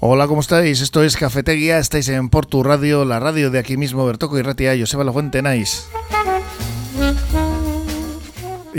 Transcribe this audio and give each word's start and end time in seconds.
Hola, 0.00 0.28
¿cómo 0.28 0.40
estáis? 0.40 0.80
Esto 0.80 1.02
es 1.02 1.16
Cafetería, 1.16 1.78
estáis 1.78 2.08
en 2.08 2.28
Portu 2.28 2.62
Radio, 2.62 3.04
la 3.04 3.18
radio 3.18 3.50
de 3.50 3.58
aquí 3.58 3.76
mismo, 3.76 4.06
Bertoco 4.06 4.38
y 4.38 4.42
Ratia, 4.42 4.76
Joseba 4.78 5.02
La 5.02 5.12
Fuente, 5.12 5.42
Nice. 5.42 5.82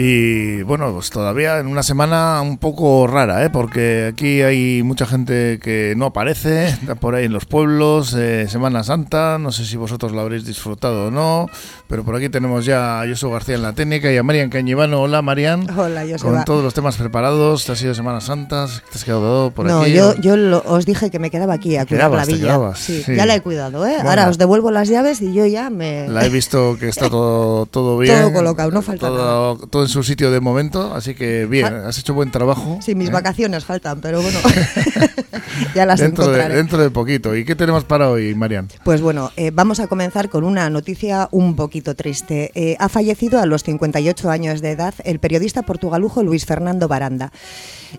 Y 0.02 0.61
bueno, 0.63 0.93
pues 0.93 1.09
todavía 1.09 1.59
en 1.59 1.68
una 1.68 1.84
semana 1.84 2.39
un 2.41 2.57
poco 2.57 3.05
rara, 3.05 3.43
¿eh? 3.43 3.50
porque 3.50 4.07
aquí 4.14 4.41
hay 4.41 4.82
mucha 4.82 5.05
gente 5.05 5.59
que 5.61 5.93
no 5.97 6.05
aparece, 6.05 6.70
está 6.70 6.95
por 6.95 7.15
ahí 7.15 7.25
en 7.25 7.33
los 7.33 7.43
pueblos, 7.43 8.15
eh, 8.18 8.47
Semana 8.47 8.86
Santa, 8.86 9.38
no 9.39 9.51
sé 9.51 9.65
si 9.65 9.75
vosotros 9.75 10.14
lo 10.14 10.21
habréis 10.21 10.46
disfrutado 10.46 11.07
o 11.07 11.11
no, 11.11 11.47
pero 11.89 12.05
por 12.05 12.15
aquí 12.15 12.29
tenemos 12.29 12.64
ya 12.64 13.01
a 13.01 13.05
Yoso 13.07 13.29
García 13.29 13.55
en 13.55 13.61
la 13.61 13.74
técnica 13.74 14.10
y 14.10 14.15
a 14.15 14.24
Marian 14.24 14.50
Cañivano. 14.50 15.01
Hola 15.01 15.21
Marian. 15.21 15.68
Hola. 15.77 16.05
Con 16.21 16.46
todos 16.46 16.63
los 16.63 16.74
temas 16.74 16.96
preparados, 16.96 17.66
¿te 17.66 17.74
has 17.74 17.82
ido 17.82 17.93
Semana 17.93 18.21
Santa? 18.21 18.68
¿Te 18.68 18.97
has 18.97 19.04
quedado 19.04 19.52
por 19.52 19.66
no, 19.66 19.82
aquí? 19.82 19.91
yo, 19.91 20.16
yo 20.21 20.38
lo- 20.38 20.63
os 20.66 20.86
dije 20.86 21.10
que 21.11 21.19
me 21.19 21.29
quedaba 21.29 21.55
aquí 21.55 21.75
a 21.75 21.86
cuidar 21.86 22.10
quedabas, 22.10 22.25
la 22.25 22.33
villa. 22.33 22.46
quedabas, 22.47 22.79
sí, 22.79 23.04
sí. 23.04 23.16
ya 23.18 23.25
la 23.25 23.36
he 23.36 23.41
cuidado, 23.41 23.86
¿eh? 23.86 23.96
Bueno. 23.96 24.10
Ahora 24.11 24.29
os 24.29 24.38
devuelvo 24.38 24.71
las 24.71 24.88
llaves 24.88 25.21
y 25.21 25.33
yo 25.33 25.46
ya 25.46 25.69
me... 25.69 26.07
La 26.07 26.25
he 26.25 26.29
visto 26.29 26.77
que 26.79 26.88
está 26.88 27.10
todo, 27.10 27.66
todo 27.66 27.97
bien. 27.97 28.18
Todo 28.21 28.32
colocado, 28.32 28.71
no 28.71 28.82
falta 28.82 29.07
todo, 29.07 29.57
todo 29.68 29.83
en 29.83 29.89
su 29.89 30.04
sitio 30.04 30.32
de 30.32 30.39
momento, 30.39 30.93
así 30.93 31.16
que 31.16 31.46
bien, 31.46 31.66
Ah. 31.66 31.88
has 31.89 32.00
hecho 32.00 32.14
buen 32.14 32.31
trabajo. 32.31 32.80
Sí, 32.81 32.95
mis 32.95 33.09
¿eh? 33.09 33.11
vacaciones 33.11 33.66
faltan, 33.66 34.00
pero 34.02 34.22
bueno, 34.22 34.39
ya 35.75 35.86
las 35.86 36.00
dentro 36.00 36.25
de, 36.25 36.30
encontraré. 36.31 36.56
dentro 36.56 36.78
de 36.81 36.89
poquito. 36.89 37.36
¿Y 37.36 37.45
qué 37.45 37.56
tenemos 37.56 37.84
para 37.84 38.09
hoy, 38.09 38.33
Marian? 38.36 38.67
Pues 38.83 39.02
bueno, 39.02 39.31
eh, 39.36 39.52
vamos 39.53 39.80
a 39.80 39.88
comenzar 39.88 40.30
con 40.30 40.44
una 40.44 40.69
noticia 40.69 41.28
un 41.31 41.55
poquito 41.55 41.95
triste. 41.95 42.52
Eh, 42.55 42.75
ha 42.80 42.89
fallecido 42.89 43.39
a 43.39 43.45
los 43.45 43.63
58 43.63 44.30
años 44.30 44.61
de 44.61 44.72
edad 44.72 44.94
el 45.03 45.19
periodista 45.19 45.63
portugalujo 45.63 46.23
Luis 46.23 46.45
Fernando 46.45 46.88
Baranda. 46.88 47.31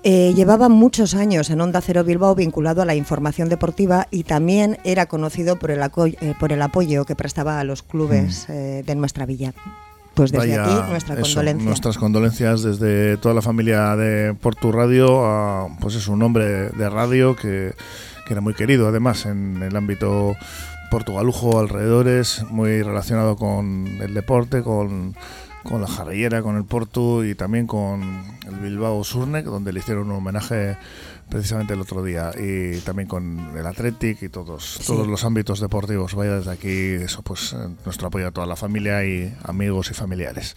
Eh, 0.04 0.32
llevaba 0.36 0.68
muchos 0.68 1.14
años 1.14 1.50
en 1.50 1.60
Onda 1.60 1.80
Cero 1.80 2.04
Bilbao 2.04 2.34
vinculado 2.34 2.82
a 2.82 2.84
la 2.84 2.94
información 2.94 3.48
deportiva 3.48 4.06
y 4.10 4.22
también 4.22 4.78
era 4.84 5.06
conocido 5.06 5.58
por 5.58 5.70
el, 5.72 5.80
eh, 5.82 6.34
por 6.38 6.52
el 6.52 6.62
apoyo 6.62 7.04
que 7.04 7.16
prestaba 7.16 7.58
a 7.58 7.64
los 7.64 7.82
clubes 7.82 8.46
eh, 8.48 8.84
de 8.86 8.94
nuestra 8.94 9.26
villa. 9.26 9.52
Pues 10.14 10.32
desde 10.32 10.58
Vaya, 10.58 10.64
aquí 10.64 10.90
nuestra 10.90 11.14
eso, 11.14 11.22
condolencia. 11.22 11.64
Nuestras 11.64 11.98
condolencias 11.98 12.62
desde 12.62 13.16
toda 13.16 13.34
la 13.34 13.42
familia 13.42 13.96
de 13.96 14.34
Portu 14.34 14.72
Radio, 14.72 15.24
a, 15.24 15.68
pues 15.80 15.94
es 15.94 16.08
un 16.08 16.22
hombre 16.22 16.70
de 16.70 16.90
radio 16.90 17.36
que, 17.36 17.74
que 18.26 18.32
era 18.34 18.40
muy 18.40 18.54
querido 18.54 18.88
además 18.88 19.26
en 19.26 19.62
el 19.62 19.76
ámbito 19.76 20.36
portugalujo, 20.90 21.60
alrededores, 21.60 22.44
muy 22.50 22.82
relacionado 22.82 23.36
con 23.36 23.86
el 24.00 24.12
deporte, 24.12 24.62
con, 24.62 25.14
con 25.62 25.80
la 25.80 25.86
jarrillera, 25.86 26.42
con 26.42 26.56
el 26.56 26.64
Portu 26.64 27.22
y 27.24 27.34
también 27.34 27.66
con 27.66 28.24
el 28.46 28.56
Bilbao 28.56 29.02
Surnek, 29.04 29.44
donde 29.44 29.72
le 29.72 29.78
hicieron 29.78 30.10
un 30.10 30.16
homenaje 30.16 30.76
precisamente 31.30 31.74
el 31.74 31.80
otro 31.80 32.02
día 32.02 32.32
y 32.38 32.78
también 32.80 33.08
con 33.08 33.56
el 33.56 33.66
Athletic 33.66 34.22
y 34.22 34.28
todos 34.28 34.78
Sí. 34.80 34.86
todos 34.86 35.06
los 35.06 35.24
ámbitos 35.24 35.60
deportivos 35.60 36.14
vaya 36.14 36.36
desde 36.36 36.50
aquí 36.50 36.68
eso 37.04 37.22
pues 37.22 37.52
eh, 37.52 37.56
nuestro 37.84 38.08
apoyo 38.08 38.26
a 38.28 38.30
toda 38.30 38.46
la 38.46 38.56
familia 38.56 39.04
y 39.04 39.32
amigos 39.44 39.90
y 39.90 39.94
familiares 39.94 40.54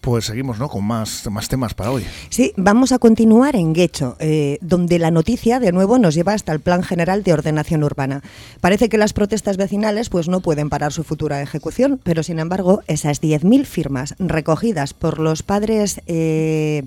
pues 0.00 0.24
seguimos 0.26 0.58
no 0.58 0.68
con 0.68 0.84
más 0.84 1.28
más 1.30 1.48
temas 1.48 1.74
para 1.74 1.90
hoy 1.90 2.04
Sí, 2.30 2.52
vamos 2.56 2.92
a 2.92 2.98
continuar 2.98 3.56
en 3.56 3.72
Guecho, 3.72 4.16
eh, 4.18 4.58
donde 4.60 4.98
la 4.98 5.10
noticia 5.10 5.60
de 5.60 5.72
nuevo 5.72 5.98
nos 5.98 6.14
lleva 6.14 6.32
hasta 6.32 6.52
el 6.52 6.60
Plan 6.60 6.82
General 6.82 7.22
de 7.22 7.32
Ordenación 7.32 7.84
Urbana. 7.84 8.22
Parece 8.60 8.88
que 8.88 8.98
las 8.98 9.12
protestas 9.12 9.56
vecinales 9.56 10.08
pues 10.08 10.28
no 10.28 10.40
pueden 10.40 10.68
parar 10.70 10.92
su 10.92 11.04
futura 11.04 11.42
ejecución, 11.42 12.00
pero 12.02 12.22
sin 12.22 12.38
embargo 12.38 12.82
esas 12.88 13.20
10.000 13.22 13.64
firmas 13.64 14.14
recogidas 14.18 14.94
por 14.94 15.18
los 15.18 15.42
padres... 15.42 16.00
eh, 16.06 16.84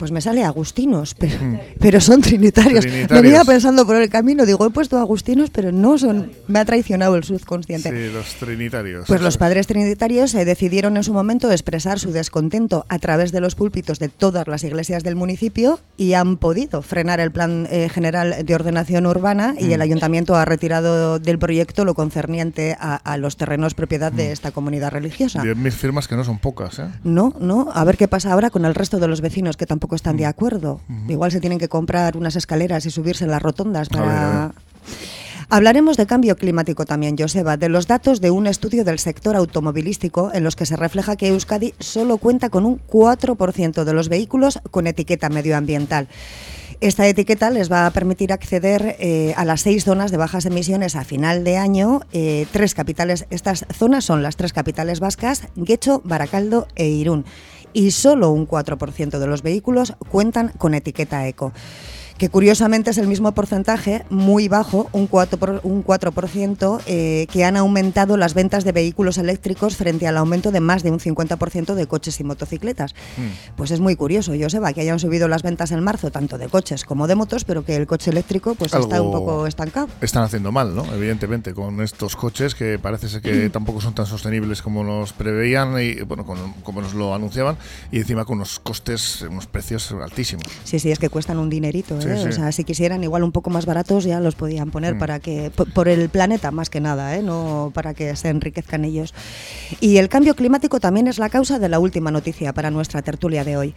pues 0.00 0.10
me 0.12 0.20
sale 0.22 0.42
agustinos, 0.42 1.14
pero, 1.14 1.36
pero 1.78 2.00
son 2.00 2.22
trinitarios. 2.22 2.80
Trinitarios. 2.80 3.22
Venía 3.22 3.44
pensando 3.44 3.86
por 3.86 3.96
el 3.96 4.08
camino, 4.08 4.46
digo, 4.46 4.64
he 4.66 4.70
puesto 4.70 4.98
agustinos, 4.98 5.50
pero 5.50 5.70
no 5.72 5.98
son. 5.98 6.32
Me 6.48 6.58
ha 6.58 6.64
traicionado 6.64 7.14
el 7.16 7.22
subconsciente. 7.24 7.90
sí 7.90 8.12
los 8.12 8.34
trinitarios 8.36 9.04
Pues 9.06 9.20
los 9.20 9.34
es. 9.34 9.38
padres 9.38 9.66
trinitarios 9.66 10.34
eh, 10.34 10.44
decidieron 10.46 10.96
en 10.96 11.04
su 11.04 11.12
momento 11.12 11.52
expresar 11.52 11.98
su 12.00 12.12
descontento 12.12 12.86
a 12.88 12.98
través 12.98 13.30
de 13.30 13.40
los 13.40 13.54
púlpitos 13.54 13.98
de 13.98 14.08
todas 14.08 14.48
las 14.48 14.64
iglesias 14.64 15.04
del 15.04 15.16
municipio 15.16 15.78
y 15.98 16.14
han 16.14 16.38
podido 16.38 16.80
frenar 16.82 17.20
el 17.20 17.30
plan 17.30 17.68
eh, 17.70 17.88
general 17.90 18.36
de 18.44 18.54
ordenación 18.54 19.06
urbana 19.06 19.54
y 19.58 19.66
Mm. 19.66 19.72
el 19.72 19.82
ayuntamiento 19.82 20.34
ha 20.34 20.44
retirado 20.46 21.18
del 21.18 21.38
proyecto 21.38 21.84
lo 21.84 21.94
concerniente 21.94 22.76
a, 22.80 22.96
a 22.96 23.16
los 23.18 23.36
terrenos 23.36 23.74
propiedad 23.74 24.12
Mm. 24.12 24.16
de 24.16 24.32
esta 24.32 24.50
comunidad 24.50 24.90
religiosa. 24.92 25.42
10.000 25.42 25.72
firmas 25.72 26.08
que 26.08 26.16
no 26.16 26.24
son 26.24 26.38
pocas 26.38 26.78
¿eh? 26.78 26.86
No, 27.04 27.34
no, 27.38 27.68
a 27.74 27.84
ver 27.84 27.98
qué 27.98 28.08
pasa 28.08 28.32
ahora 28.32 28.48
con 28.48 28.64
el 28.64 28.74
resto 28.74 28.98
de 28.98 29.08
los 29.08 29.20
vecinos 29.20 29.56
que 29.58 29.66
tampoco 29.66 29.89
están 29.94 30.16
de 30.16 30.26
acuerdo. 30.26 30.80
Igual 31.08 31.32
se 31.32 31.40
tienen 31.40 31.58
que 31.58 31.68
comprar 31.68 32.16
unas 32.16 32.36
escaleras 32.36 32.86
y 32.86 32.90
subirse 32.90 33.24
en 33.24 33.30
las 33.30 33.42
rotondas 33.42 33.88
A 33.92 33.96
ver, 33.96 34.02
a 34.02 34.06
para... 34.06 34.46
ver. 34.46 34.54
Hablaremos 35.52 35.96
de 35.96 36.06
cambio 36.06 36.36
climático 36.36 36.84
también, 36.84 37.16
Joseba, 37.18 37.56
de 37.56 37.68
los 37.68 37.88
datos 37.88 38.20
de 38.20 38.30
un 38.30 38.46
estudio 38.46 38.84
del 38.84 39.00
sector 39.00 39.34
automovilístico 39.34 40.30
en 40.32 40.44
los 40.44 40.54
que 40.54 40.64
se 40.64 40.76
refleja 40.76 41.16
que 41.16 41.26
Euskadi 41.26 41.74
solo 41.80 42.18
cuenta 42.18 42.50
con 42.50 42.64
un 42.64 42.80
4% 42.86 43.82
de 43.82 43.92
los 43.92 44.08
vehículos 44.08 44.60
con 44.70 44.86
etiqueta 44.86 45.28
medioambiental. 45.28 46.06
Esta 46.80 47.06
etiqueta 47.08 47.50
les 47.50 47.70
va 47.70 47.84
a 47.84 47.90
permitir 47.90 48.32
acceder 48.32 48.96
eh, 49.00 49.34
a 49.36 49.44
las 49.44 49.62
seis 49.62 49.84
zonas 49.84 50.12
de 50.12 50.16
bajas 50.18 50.46
emisiones 50.46 50.94
a 50.94 51.04
final 51.04 51.42
de 51.42 51.56
año. 51.58 52.02
eh, 52.12 52.46
tres 52.52 52.74
capitales, 52.74 53.26
estas 53.30 53.66
zonas 53.76 54.04
son 54.04 54.22
las 54.22 54.36
tres 54.36 54.52
capitales 54.52 55.00
vascas, 55.00 55.48
Guecho, 55.56 56.00
Baracaldo 56.04 56.68
e 56.76 56.86
Irún. 56.86 57.24
Y 57.72 57.92
solo 57.92 58.30
un 58.30 58.48
4% 58.48 59.18
de 59.18 59.26
los 59.26 59.42
vehículos 59.42 59.94
cuentan 60.10 60.52
con 60.58 60.74
etiqueta 60.74 61.26
eco 61.28 61.52
que 62.20 62.28
curiosamente 62.28 62.90
es 62.90 62.98
el 62.98 63.06
mismo 63.06 63.32
porcentaje, 63.32 64.04
muy 64.10 64.46
bajo, 64.46 64.90
un 64.92 65.08
4%, 65.08 65.38
por- 65.38 65.60
un 65.64 65.82
4% 65.82 66.80
eh, 66.86 67.26
que 67.32 67.44
han 67.46 67.56
aumentado 67.56 68.18
las 68.18 68.34
ventas 68.34 68.62
de 68.62 68.72
vehículos 68.72 69.16
eléctricos 69.16 69.74
frente 69.76 70.06
al 70.06 70.18
aumento 70.18 70.52
de 70.52 70.60
más 70.60 70.82
de 70.82 70.90
un 70.90 70.98
50% 71.00 71.72
de 71.74 71.86
coches 71.86 72.20
y 72.20 72.24
motocicletas. 72.24 72.94
Mm. 73.16 73.54
Pues 73.56 73.70
es 73.70 73.80
muy 73.80 73.96
curioso, 73.96 74.32
Joseba, 74.38 74.74
que 74.74 74.82
hayan 74.82 74.98
subido 74.98 75.28
las 75.28 75.42
ventas 75.42 75.70
en 75.72 75.82
marzo, 75.82 76.10
tanto 76.10 76.36
de 76.36 76.48
coches 76.50 76.84
como 76.84 77.06
de 77.06 77.14
motos, 77.14 77.44
pero 77.44 77.64
que 77.64 77.74
el 77.74 77.86
coche 77.86 78.10
eléctrico 78.10 78.54
pues 78.54 78.74
está 78.74 79.00
un 79.00 79.12
poco 79.12 79.46
estancado. 79.46 79.88
están 80.02 80.22
haciendo 80.22 80.52
mal, 80.52 80.74
¿no? 80.76 80.84
Evidentemente, 80.92 81.54
con 81.54 81.80
estos 81.80 82.16
coches 82.16 82.54
que 82.54 82.78
parece 82.78 83.08
ser 83.08 83.22
que 83.22 83.48
tampoco 83.50 83.80
son 83.80 83.94
tan 83.94 84.04
sostenibles 84.04 84.60
como 84.60 84.84
nos 84.84 85.14
preveían 85.14 85.80
y, 85.80 86.02
bueno, 86.02 86.26
con- 86.26 86.52
como 86.64 86.82
nos 86.82 86.92
lo 86.92 87.14
anunciaban, 87.14 87.56
y 87.90 87.96
encima 87.96 88.26
con 88.26 88.36
unos 88.36 88.60
costes, 88.60 89.22
unos 89.22 89.46
precios 89.46 89.90
altísimos. 89.92 90.44
Sí, 90.64 90.78
sí, 90.78 90.90
es 90.90 90.98
que 90.98 91.08
cuestan 91.08 91.38
un 91.38 91.48
dinerito. 91.48 91.98
Sí, 91.98 92.09
¿eh? 92.10 92.22
sí. 92.22 92.28
O 92.28 92.32
sea, 92.32 92.52
si 92.52 92.64
quisieran 92.64 93.02
igual 93.02 93.22
un 93.22 93.32
poco 93.32 93.50
más 93.50 93.66
baratos 93.66 94.04
ya 94.04 94.20
los 94.20 94.34
podían 94.34 94.70
poner 94.70 94.90
Mm. 94.94 94.98
para 94.98 95.18
que 95.20 95.50
por, 95.50 95.88
el 95.88 96.08
planeta 96.08 96.50
más 96.50 96.70
que 96.70 96.80
nada, 96.80 97.16
¿eh? 97.16 97.22
no 97.22 97.70
para 97.74 97.94
que 97.94 98.16
se 98.16 98.28
enriquezcan 98.28 98.84
ellos. 98.84 99.14
Y 99.80 99.98
el 99.98 100.08
cambio 100.08 100.34
climático 100.34 100.80
también 100.80 101.06
es 101.08 101.18
la 101.18 101.28
causa 101.28 101.58
de 101.58 101.68
la 101.68 101.78
última 101.78 102.10
noticia 102.10 102.52
para 102.52 102.70
nuestra 102.70 103.02
tertulia 103.02 103.44
de 103.44 103.56
hoy. 103.56 103.74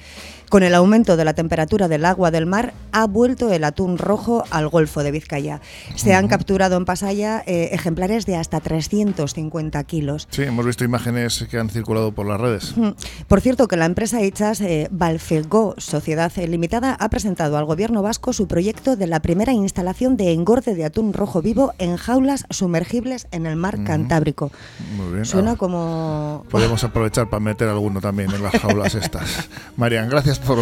Con 0.49 0.63
el 0.63 0.75
aumento 0.75 1.17
de 1.17 1.25
la 1.25 1.33
temperatura 1.33 1.87
del 1.87 2.05
agua 2.05 2.29
del 2.29 2.45
mar 2.45 2.73
ha 2.91 3.07
vuelto 3.07 3.51
el 3.51 3.63
atún 3.63 3.97
rojo 3.97 4.43
al 4.51 4.69
Golfo 4.69 5.03
de 5.03 5.11
Vizcaya. 5.11 5.61
Se 5.95 6.13
han 6.13 6.27
capturado 6.27 6.77
en 6.77 6.85
Pasaya 6.85 7.43
eh, 7.47 7.69
ejemplares 7.71 8.25
de 8.25 8.35
hasta 8.35 8.59
350 8.59 9.83
kilos. 9.85 10.27
Sí, 10.29 10.43
hemos 10.43 10.65
visto 10.65 10.83
imágenes 10.83 11.45
que 11.49 11.57
han 11.57 11.69
circulado 11.69 12.11
por 12.11 12.27
las 12.27 12.39
redes. 12.39 12.77
Mm. 12.77 12.89
Por 13.27 13.41
cierto, 13.41 13.67
que 13.67 13.77
la 13.77 13.85
empresa 13.85 14.21
Ichas 14.21 14.61
eh, 14.61 14.87
Valfegó 14.91 15.73
Sociedad 15.79 16.31
eh, 16.35 16.47
Limitada 16.47 16.95
ha 16.99 17.09
presentado 17.09 17.57
al 17.57 17.65
gobierno 17.65 18.03
vasco 18.03 18.22
su 18.31 18.47
proyecto 18.47 18.95
de 18.95 19.07
la 19.07 19.19
primera 19.21 19.51
instalación 19.51 20.15
de 20.15 20.31
engorde 20.31 20.75
de 20.75 20.85
atún 20.85 21.11
rojo 21.11 21.41
vivo 21.41 21.73
en 21.79 21.97
jaulas 21.97 22.45
sumergibles 22.51 23.27
en 23.31 23.45
el 23.47 23.55
mar 23.57 23.83
Cantábrico. 23.83 24.51
Muy 24.95 25.11
bien. 25.13 25.25
Suena 25.25 25.51
Ah, 25.51 25.55
como... 25.57 26.45
Podemos 26.49 26.83
aprovechar 26.83 27.29
para 27.29 27.39
meter 27.39 27.67
alguno 27.67 27.99
también 27.99 28.31
en 28.31 28.43
las 28.43 28.53
jaulas 28.53 28.95
estas. 28.95 29.49
Marian, 29.77 30.09
gracias 30.09 30.37
por, 30.39 30.57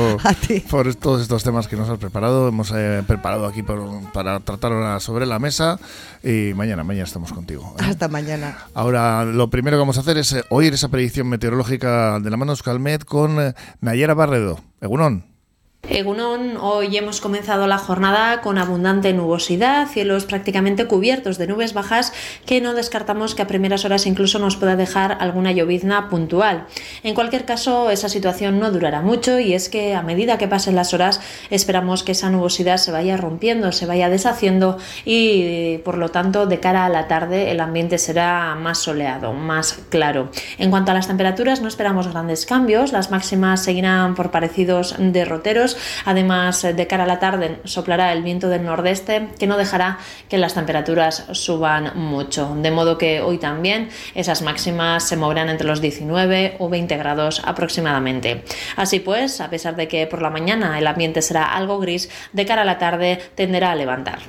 por 0.69 0.95
todos 0.95 1.21
estos 1.21 1.43
temas 1.43 1.67
que 1.67 1.75
nos 1.75 1.89
has 1.89 1.99
preparado. 1.99 2.47
Hemos 2.47 2.71
eh, 2.73 3.03
preparado 3.05 3.45
aquí 3.45 3.61
por- 3.61 4.01
para 4.13 4.39
tratar 4.39 4.71
ahora 4.71 4.99
sobre 5.01 5.25
la 5.25 5.37
mesa 5.39 5.77
y 6.23 6.53
mañana, 6.55 6.83
mañana 6.83 7.03
estamos 7.05 7.33
contigo. 7.33 7.75
¿eh? 7.79 7.83
Hasta 7.85 8.07
mañana. 8.07 8.57
Ahora, 8.73 9.25
lo 9.25 9.49
primero 9.49 9.75
que 9.75 9.79
vamos 9.81 9.97
a 9.97 10.01
hacer 10.01 10.17
es 10.17 10.31
eh, 10.33 10.43
oír 10.49 10.73
esa 10.73 10.87
predicción 10.87 11.27
meteorológica 11.27 12.19
de 12.19 12.29
la 12.29 12.37
mano 12.37 12.51
de 12.51 12.53
Euskalmet 12.53 13.03
con 13.03 13.39
eh, 13.41 13.53
Nayara 13.81 14.13
Barredo. 14.13 14.59
Egunon. 14.79 15.30
Egunon, 15.89 16.57
hoy 16.57 16.95
hemos 16.95 17.21
comenzado 17.21 17.65
la 17.65 17.79
jornada 17.79 18.41
con 18.41 18.59
abundante 18.59 19.13
nubosidad, 19.13 19.87
cielos 19.87 20.25
prácticamente 20.25 20.85
cubiertos 20.85 21.39
de 21.39 21.47
nubes 21.47 21.73
bajas 21.73 22.13
que 22.45 22.61
no 22.61 22.75
descartamos 22.75 23.33
que 23.33 23.41
a 23.41 23.47
primeras 23.47 23.83
horas 23.83 24.05
incluso 24.05 24.37
nos 24.37 24.57
pueda 24.57 24.75
dejar 24.75 25.17
alguna 25.19 25.51
llovizna 25.51 26.07
puntual. 26.07 26.67
En 27.03 27.15
cualquier 27.15 27.45
caso, 27.45 27.89
esa 27.89 28.09
situación 28.09 28.59
no 28.59 28.71
durará 28.71 29.01
mucho 29.01 29.39
y 29.39 29.53
es 29.53 29.69
que 29.69 29.95
a 29.95 30.03
medida 30.03 30.37
que 30.37 30.47
pasen 30.47 30.75
las 30.75 30.93
horas 30.93 31.19
esperamos 31.49 32.03
que 32.03 32.11
esa 32.11 32.29
nubosidad 32.29 32.77
se 32.77 32.91
vaya 32.91 33.17
rompiendo, 33.17 33.71
se 33.71 33.87
vaya 33.87 34.07
deshaciendo 34.07 34.77
y 35.03 35.79
por 35.79 35.97
lo 35.97 36.09
tanto 36.09 36.45
de 36.45 36.59
cara 36.59 36.85
a 36.85 36.89
la 36.89 37.07
tarde 37.07 37.49
el 37.49 37.59
ambiente 37.59 37.97
será 37.97 38.53
más 38.55 38.77
soleado, 38.77 39.33
más 39.33 39.79
claro. 39.89 40.29
En 40.59 40.69
cuanto 40.69 40.91
a 40.91 40.93
las 40.93 41.07
temperaturas 41.07 41.59
no 41.59 41.67
esperamos 41.67 42.07
grandes 42.07 42.45
cambios, 42.45 42.91
las 42.91 43.09
máximas 43.09 43.63
seguirán 43.63 44.13
por 44.13 44.29
parecidos 44.29 44.95
derroteros 44.99 45.70
Además, 46.05 46.61
de 46.61 46.87
cara 46.87 47.03
a 47.03 47.07
la 47.07 47.19
tarde 47.19 47.59
soplará 47.63 48.13
el 48.13 48.23
viento 48.23 48.49
del 48.49 48.63
nordeste 48.63 49.29
que 49.39 49.47
no 49.47 49.57
dejará 49.57 49.99
que 50.29 50.37
las 50.37 50.53
temperaturas 50.53 51.25
suban 51.31 51.91
mucho. 51.95 52.55
De 52.55 52.71
modo 52.71 52.97
que 52.97 53.21
hoy 53.21 53.37
también 53.37 53.89
esas 54.15 54.41
máximas 54.41 55.07
se 55.07 55.17
moverán 55.17 55.49
entre 55.49 55.67
los 55.67 55.81
19 55.81 56.55
o 56.59 56.69
20 56.69 56.97
grados 56.97 57.41
aproximadamente. 57.45 58.43
Así 58.75 58.99
pues, 58.99 59.41
a 59.41 59.49
pesar 59.49 59.75
de 59.75 59.87
que 59.87 60.07
por 60.07 60.21
la 60.21 60.29
mañana 60.29 60.77
el 60.77 60.87
ambiente 60.87 61.21
será 61.21 61.55
algo 61.55 61.79
gris, 61.79 62.09
de 62.33 62.45
cara 62.45 62.63
a 62.63 62.65
la 62.65 62.77
tarde 62.77 63.19
tenderá 63.35 63.71
a 63.71 63.75
levantar. 63.75 64.19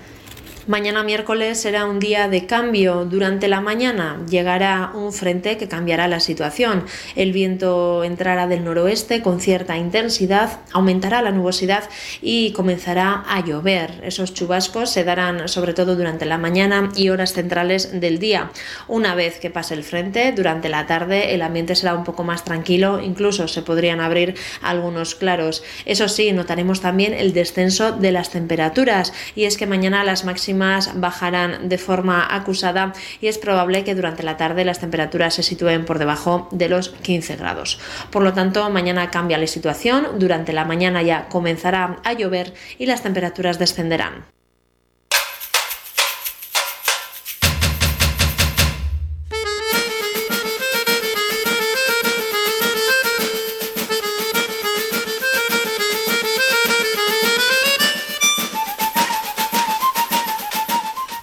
Mañana 0.69 1.03
miércoles 1.03 1.61
será 1.61 1.87
un 1.87 1.99
día 1.99 2.29
de 2.29 2.47
cambio. 2.47 3.05
Durante 3.05 3.49
la 3.49 3.61
mañana 3.61 4.25
llegará 4.31 4.93
un 4.94 5.12
frente 5.12 5.56
que 5.56 5.67
cambiará 5.67 6.06
la 6.06 6.20
situación. 6.20 6.85
El 7.17 7.32
viento 7.32 8.05
entrará 8.05 8.47
del 8.47 8.62
noroeste 8.62 9.23
con 9.23 9.41
cierta 9.41 9.76
intensidad, 9.76 10.61
aumentará 10.70 11.20
la 11.20 11.32
nubosidad 11.32 11.91
y 12.20 12.53
comenzará 12.53 13.25
a 13.26 13.44
llover. 13.44 14.03
Esos 14.05 14.35
chubascos 14.35 14.91
se 14.91 15.03
darán 15.03 15.49
sobre 15.49 15.75
todo 15.75 15.97
durante 15.97 16.26
la 16.26 16.38
mañana 16.38 16.93
y 16.94 17.08
horas 17.08 17.32
centrales 17.32 18.00
del 18.00 18.20
día. 18.20 18.53
Una 18.87 19.17
vez 19.17 19.41
que 19.41 19.50
pase 19.50 19.75
el 19.75 19.82
frente, 19.82 20.31
durante 20.31 20.69
la 20.69 20.87
tarde 20.87 21.35
el 21.35 21.43
ambiente 21.43 21.75
será 21.75 21.94
un 21.94 22.05
poco 22.05 22.23
más 22.23 22.44
tranquilo, 22.44 23.00
incluso 23.03 23.49
se 23.49 23.62
podrían 23.62 23.99
abrir 23.99 24.37
algunos 24.62 25.17
claros. 25.17 25.65
Eso 25.87 26.08
sí, 26.08 26.31
notaremos 26.31 26.81
también 26.81 27.15
el 27.15 27.32
descenso 27.32 27.91
de 27.91 28.12
las 28.12 28.31
temperaturas 28.31 29.12
y 29.35 29.44
es 29.44 29.56
que 29.56 29.67
mañana 29.67 30.05
las 30.05 30.25
máximas 30.25 30.52
bajarán 30.53 31.69
de 31.69 31.79
forma 31.79 32.27
acusada 32.35 32.93
y 33.21 33.29
es 33.29 33.39
probable 33.39 33.85
que 33.85 33.95
durante 33.95 34.23
la 34.23 34.37
tarde 34.37 34.65
las 34.65 34.81
temperaturas 34.81 35.35
se 35.35 35.43
sitúen 35.43 35.85
por 35.85 35.99
debajo 35.99 36.49
de 36.51 36.69
los 36.69 36.91
15 36.91 37.37
grados. 37.37 37.79
Por 38.11 38.23
lo 38.23 38.33
tanto, 38.33 38.69
mañana 38.71 39.11
cambia 39.11 39.39
la 39.39 39.47
situación, 39.47 40.19
durante 40.19 40.53
la 40.53 40.65
mañana 40.65 41.03
ya 41.03 41.29
comenzará 41.29 41.99
a 42.05 42.13
llover 42.13 42.55
y 42.79 42.87
las 42.87 43.03
temperaturas 43.03 43.59
descenderán. 43.59 44.25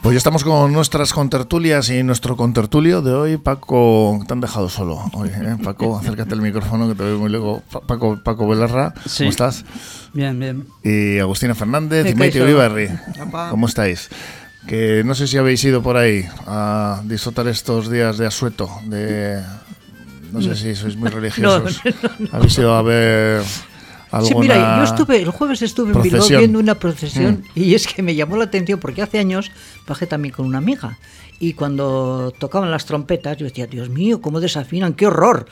Pues 0.09 0.17
estamos 0.17 0.43
con 0.43 0.73
nuestras 0.73 1.13
contertulias 1.13 1.91
y 1.91 2.01
nuestro 2.01 2.35
contertulio 2.35 3.03
de 3.03 3.13
hoy. 3.13 3.37
Paco, 3.37 4.19
te 4.25 4.33
han 4.33 4.41
dejado 4.41 4.67
solo 4.67 4.99
hoy. 5.13 5.29
¿eh? 5.29 5.55
Paco, 5.63 5.99
acércate 6.01 6.33
al 6.33 6.41
micrófono 6.41 6.89
que 6.89 6.95
te 6.95 7.03
veo 7.03 7.19
muy 7.19 7.29
luego. 7.29 7.61
Paco, 7.85 8.19
Paco 8.23 8.47
Belarra, 8.47 8.95
¿cómo 8.95 9.29
estás? 9.29 9.65
Bien, 10.11 10.39
bien. 10.39 10.65
Y 10.83 11.19
Agustina 11.19 11.53
Fernández 11.53 12.09
y 12.09 12.15
Maite 12.15 12.41
Olivarri. 12.41 12.89
¿Cómo 13.51 13.67
estáis? 13.67 14.09
Que 14.65 15.03
no 15.05 15.13
sé 15.13 15.27
si 15.27 15.37
habéis 15.37 15.63
ido 15.63 15.83
por 15.83 15.95
ahí 15.95 16.25
a 16.47 17.03
disfrutar 17.05 17.47
estos 17.47 17.91
días 17.91 18.17
de 18.17 18.25
asueto, 18.25 18.67
de... 18.85 19.39
No 20.31 20.41
sé 20.41 20.55
si 20.55 20.73
sois 20.73 20.95
muy 20.95 21.09
religiosos. 21.11 21.83
Habéis 22.31 22.57
ido 22.57 22.73
a 22.73 22.81
ver 22.81 23.43
Sí, 24.23 24.33
mira, 24.35 24.77
yo 24.77 24.83
estuve, 24.83 25.21
el 25.21 25.29
jueves 25.29 25.61
estuve 25.61 25.91
en 25.93 26.01
Bilbao 26.01 26.27
viendo 26.27 26.59
una 26.59 26.75
procesión 26.75 27.43
mm. 27.55 27.59
y 27.59 27.75
es 27.75 27.87
que 27.87 28.01
me 28.01 28.15
llamó 28.15 28.37
la 28.37 28.45
atención 28.45 28.79
porque 28.79 29.01
hace 29.01 29.19
años 29.19 29.51
bajé 29.87 30.07
también 30.07 30.33
con 30.33 30.45
una 30.45 30.57
amiga 30.57 30.97
y 31.39 31.53
cuando 31.53 32.33
tocaban 32.37 32.71
las 32.71 32.85
trompetas 32.85 33.37
yo 33.37 33.45
decía, 33.45 33.67
Dios 33.67 33.89
mío, 33.89 34.21
cómo 34.21 34.39
desafinan, 34.39 34.93
qué 34.93 35.07
horror. 35.07 35.45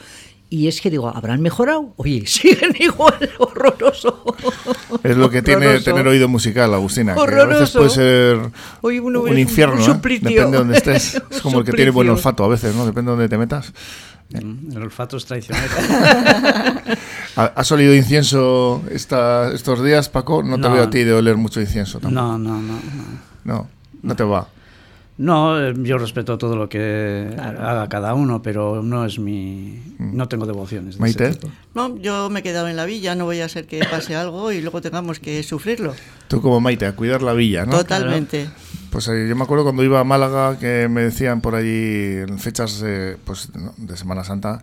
Y 0.50 0.70
es 0.70 0.80
que 0.80 0.90
digo, 0.90 1.10
¿habrán 1.10 1.42
mejorado? 1.42 1.94
Oye, 1.98 2.24
siguen 2.26 2.74
igual, 2.80 3.30
horroroso. 3.38 4.24
Es 5.04 5.18
lo 5.18 5.30
que 5.30 5.42
tiene 5.42 5.80
tener 5.82 6.08
oído 6.08 6.28
musical, 6.30 6.74
Agustina. 6.74 7.16
Que 7.16 7.22
a 7.22 7.46
veces 7.46 7.72
puede 7.72 7.90
ser 7.90 8.40
un 8.82 9.38
infierno, 9.38 9.76
¿eh? 9.76 10.00
depende 10.04 10.36
de 10.36 10.58
donde 10.58 10.78
estés. 10.78 11.22
Es 11.32 11.42
como 11.42 11.60
el 11.60 11.66
que 11.66 11.74
tiene 11.74 11.92
buen 11.92 12.10
olfato 12.10 12.44
a 12.44 12.48
veces, 12.48 12.74
¿no? 12.76 12.86
Depende 12.86 13.12
de 13.12 13.18
donde 13.18 13.30
te 13.30 13.38
metas. 13.38 13.74
Mm, 14.30 14.72
el 14.76 14.84
olfato 14.84 15.18
es 15.18 15.26
traicionero. 15.26 15.74
¿Has 17.36 17.72
olido 17.72 17.96
incienso 17.96 18.84
estos 18.92 19.84
días, 19.84 20.10
Paco? 20.10 20.44
No 20.44 20.60
te 20.60 20.68
veo 20.68 20.84
a 20.84 20.90
ti 20.90 21.04
de 21.04 21.14
oler 21.14 21.38
mucho 21.38 21.62
incienso 21.62 22.00
tampoco. 22.00 22.22
No, 22.22 22.38
no, 22.38 22.62
no. 22.62 22.80
No, 23.46 23.68
no, 24.02 24.16
te 24.16 24.24
va. 24.24 24.48
No, 25.18 25.60
eh, 25.60 25.74
yo 25.78 25.98
respeto 25.98 26.38
todo 26.38 26.56
lo 26.56 26.70
que 26.70 27.34
haga 27.40 27.88
cada 27.90 28.14
uno, 28.14 28.42
pero 28.42 28.84
no 28.84 29.06
es 29.06 29.18
mi. 29.18 29.82
Mm. 29.98 30.16
No 30.16 30.28
tengo 30.28 30.46
devociones. 30.46 31.00
¿Maite? 31.00 31.38
no, 31.74 31.98
yo 31.98 32.30
me 32.30 32.42
he 32.42 32.44
quedado 32.44 32.68
en 32.68 32.76
la 32.76 32.86
villa, 32.86 33.16
no 33.16 33.26
voy 33.26 33.40
a 33.40 33.46
hacer 33.46 33.66
que 33.66 33.80
pase 33.80 34.16
algo 34.16 34.52
y 34.52 34.62
luego 34.62 34.82
tengamos 34.82 35.20
que 35.20 35.42
sufrirlo. 35.42 35.96
Tú, 36.28 36.42
como 36.42 36.60
Maite, 36.60 36.86
a 36.86 36.96
cuidar 36.96 37.24
la 37.24 37.34
villa, 37.34 37.66
¿no? 37.66 37.78
Totalmente. 37.78 38.50
Pues 38.92 39.08
eh, 39.08 39.28
yo 39.28 39.36
me 39.36 39.44
acuerdo 39.44 39.64
cuando 39.64 39.84
iba 39.84 40.00
a 40.00 40.04
Málaga 40.04 40.58
que 40.58 40.88
me 40.90 41.02
decían 41.02 41.42
por 41.42 41.56
allí 41.56 42.18
en 42.18 42.40
fechas 42.40 42.84
pues, 43.26 43.50
de 43.78 43.98
Semana 43.98 44.24
Santa 44.24 44.62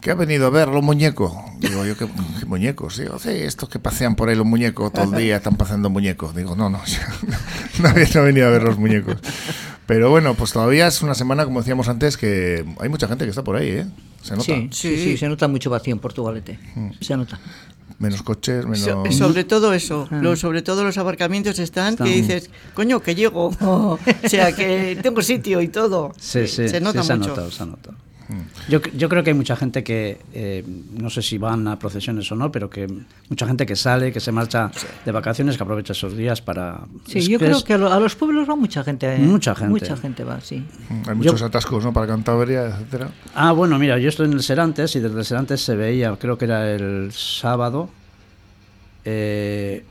¿Qué 0.00 0.10
ha 0.10 0.14
venido 0.14 0.46
a 0.46 0.50
ver 0.50 0.68
los 0.68 0.82
muñecos? 0.82 1.32
Digo 1.58 1.84
yo, 1.84 1.94
¿qué, 1.96 2.08
muñecos? 2.46 2.96
Digo, 2.96 3.18
sí, 3.18 3.30
estos 3.30 3.68
que 3.68 3.78
pasean 3.78 4.16
por 4.16 4.30
ahí 4.30 4.36
los 4.36 4.46
muñecos 4.46 4.92
todo 4.92 5.04
el 5.14 5.22
día 5.22 5.36
están 5.36 5.56
paseando 5.56 5.90
muñecos. 5.90 6.34
Digo, 6.34 6.56
no, 6.56 6.70
no, 6.70 6.80
no, 7.82 7.88
había 7.88 8.22
venido 8.22 8.46
a 8.46 8.50
ver 8.50 8.62
los 8.62 8.78
muñecos. 8.78 9.18
Pero 9.86 10.08
bueno, 10.08 10.34
pues 10.34 10.52
todavía 10.52 10.86
es 10.86 11.02
una 11.02 11.14
semana, 11.14 11.44
como 11.44 11.60
decíamos 11.60 11.88
antes, 11.88 12.16
que 12.16 12.64
hay 12.80 12.88
mucha 12.88 13.08
gente 13.08 13.24
que 13.24 13.30
está 13.30 13.44
por 13.44 13.56
ahí, 13.56 13.68
¿eh? 13.68 13.86
Se 14.22 14.32
nota. 14.36 14.44
Sí, 14.44 14.68
sí, 14.72 14.96
sí, 14.96 15.16
se 15.18 15.28
nota 15.28 15.48
mucho 15.48 15.68
vacío 15.68 15.92
en 15.92 16.00
Portugalete. 16.00 16.58
Mm. 16.76 16.90
Se 17.00 17.16
nota. 17.16 17.38
Menos 18.00 18.22
coches, 18.22 18.64
menos... 18.64 19.14
sobre 19.14 19.44
todo 19.44 19.74
eso, 19.74 20.08
ah. 20.10 20.34
sobre 20.34 20.62
todo 20.62 20.84
los 20.84 20.96
aparcamientos 20.96 21.58
están, 21.58 21.98
que 21.98 22.08
dices, 22.08 22.48
coño, 22.72 23.00
que 23.00 23.14
llego. 23.14 23.48
o 23.60 23.98
sea, 24.26 24.52
que 24.52 24.98
tengo 25.02 25.20
sitio 25.20 25.60
y 25.60 25.68
todo. 25.68 26.10
Sí, 26.18 26.48
sí, 26.48 26.66
se 26.66 26.80
nota 26.80 27.02
mucho. 27.02 27.50
se 27.50 27.62
ha 27.62 27.66
notado. 27.66 28.09
Yo, 28.68 28.80
yo, 28.96 29.08
creo 29.08 29.22
que 29.22 29.30
hay 29.30 29.36
mucha 29.36 29.56
gente 29.56 29.82
que, 29.82 30.18
eh, 30.32 30.64
no 30.98 31.10
sé 31.10 31.22
si 31.22 31.38
van 31.38 31.66
a 31.68 31.78
procesiones 31.78 32.30
o 32.30 32.36
no, 32.36 32.52
pero 32.52 32.70
que 32.70 32.86
mucha 33.28 33.46
gente 33.46 33.66
que 33.66 33.76
sale, 33.76 34.12
que 34.12 34.20
se 34.20 34.32
marcha 34.32 34.70
de 35.04 35.12
vacaciones, 35.12 35.56
que 35.56 35.62
aprovecha 35.62 35.92
esos 35.92 36.16
días 36.16 36.40
para... 36.40 36.80
Sí, 37.06 37.20
yo 37.28 37.38
creo 37.38 37.62
que 37.64 37.74
a, 37.74 37.78
los 37.78 38.14
pueblos 38.14 38.48
va 38.48 38.56
mucha 38.56 38.84
gente. 38.84 39.14
¿eh? 39.14 39.18
Mucha 39.18 39.54
gente. 39.54 39.70
Mucha 39.70 39.96
gente 39.96 40.24
va, 40.24 40.40
sí. 40.40 40.64
Mm, 40.88 41.08
hay 41.08 41.14
muchos 41.14 41.42
atascos, 41.42 41.84
¿no? 41.84 41.92
Para 41.92 42.06
Cantabria, 42.06 42.66
etcétera. 42.66 43.10
Ah, 43.34 43.52
bueno, 43.52 43.78
mira, 43.78 43.98
yo 43.98 44.08
estoy 44.08 44.26
en 44.26 44.34
el 44.34 44.42
Serantes 44.42 44.94
y 44.96 45.00
desde 45.00 45.18
el 45.18 45.24
Serantes 45.24 45.60
se 45.60 45.74
veía, 45.76 46.14
creo 46.16 46.38
que 46.38 46.44
era 46.44 46.70
el 46.70 47.10
sábado, 47.12 47.90
eh, 49.04 49.84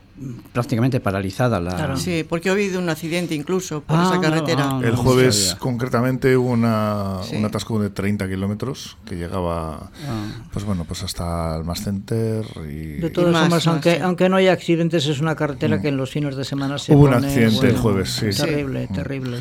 prácticamente 0.52 1.00
paralizada 1.00 1.60
la... 1.60 1.96
Sí, 1.96 2.24
porque 2.28 2.50
ha 2.50 2.52
habido 2.52 2.78
un 2.78 2.88
accidente 2.88 3.34
incluso 3.34 3.80
por 3.80 3.96
esa 3.96 4.14
ah, 4.14 4.20
carretera. 4.20 4.78
el 4.82 4.96
jueves 4.96 5.56
concretamente 5.58 6.36
hubo 6.36 6.50
una, 6.50 7.20
un 7.32 7.44
atasco 7.44 7.80
de 7.80 7.90
30 7.90 8.28
kilómetros 8.28 8.98
que 9.06 9.16
llegaba 9.16 9.90
ah. 10.06 10.48
pues 10.52 10.64
bueno, 10.64 10.84
pues 10.84 11.02
hasta 11.02 11.56
el 11.56 11.64
Mass 11.64 11.84
Center 11.84 12.44
y... 12.68 13.00
De 13.00 13.10
todas 13.10 13.36
formas, 13.36 13.66
aunque, 13.66 14.00
aunque 14.00 14.28
no 14.28 14.36
haya 14.36 14.52
accidentes, 14.52 15.06
es 15.06 15.20
una 15.20 15.34
carretera 15.34 15.78
mm. 15.78 15.82
que 15.82 15.88
en 15.88 15.96
los 15.96 16.10
fines 16.10 16.36
de 16.36 16.44
semana 16.44 16.78
se 16.78 16.94
Hubo 16.94 17.04
un 17.04 17.14
accidente 17.14 17.68
el 17.68 17.76
jueves, 17.76 18.10
sí. 18.10 18.30
Terrible, 18.30 18.88
mm. 18.90 18.94
terrible. 18.94 19.38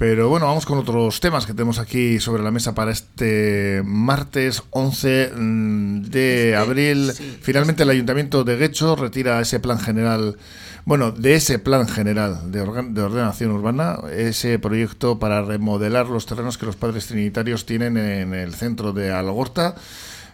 Pero 0.00 0.30
bueno, 0.30 0.46
vamos 0.46 0.64
con 0.64 0.78
otros 0.78 1.20
temas 1.20 1.44
que 1.44 1.52
tenemos 1.52 1.78
aquí 1.78 2.20
sobre 2.20 2.42
la 2.42 2.50
mesa 2.50 2.74
para 2.74 2.90
este 2.90 3.82
martes 3.84 4.62
11 4.70 5.32
mm, 5.36 6.02
de 6.04 6.56
abril. 6.56 7.12
Finalmente 7.42 7.82
el 7.82 7.90
Ayuntamiento 7.90 8.42
de 8.42 8.56
Guecho 8.56 8.96
retira 8.96 9.38
ese 9.42 9.60
plan 9.60 9.78
general, 9.78 10.38
bueno, 10.86 11.10
de 11.12 11.34
ese 11.34 11.58
plan 11.58 11.86
general 11.86 12.50
de, 12.50 12.62
ordenación 12.62 13.50
urbana, 13.50 13.98
ese 14.10 14.58
proyecto 14.58 15.18
para 15.18 15.42
remodelar 15.42 16.06
los 16.08 16.24
terrenos 16.24 16.56
que 16.56 16.64
los 16.64 16.76
padres 16.76 17.06
trinitarios 17.06 17.66
tienen 17.66 17.98
en 17.98 18.32
el 18.32 18.54
centro 18.54 18.94
de 18.94 19.12
Algorta 19.12 19.74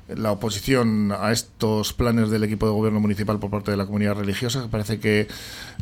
la 0.08 0.30
oposición 0.30 1.12
a 1.12 1.32
estos 1.32 1.92
planes 1.92 2.30
del 2.30 2.44
equipo 2.44 2.66
de 2.66 2.72
gobierno 2.72 3.00
municipal 3.00 3.38
por 3.38 3.50
parte 3.50 3.72
de 3.72 3.76
la 3.76 3.86
comunidad 3.86 4.14
religiosa, 4.14 4.62
que 4.62 4.68
parece 4.68 5.00
que 5.00 5.26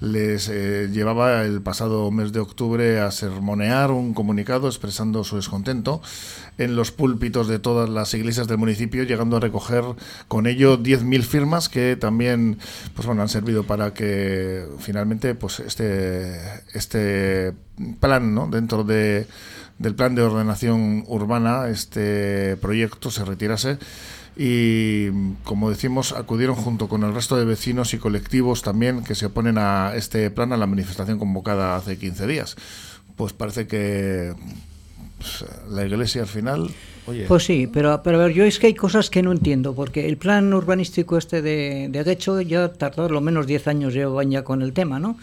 les 0.00 0.48
eh, 0.48 0.88
llevaba 0.90 1.42
el 1.42 1.60
pasado 1.60 2.10
mes 2.10 2.32
de 2.32 2.40
octubre 2.40 3.00
a 3.00 3.10
sermonear 3.10 3.90
un 3.90 4.14
comunicado 4.14 4.66
expresando 4.68 5.24
su 5.24 5.36
descontento 5.36 6.00
en 6.56 6.76
los 6.76 6.90
púlpitos 6.90 7.48
de 7.48 7.58
todas 7.58 7.90
las 7.90 8.14
iglesias 8.14 8.48
del 8.48 8.58
municipio, 8.58 9.02
llegando 9.02 9.36
a 9.36 9.40
recoger 9.40 9.84
con 10.28 10.46
ello 10.46 10.78
10.000 10.78 11.22
firmas 11.22 11.68
que 11.68 11.96
también 11.96 12.58
pues 12.94 13.06
bueno, 13.06 13.22
han 13.22 13.28
servido 13.28 13.64
para 13.64 13.92
que 13.92 14.66
finalmente 14.78 15.34
pues 15.34 15.60
este, 15.60 16.40
este 16.72 17.52
plan 18.00 18.34
¿no? 18.34 18.46
dentro 18.46 18.84
de 18.84 19.26
del 19.78 19.94
plan 19.94 20.14
de 20.14 20.22
ordenación 20.22 21.04
urbana, 21.06 21.68
este 21.68 22.56
proyecto 22.56 23.10
se 23.10 23.24
retirase 23.24 23.78
y, 24.36 25.10
como 25.44 25.70
decimos, 25.70 26.12
acudieron 26.12 26.56
junto 26.56 26.88
con 26.88 27.04
el 27.04 27.14
resto 27.14 27.36
de 27.36 27.44
vecinos 27.44 27.94
y 27.94 27.98
colectivos 27.98 28.62
también 28.62 29.04
que 29.04 29.14
se 29.14 29.26
oponen 29.26 29.58
a 29.58 29.92
este 29.94 30.30
plan 30.30 30.52
a 30.52 30.56
la 30.56 30.66
manifestación 30.66 31.18
convocada 31.18 31.76
hace 31.76 31.98
15 31.98 32.26
días. 32.26 32.56
Pues 33.16 33.32
parece 33.32 33.68
que 33.68 34.34
pues, 35.18 35.44
la 35.70 35.84
iglesia 35.84 36.22
al 36.22 36.28
final... 36.28 36.70
Pues 37.28 37.44
sí, 37.44 37.68
pero, 37.70 38.02
pero 38.02 38.18
a 38.18 38.24
ver, 38.24 38.34
yo 38.34 38.44
es 38.44 38.58
que 38.58 38.68
hay 38.68 38.74
cosas 38.74 39.10
que 39.10 39.22
no 39.22 39.30
entiendo, 39.30 39.74
porque 39.74 40.08
el 40.08 40.16
plan 40.16 40.54
urbanístico 40.54 41.18
este 41.18 41.42
de, 41.42 41.88
de 41.90 42.02
Guecho 42.02 42.40
ya 42.40 42.72
tardó 42.72 43.10
lo 43.10 43.20
menos 43.20 43.46
10 43.46 43.68
años 43.68 43.92
ya 43.92 44.42
con 44.42 44.62
el 44.62 44.72
tema, 44.72 44.98
¿no? 44.98 45.18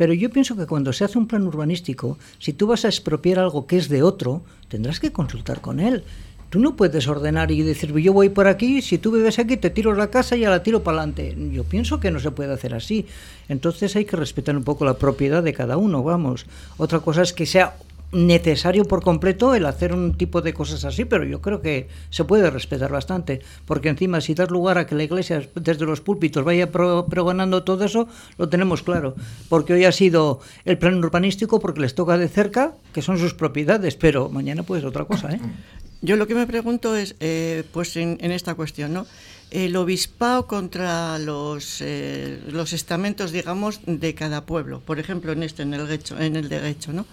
Pero 0.00 0.14
yo 0.14 0.30
pienso 0.30 0.56
que 0.56 0.64
cuando 0.64 0.94
se 0.94 1.04
hace 1.04 1.18
un 1.18 1.26
plan 1.26 1.46
urbanístico, 1.46 2.16
si 2.38 2.54
tú 2.54 2.66
vas 2.66 2.86
a 2.86 2.88
expropiar 2.88 3.38
algo 3.38 3.66
que 3.66 3.76
es 3.76 3.90
de 3.90 4.02
otro, 4.02 4.40
tendrás 4.68 4.98
que 4.98 5.12
consultar 5.12 5.60
con 5.60 5.78
él. 5.78 6.04
Tú 6.48 6.58
no 6.58 6.74
puedes 6.74 7.06
ordenar 7.06 7.50
y 7.50 7.60
decir, 7.60 7.94
yo 7.94 8.14
voy 8.14 8.30
por 8.30 8.46
aquí, 8.46 8.80
si 8.80 8.96
tú 8.96 9.12
vives 9.12 9.38
aquí, 9.38 9.58
te 9.58 9.68
tiro 9.68 9.94
la 9.94 10.08
casa 10.08 10.36
y 10.36 10.40
ya 10.40 10.48
la 10.48 10.62
tiro 10.62 10.82
para 10.82 11.02
adelante. 11.02 11.36
Yo 11.52 11.64
pienso 11.64 12.00
que 12.00 12.10
no 12.10 12.18
se 12.18 12.30
puede 12.30 12.50
hacer 12.50 12.72
así. 12.72 13.04
Entonces 13.50 13.94
hay 13.94 14.06
que 14.06 14.16
respetar 14.16 14.56
un 14.56 14.64
poco 14.64 14.86
la 14.86 14.94
propiedad 14.94 15.42
de 15.42 15.52
cada 15.52 15.76
uno, 15.76 16.02
vamos. 16.02 16.46
Otra 16.78 17.00
cosa 17.00 17.20
es 17.20 17.34
que 17.34 17.44
sea 17.44 17.76
necesario 18.12 18.84
por 18.84 19.02
completo 19.02 19.54
el 19.54 19.66
hacer 19.66 19.92
un 19.92 20.16
tipo 20.16 20.42
de 20.42 20.52
cosas 20.52 20.84
así, 20.84 21.04
pero 21.04 21.24
yo 21.24 21.40
creo 21.40 21.60
que 21.60 21.88
se 22.10 22.24
puede 22.24 22.50
respetar 22.50 22.90
bastante, 22.90 23.40
porque 23.66 23.88
encima 23.88 24.20
si 24.20 24.34
das 24.34 24.50
lugar 24.50 24.78
a 24.78 24.86
que 24.86 24.94
la 24.94 25.04
iglesia 25.04 25.48
desde 25.54 25.86
los 25.86 26.00
púlpitos 26.00 26.44
vaya 26.44 26.70
pregonando 26.70 27.62
todo 27.62 27.84
eso, 27.84 28.08
lo 28.38 28.48
tenemos 28.48 28.82
claro, 28.82 29.14
porque 29.48 29.74
hoy 29.74 29.84
ha 29.84 29.92
sido 29.92 30.40
el 30.64 30.78
plan 30.78 31.02
urbanístico 31.02 31.60
porque 31.60 31.80
les 31.80 31.94
toca 31.94 32.18
de 32.18 32.28
cerca, 32.28 32.74
que 32.92 33.02
son 33.02 33.18
sus 33.18 33.34
propiedades, 33.34 33.96
pero 33.96 34.28
mañana 34.28 34.62
puede 34.62 34.80
ser 34.80 34.88
otra 34.88 35.04
cosa. 35.04 35.32
¿eh? 35.32 35.40
Yo 36.02 36.16
lo 36.16 36.26
que 36.26 36.34
me 36.34 36.46
pregunto 36.46 36.96
es, 36.96 37.14
eh, 37.20 37.62
pues 37.72 37.94
en, 37.96 38.18
esta 38.22 38.54
cuestión, 38.54 38.94
¿no? 38.94 39.06
El 39.50 39.76
obispado 39.76 40.46
contra 40.46 41.18
los, 41.18 41.82
eh, 41.82 42.40
los 42.48 42.72
estamentos, 42.72 43.32
digamos, 43.32 43.80
de 43.84 44.14
cada 44.14 44.46
pueblo. 44.46 44.80
Por 44.80 44.98
ejemplo, 44.98 45.32
en 45.32 45.42
este, 45.42 45.62
en 45.62 45.74
el, 45.74 45.86
Guecho, 45.86 46.18
en 46.18 46.36
el 46.36 46.48
de 46.48 46.60
Guecho, 46.60 46.92
¿no? 46.92 47.04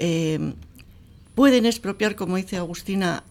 Eh, 0.00 0.54
pueden 1.36 1.66
expropiar, 1.66 2.16
como 2.16 2.36
dice 2.36 2.56
Agustina, 2.56 3.22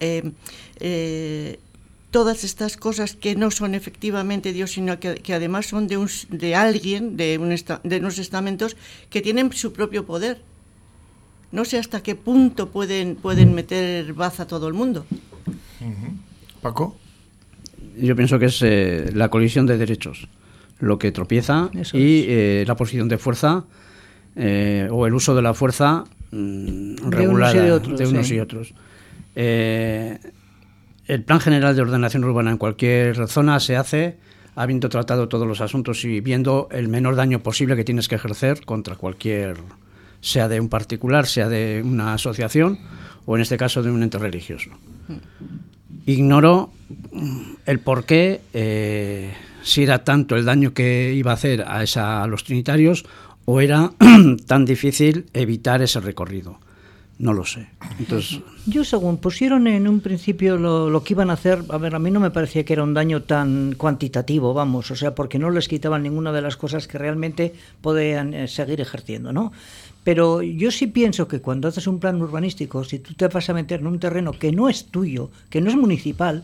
todas 2.12 2.44
estas 2.44 2.78
cosas 2.78 3.16
que 3.16 3.36
no 3.36 3.52
son 3.52 3.76
efectivamente 3.76 4.54
Dios, 4.54 4.72
sino 4.72 5.00
que, 5.00 5.34
además 5.34 5.68
son 5.68 5.88
de, 5.88 5.98
un, 5.98 6.10
de 6.30 6.56
alguien, 6.56 7.18
de, 7.18 7.38
un 7.38 7.54
de 7.84 7.98
unos 7.98 8.18
estamentos 8.18 8.78
que 9.10 9.22
tienen 9.22 9.52
su 9.52 9.74
propio 9.74 10.06
poder 10.06 10.42
no 11.52 11.66
sé 11.66 11.78
hasta 11.78 12.02
qué 12.02 12.16
punto 12.16 12.70
pueden, 12.70 13.16
pueden 13.16 13.56
meter 13.56 14.14
baza 14.14 14.44
a 14.44 14.48
todo 14.48 14.68
el 14.68 14.74
mundo. 14.74 15.06
Paco. 16.62 16.96
Yo 17.98 18.16
pienso 18.16 18.40
que 18.40 18.46
es 18.46 18.62
eh, 18.62 19.10
la 19.14 19.30
colisión 19.30 19.66
de 19.66 19.78
derechos 19.78 20.28
lo 20.80 20.98
que 20.98 21.12
tropieza 21.12 21.70
y 21.94 22.24
eh, 22.28 22.64
la 22.66 22.76
posición 22.76 23.10
de 23.10 23.18
fuerza 23.18 23.66
eh, 24.38 24.88
o 24.90 25.06
el 25.06 25.14
uso 25.14 25.36
de 25.36 25.42
la 25.42 25.54
fuerza 25.54 26.06
mm, 26.32 27.10
regulada 27.10 27.80
de 27.80 28.08
unos 28.08 28.32
y 28.32 28.40
otros. 28.40 28.74
el 29.36 31.24
plan 31.26 31.40
general 31.40 31.76
de 31.76 31.82
ordenación 31.82 32.24
urbana 32.24 32.52
en 32.52 32.58
cualquier 32.58 33.28
zona 33.28 33.60
se 33.60 33.76
hace 33.76 34.18
habiendo 34.56 34.90
tratado 34.90 35.30
todos 35.30 35.48
los 35.48 35.62
asuntos 35.62 36.04
y 36.04 36.20
viendo 36.20 36.68
el 36.72 36.90
menor 36.90 37.16
daño 37.16 37.40
posible 37.40 37.76
que 37.78 37.86
tienes 37.86 38.08
que 38.10 38.16
ejercer 38.16 38.66
contra 38.66 38.96
cualquier 38.96 39.58
sea 40.22 40.50
de 40.50 40.60
un 40.60 40.70
particular, 40.70 41.28
sea 41.28 41.48
de 41.48 41.82
una 41.84 42.14
asociación 42.14 42.78
o 43.26 43.36
en 43.36 43.42
este 43.42 43.58
caso 43.58 43.82
de 43.84 43.92
un 43.92 44.04
ente 44.04 44.18
religioso. 44.18 44.70
Ignoro 46.06 46.72
el 47.66 47.80
por 47.80 48.06
qué, 48.06 48.42
eh, 48.54 49.34
si 49.62 49.84
era 49.84 50.04
tanto 50.04 50.36
el 50.36 50.46
daño 50.46 50.74
que 50.74 51.14
iba 51.14 51.32
a 51.32 51.36
hacer 51.36 51.64
a, 51.66 51.84
esa, 51.84 52.24
a 52.24 52.28
los 52.28 52.44
trinitarios 52.44 53.06
o 53.50 53.62
era 53.62 53.92
tan 54.46 54.64
difícil 54.64 55.26
evitar 55.34 55.82
ese 55.82 56.00
recorrido. 56.00 56.60
No 57.18 57.34
lo 57.34 57.46
sé. 57.46 57.68
Entonces... 57.98 58.42
Yo, 58.68 58.84
según 58.84 59.18
pusieron 59.18 59.66
en 59.66 59.88
un 59.88 60.02
principio 60.02 60.56
lo, 60.56 60.92
lo, 60.92 61.04
que 61.04 61.14
iban 61.14 61.32
a 61.32 61.34
hacer, 61.34 61.64
a 61.70 61.80
ver, 61.80 61.96
a 61.96 62.00
mí 62.00 62.12
no 62.12 62.20
me 62.20 62.30
parecía 62.30 62.64
que 62.64 62.74
era 62.74 62.84
un 62.84 62.94
daño 62.94 63.24
tan 63.24 63.74
cuantitativo, 63.74 64.54
vamos, 64.54 64.92
o 64.92 64.96
sea, 64.96 65.16
porque 65.16 65.40
no 65.40 65.50
les 65.50 65.68
quitaban 65.68 66.04
ninguna 66.04 66.32
de 66.32 66.44
las 66.44 66.58
cosas 66.58 66.88
que 66.88 67.00
realmente 67.00 67.56
podían 67.82 68.36
eh, 68.36 68.48
seguir 68.48 68.82
ejerciendo, 68.82 69.34
¿no? 69.34 69.52
Pero 70.04 70.44
yo 70.44 70.70
sí 70.70 70.86
pienso 70.86 71.28
que 71.28 71.42
cuando 71.42 71.68
haces 71.68 71.88
un 71.88 72.00
plan 72.00 72.22
urbanístico, 72.22 72.84
si 72.84 73.00
tú 73.00 73.16
te 73.16 73.28
vas 73.30 73.50
a 73.50 73.54
meter 73.54 73.80
en 73.80 73.88
un 73.88 74.00
terreno 74.00 74.32
que 74.32 74.52
no 74.52 74.70
es 74.70 74.86
tuyo, 74.86 75.32
que 75.50 75.60
no 75.60 75.70
es 75.72 75.76
municipal, 75.76 76.44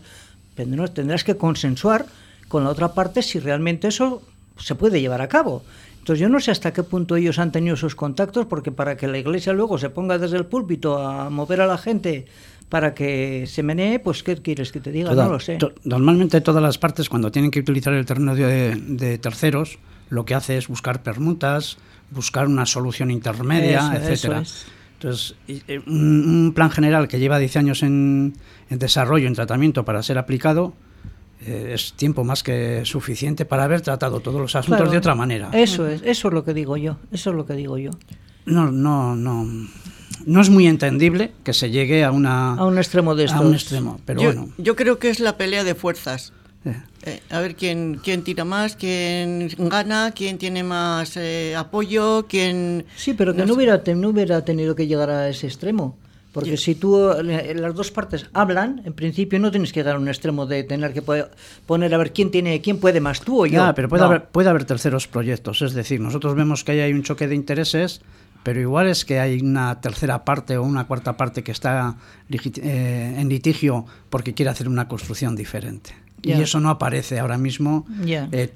tendrás 0.56 1.22
que 1.22 1.36
consensuar 1.36 2.06
con 2.48 2.64
la 2.64 2.70
otra 2.70 2.94
parte 2.94 3.22
si 3.22 3.38
realmente 3.38 3.86
eso 3.86 4.22
se 4.58 4.74
puede 4.74 5.00
llevar 5.00 5.22
a 5.22 5.28
cabo. 5.28 5.62
Entonces 6.06 6.20
yo 6.20 6.28
no 6.28 6.38
sé 6.38 6.52
hasta 6.52 6.72
qué 6.72 6.84
punto 6.84 7.16
ellos 7.16 7.40
han 7.40 7.50
tenido 7.50 7.74
esos 7.74 7.96
contactos, 7.96 8.46
porque 8.46 8.70
para 8.70 8.96
que 8.96 9.08
la 9.08 9.18
iglesia 9.18 9.52
luego 9.52 9.76
se 9.76 9.90
ponga 9.90 10.18
desde 10.18 10.36
el 10.36 10.46
púlpito 10.46 11.04
a 11.04 11.30
mover 11.30 11.60
a 11.60 11.66
la 11.66 11.78
gente 11.78 12.26
para 12.68 12.94
que 12.94 13.48
se 13.48 13.64
menee, 13.64 13.98
pues 13.98 14.22
¿qué 14.22 14.36
quieres 14.36 14.70
que 14.70 14.78
te 14.78 14.92
diga? 14.92 15.12
no 15.12 15.28
lo 15.28 15.40
sé. 15.40 15.58
normalmente 15.82 16.40
todas 16.40 16.62
las 16.62 16.78
partes 16.78 17.08
cuando 17.08 17.32
tienen 17.32 17.50
que 17.50 17.58
utilizar 17.58 17.92
el 17.92 18.06
terreno 18.06 18.36
de 18.36 19.18
terceros, 19.20 19.80
lo 20.08 20.24
que 20.24 20.36
hace 20.36 20.56
es 20.56 20.68
buscar 20.68 21.02
permutas, 21.02 21.76
buscar 22.12 22.46
una 22.46 22.66
solución 22.66 23.10
intermedia, 23.10 23.92
etcétera. 23.96 24.44
Entonces, 24.94 25.34
eh, 25.48 25.80
un, 25.86 26.52
plan 26.54 26.70
general 26.70 27.08
que 27.08 27.18
lleva 27.18 27.40
10 27.40 27.56
años 27.56 27.82
en, 27.82 28.34
desarrollo, 28.70 29.26
en 29.26 29.34
tratamiento 29.34 29.84
para 29.84 30.04
ser 30.04 30.18
aplicado, 30.18 30.72
eh, 31.40 31.72
es 31.74 31.92
tiempo 31.94 32.24
más 32.24 32.42
que 32.42 32.82
suficiente 32.84 33.44
para 33.44 33.64
haber 33.64 33.80
tratado 33.80 34.20
todos 34.20 34.40
los 34.40 34.56
asuntos 34.56 34.90
de 34.90 34.98
otra 34.98 35.14
manera. 35.14 35.50
Eso 35.52 35.86
es, 35.86 36.02
eso 36.04 36.28
es 36.28 36.34
lo 36.34 36.44
que 36.44 36.54
digo 36.54 36.76
yo, 36.76 36.96
eso 37.12 37.30
es 37.30 37.36
lo 37.36 37.46
que 37.46 37.54
digo 37.54 37.78
yo. 37.78 37.90
No, 38.46 38.70
no, 38.70 39.16
no. 39.16 39.46
No 40.24 40.40
es 40.40 40.50
muy 40.50 40.66
entendible 40.66 41.32
que 41.44 41.52
se 41.52 41.70
llegue 41.70 42.04
a 42.04 42.10
una 42.10 42.54
a 42.54 42.64
un 42.64 42.78
extremo 42.78 43.14
de 43.14 43.26
A 43.30 43.40
un 43.40 43.54
extremo, 43.54 44.00
pero 44.04 44.22
bueno. 44.22 44.48
Yo 44.58 44.74
creo 44.76 44.98
que 44.98 45.10
es 45.10 45.20
la 45.20 45.36
pelea 45.36 45.62
de 45.62 45.74
fuerzas. 45.74 46.32
Eh, 47.04 47.20
a 47.30 47.38
ver 47.38 47.54
quién, 47.54 48.00
quién 48.02 48.24
tira 48.24 48.44
más, 48.44 48.74
quién 48.74 49.48
gana, 49.56 50.12
quién 50.12 50.38
tiene 50.38 50.64
más 50.64 51.16
eh, 51.16 51.54
apoyo, 51.56 52.26
quién... 52.28 52.84
Sí, 52.96 53.14
pero 53.14 53.34
que 53.34 53.46
no, 53.46 53.54
hubiera, 53.54 53.80
no 53.94 54.08
hubiera 54.08 54.44
tenido 54.44 54.74
que 54.74 54.88
llegar 54.88 55.10
a 55.10 55.28
ese 55.28 55.46
extremo. 55.46 55.96
Porque 56.36 56.58
si 56.58 56.74
tú, 56.74 57.12
eh, 57.12 57.54
las 57.56 57.74
dos 57.74 57.90
partes 57.90 58.26
hablan, 58.34 58.82
en 58.84 58.92
principio 58.92 59.38
no 59.38 59.50
tienes 59.50 59.72
que 59.72 59.80
a 59.80 59.96
un 59.96 60.06
extremo 60.06 60.44
de 60.44 60.64
tener 60.64 60.92
que 60.92 61.00
poner 61.64 61.94
a 61.94 61.96
ver 61.96 62.12
quién 62.12 62.30
tiene, 62.30 62.60
quién 62.60 62.76
puede 62.76 63.00
más, 63.00 63.22
tú 63.22 63.44
o 63.44 63.46
yo. 63.46 63.72
pero 63.74 63.88
puede, 63.88 64.04
haber, 64.04 64.26
puede 64.26 64.50
haber 64.50 64.66
terceros 64.66 65.08
proyectos. 65.08 65.62
Es 65.62 65.72
decir, 65.72 65.98
nosotros 65.98 66.34
vemos 66.34 66.62
que 66.62 66.72
ahí 66.72 66.80
hay 66.80 66.92
un 66.92 67.02
choque 67.02 67.26
de 67.26 67.34
intereses, 67.34 68.02
pero 68.42 68.60
igual 68.60 68.86
es 68.86 69.06
que 69.06 69.18
hay 69.18 69.40
una 69.40 69.80
tercera 69.80 70.26
parte 70.26 70.58
o 70.58 70.62
una 70.62 70.86
cuarta 70.86 71.16
parte 71.16 71.42
que 71.42 71.52
está 71.52 71.96
en 72.28 73.28
litigio 73.30 73.86
porque 74.10 74.34
quiere 74.34 74.50
hacer 74.50 74.68
una 74.68 74.88
construcción 74.88 75.36
diferente. 75.36 76.05
Y 76.22 76.32
eso 76.32 76.60
no 76.60 76.70
aparece 76.70 77.18
ahora 77.18 77.38
mismo. 77.38 77.86
Eh, 78.06 78.52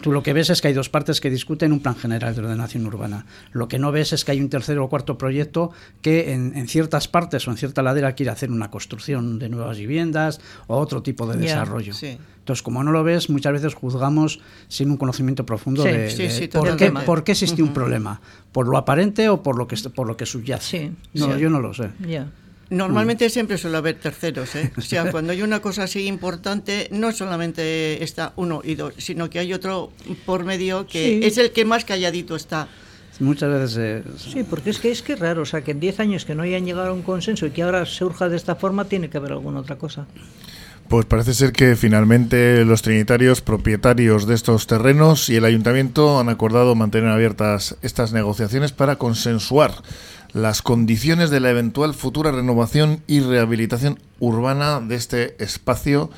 tú 0.00 0.12
lo 0.12 0.22
que 0.22 0.32
ves 0.32 0.50
es 0.50 0.60
que 0.60 0.68
hay 0.68 0.74
dos 0.74 0.88
partes 0.88 1.20
que 1.20 1.30
discuten 1.30 1.72
un 1.72 1.80
plan 1.80 1.96
general 1.96 2.34
de 2.34 2.40
ordenación 2.42 2.86
urbana. 2.86 3.26
Lo 3.52 3.68
que 3.68 3.78
no 3.78 3.92
ves 3.92 4.12
es 4.12 4.24
que 4.24 4.32
hay 4.32 4.40
un 4.40 4.48
tercer 4.48 4.78
o 4.78 4.88
cuarto 4.88 5.18
proyecto 5.18 5.70
que 6.02 6.32
en, 6.32 6.68
ciertas 6.68 7.08
partes 7.08 7.46
o 7.46 7.50
en 7.50 7.56
cierta 7.56 7.82
ladera 7.82 8.14
quiere 8.14 8.30
hacer 8.30 8.50
una 8.50 8.70
construcción 8.70 9.38
de 9.38 9.48
nuevas 9.48 9.78
viviendas 9.78 10.40
o 10.66 10.78
otro 10.78 11.02
tipo 11.02 11.26
de 11.26 11.38
desarrollo. 11.38 11.92
Entonces, 12.40 12.62
como 12.62 12.82
no 12.82 12.90
lo 12.90 13.04
ves, 13.04 13.28
muchas 13.28 13.52
veces 13.52 13.74
juzgamos 13.74 14.40
sin 14.68 14.90
un 14.90 14.96
conocimiento 14.96 15.44
profundo 15.44 15.82
de, 15.84 16.48
por, 16.52 16.76
qué, 16.76 16.90
por, 16.90 17.22
qué, 17.22 17.32
existe 17.32 17.62
un 17.62 17.72
problema. 17.72 18.20
¿Por 18.50 18.66
lo 18.66 18.78
aparente 18.78 19.28
o 19.28 19.42
por 19.42 19.56
lo 19.56 19.68
que, 19.68 19.76
por 19.94 20.06
lo 20.06 20.16
que 20.16 20.26
subyace? 20.26 20.92
No, 21.14 21.36
yo 21.36 21.50
no 21.50 21.60
lo 21.60 21.74
sé. 21.74 21.90
Normalmente 22.70 23.28
siempre 23.30 23.58
suele 23.58 23.76
haber 23.76 23.96
terceros, 23.96 24.54
¿eh? 24.54 24.72
O 24.76 24.80
sea, 24.80 25.10
cuando 25.10 25.32
hay 25.32 25.42
una 25.42 25.60
cosa 25.60 25.84
así 25.84 26.06
importante, 26.06 26.88
no 26.92 27.10
solamente 27.10 28.02
está 28.02 28.32
uno 28.36 28.62
y 28.64 28.76
dos, 28.76 28.94
sino 28.96 29.28
que 29.28 29.40
hay 29.40 29.52
otro 29.52 29.92
por 30.24 30.44
medio 30.44 30.86
que 30.86 31.26
es 31.26 31.36
el 31.36 31.50
que 31.50 31.64
más 31.64 31.84
calladito 31.84 32.36
está. 32.36 32.68
Muchas 33.18 33.50
veces. 33.50 33.76
Eh, 33.78 34.02
sí, 34.16 34.44
porque 34.48 34.70
es 34.70 34.78
que 34.78 34.90
es 34.90 35.02
que 35.02 35.14
raro, 35.14 35.42
o 35.42 35.44
sea, 35.44 35.62
que 35.62 35.72
en 35.72 35.80
10 35.80 36.00
años 36.00 36.24
que 36.24 36.34
no 36.34 36.42
hayan 36.42 36.64
llegado 36.64 36.88
a 36.88 36.92
un 36.92 37.02
consenso 37.02 37.44
y 37.44 37.50
que 37.50 37.62
ahora 37.62 37.84
surja 37.84 38.28
de 38.28 38.36
esta 38.36 38.56
forma, 38.56 38.86
tiene 38.86 39.10
que 39.10 39.18
haber 39.18 39.32
alguna 39.32 39.60
otra 39.60 39.76
cosa. 39.76 40.06
Pues 40.88 41.06
parece 41.06 41.34
ser 41.34 41.52
que 41.52 41.76
finalmente 41.76 42.64
los 42.64 42.82
trinitarios 42.82 43.42
propietarios 43.42 44.26
de 44.26 44.34
estos 44.34 44.66
terrenos 44.66 45.28
y 45.28 45.36
el 45.36 45.44
ayuntamiento 45.44 46.18
han 46.18 46.28
acordado 46.28 46.74
mantener 46.74 47.10
abiertas 47.10 47.76
estas 47.82 48.12
negociaciones 48.12 48.72
para 48.72 48.96
consensuar 48.96 49.72
las 50.32 50.62
condiciones 50.62 51.30
de 51.30 51.40
la 51.40 51.50
eventual 51.50 51.94
futura 51.94 52.30
renovación 52.30 53.02
y 53.06 53.20
rehabilitación 53.20 53.98
urbana 54.18 54.80
de 54.80 54.94
este 54.94 55.42
espacio 55.42 56.10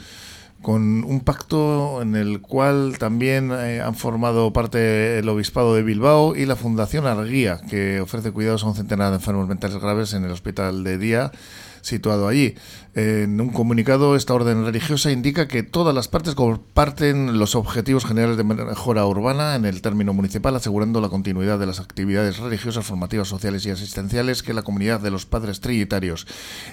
con 0.63 1.05
un 1.05 1.21
pacto 1.21 2.01
en 2.03 2.15
el 2.15 2.41
cual 2.41 2.97
también 2.99 3.51
eh, 3.53 3.81
han 3.81 3.97
formado 3.97 4.53
parte 4.53 5.19
el 5.19 5.29
Obispado 5.29 5.75
de 5.75 5.83
Bilbao 5.83 6.37
y 6.37 6.47
la 6.47 6.55
Fundación 6.55 7.07
Arguía, 7.07 7.61
que 7.69 8.01
ofrece 8.01 8.31
cuidados 8.31 8.63
a 8.63 8.69
un 8.69 8.77
centenar 8.77 9.11
de 9.11 9.17
enfermos 9.17 9.49
mentales 9.49 9.79
graves 9.79 10.15
en 10.15 10.25
el 10.25 10.31
hospital 10.31 10.85
de 10.85 10.99
día 10.99 11.33
situado 11.83 12.27
allí. 12.27 12.55
En 12.95 13.41
un 13.41 13.51
comunicado, 13.51 14.17
esta 14.17 14.35
orden 14.35 14.65
religiosa 14.65 15.11
indica 15.11 15.49
que 15.49 15.63
todas 15.63 15.95
las 15.95 16.09
partes 16.09 16.35
comparten 16.35 17.39
los 17.39 17.55
objetivos 17.55 18.05
generales 18.05 18.37
de 18.37 18.45
mejora 18.45 19.07
urbana 19.07 19.55
en 19.55 19.65
el 19.65 19.83
término 19.83 20.13
municipal, 20.15 20.57
asegurando 20.57 21.01
la 21.01 21.09
continuidad 21.09 21.59
de 21.59 21.67
las 21.67 21.81
actividades 21.81 22.39
religiosas, 22.39 22.87
formativas, 22.87 23.29
sociales 23.29 23.67
y 23.67 23.71
asistenciales 23.71 24.43
que 24.43 24.55
la 24.55 24.63
comunidad 24.63 25.01
de 25.01 25.11
los 25.11 25.27
padres 25.27 25.61
trinitarios 25.61 26.27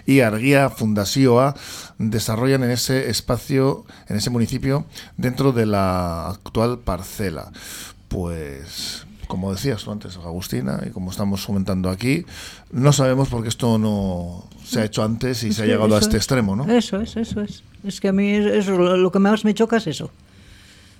y 0.06 0.22
Arguía 0.22 0.70
Fundación 0.70 1.54
desarrollan 1.98 2.64
en 2.64 2.72
ese 2.72 3.10
espacio, 3.10 3.86
en 4.08 4.18
ese 4.18 4.30
municipio, 4.30 4.86
dentro 5.18 5.52
de 5.52 5.66
la 5.66 6.30
actual 6.30 6.80
parcela. 6.80 7.52
Pues 8.08 9.06
como 9.30 9.52
decías 9.52 9.84
tú 9.84 9.92
antes, 9.92 10.18
Agustina, 10.18 10.82
y 10.88 10.90
como 10.90 11.12
estamos 11.12 11.46
comentando 11.46 11.92
aquí, 11.92 12.26
no 12.72 12.92
sabemos 12.92 13.30
por 13.30 13.44
qué 13.44 13.50
esto 13.50 13.78
no 13.78 14.50
se 14.66 14.82
ha 14.82 14.86
hecho 14.86 15.04
antes 15.04 15.44
y 15.44 15.54
se 15.54 15.62
ha 15.62 15.66
llegado 15.68 15.96
a 15.96 16.00
este 16.00 16.18
extremo, 16.18 16.56
¿no? 16.56 16.68
Eso 16.68 17.00
es, 17.00 17.16
eso 17.16 17.42
es. 17.42 17.62
Es 17.86 18.02
que 18.02 18.08
a 18.08 18.12
mí 18.12 18.28
eso, 18.32 18.72
lo 18.98 19.12
que 19.12 19.20
más 19.20 19.46
me 19.46 19.54
choca 19.54 19.78
es 19.78 19.86
eso. 19.86 20.10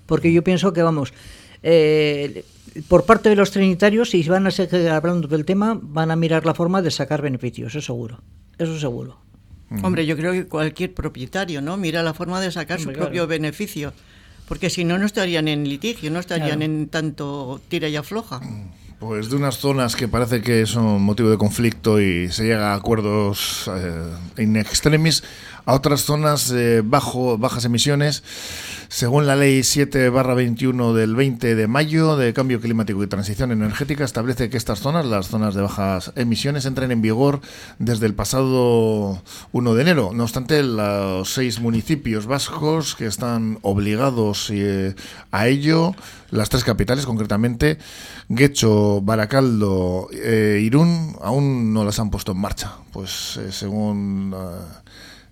Porque 0.06 0.32
yo 0.32 0.44
pienso 0.44 0.74
que, 0.74 0.84
vamos, 0.84 1.12
eh, 1.64 2.46
por 2.88 3.04
parte 3.06 3.30
de 3.30 3.36
los 3.36 3.50
trinitarios, 3.50 4.12
si 4.12 4.22
van 4.22 4.46
a 4.46 4.52
seguir 4.52 4.90
hablando 4.90 5.28
del 5.28 5.44
tema, 5.44 5.80
van 5.82 6.12
a 6.12 6.16
mirar 6.16 6.46
la 6.46 6.54
forma 6.54 6.84
de 6.84 6.92
sacar 6.92 7.24
beneficios, 7.24 7.74
eso 7.74 7.82
seguro. 7.82 8.22
Eso 8.60 8.80
seguro. 8.80 9.18
Hombre, 9.82 10.06
yo 10.06 10.16
creo 10.16 10.34
que 10.34 10.46
cualquier 10.46 10.94
propietario, 10.94 11.64
¿no? 11.64 11.78
Mira 11.78 12.04
la 12.04 12.14
forma 12.14 12.40
de 12.40 12.52
sacar 12.52 12.80
su 12.80 12.94
propio 12.94 13.26
beneficio 13.26 13.92
porque 14.50 14.72
si 14.72 14.84
no, 14.84 14.98
no 14.98 15.06
estarían 15.06 15.48
en 15.48 15.70
litigio, 15.70 16.10
no 16.10 16.20
estarían 16.20 16.64
en 16.64 16.90
tanto 16.90 17.62
tira 17.70 17.88
y 17.88 17.96
afloja. 17.96 18.42
Pues 19.00 19.30
de 19.30 19.36
unas 19.36 19.58
zonas 19.60 19.96
que 19.96 20.08
parece 20.10 20.42
que 20.42 20.66
son 20.66 21.04
motivo 21.04 21.30
de 21.30 21.38
conflicto 21.38 22.02
y 22.02 22.30
se 22.32 22.44
llega 22.44 22.74
a 22.74 22.76
acuerdos 22.76 23.70
eh, 23.74 24.44
in 24.44 24.58
extremis, 24.58 25.24
a 25.70 25.74
otras 25.74 26.02
zonas 26.02 26.50
eh, 26.50 26.82
bajo, 26.84 27.38
bajas 27.38 27.64
emisiones 27.64 28.24
según 28.90 29.28
la 29.28 29.36
Ley 29.36 29.60
7-21 29.60 30.94
del 30.94 31.16
20 31.16 31.54
de 31.54 31.68
mayo 31.68 32.18
de 32.18 32.34
Cambio 32.34 32.60
Climático 32.60 33.04
y 33.04 33.08
Transición 33.08 33.52
Energética, 33.52 34.04
establece 34.04 34.50
que 34.50 34.58
estas 34.58 34.80
zonas, 34.80 35.06
las 35.06 35.28
zonas 35.28 35.54
de 35.54 35.62
bajas 35.62 36.12
emisiones, 36.16 36.66
entren 36.66 36.90
en 36.90 37.00
vigor 37.00 37.40
desde 37.78 38.08
el 38.08 38.16
pasado 38.16 39.22
1 39.52 39.76
de 39.76 39.82
enero. 39.84 40.10
No 40.12 40.24
obstante, 40.24 40.64
los 40.64 41.32
seis 41.32 41.60
municipios 41.60 42.26
vascos 42.26 42.96
que 42.96 43.06
están 43.06 43.60
obligados 43.62 44.50
eh, 44.50 44.96
a 45.30 45.48
ello, 45.48 45.94
las 46.32 46.50
tres 46.50 46.64
capitales 46.64 47.06
concretamente, 47.06 47.78
Guecho, 48.28 49.02
Baracaldo, 49.02 50.10
e 50.12 50.62
Irún, 50.64 51.16
aún 51.22 51.76
no 51.76 51.86
las 51.86 52.00
han 52.00 52.10
puesto 52.10 52.32
en 52.32 52.40
marcha. 52.40 52.72
Pues 52.92 53.38
eh, 53.38 53.52
según 53.52 54.34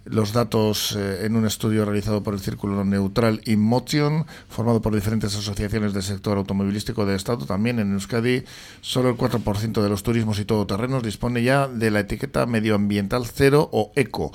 los 0.10 0.34
datos 0.34 0.96
eh, 0.98 1.26
en 1.26 1.36
un 1.36 1.46
estudio 1.46 1.86
realizado 1.86 2.24
por 2.24 2.34
el 2.34 2.40
Círculo 2.40 2.84
Neutral 2.84 3.42
InMotion, 3.46 4.26
formado 4.50 4.82
por 4.82 4.94
diferentes 4.96 5.36
asociaciones 5.36 5.94
del 5.94 6.04
sector 6.04 6.38
automovilístico 6.38 7.06
de 7.06 7.16
Estado. 7.16 7.46
También 7.46 7.80
en 7.80 7.94
Euskadi, 7.94 8.44
solo 8.82 9.10
el 9.10 9.18
4% 9.18 9.82
de 9.82 9.90
los 9.90 10.04
turismos 10.04 10.40
y 10.40 10.46
todoterrenos 10.46 11.04
dispone 11.04 11.44
ya 11.44 11.68
de 11.68 11.92
la 11.92 12.02
etiqueta 12.02 12.46
medioambiental 12.46 13.26
cero 13.26 13.70
o 13.72 13.92
eco. 13.96 14.32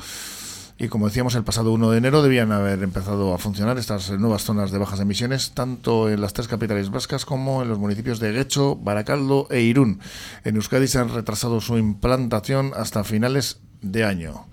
Y 0.79 0.89
como 0.89 1.07
decíamos, 1.07 1.37
el 1.37 1.45
pasado 1.45 1.73
1 1.73 1.91
de 1.91 1.99
enero 1.99 2.23
debían 2.23 2.51
haber 2.51 2.83
empezado 2.83 3.35
a 3.35 3.39
funcionar 3.39 3.79
estas 3.79 4.11
nuevas 4.11 4.43
zonas 4.43 4.73
de 4.73 4.79
bajas 4.79 4.99
emisiones, 5.01 5.53
tanto 5.53 6.11
en 6.11 6.21
las 6.21 6.33
tres 6.33 6.49
capitales 6.49 6.91
vascas 6.91 7.25
como 7.25 7.63
en 7.63 7.69
los 7.69 7.79
municipios 7.79 8.19
de 8.19 8.33
Guecho, 8.33 8.77
Baracaldo 8.77 9.47
e 9.51 9.61
Irún. 9.61 10.01
En 10.45 10.57
Euskadi 10.57 10.89
se 10.89 10.99
han 10.99 11.15
retrasado 11.15 11.61
su 11.61 11.79
implantación 11.79 12.73
hasta 12.75 13.05
finales 13.05 13.61
de 13.81 14.05
año. 14.05 14.47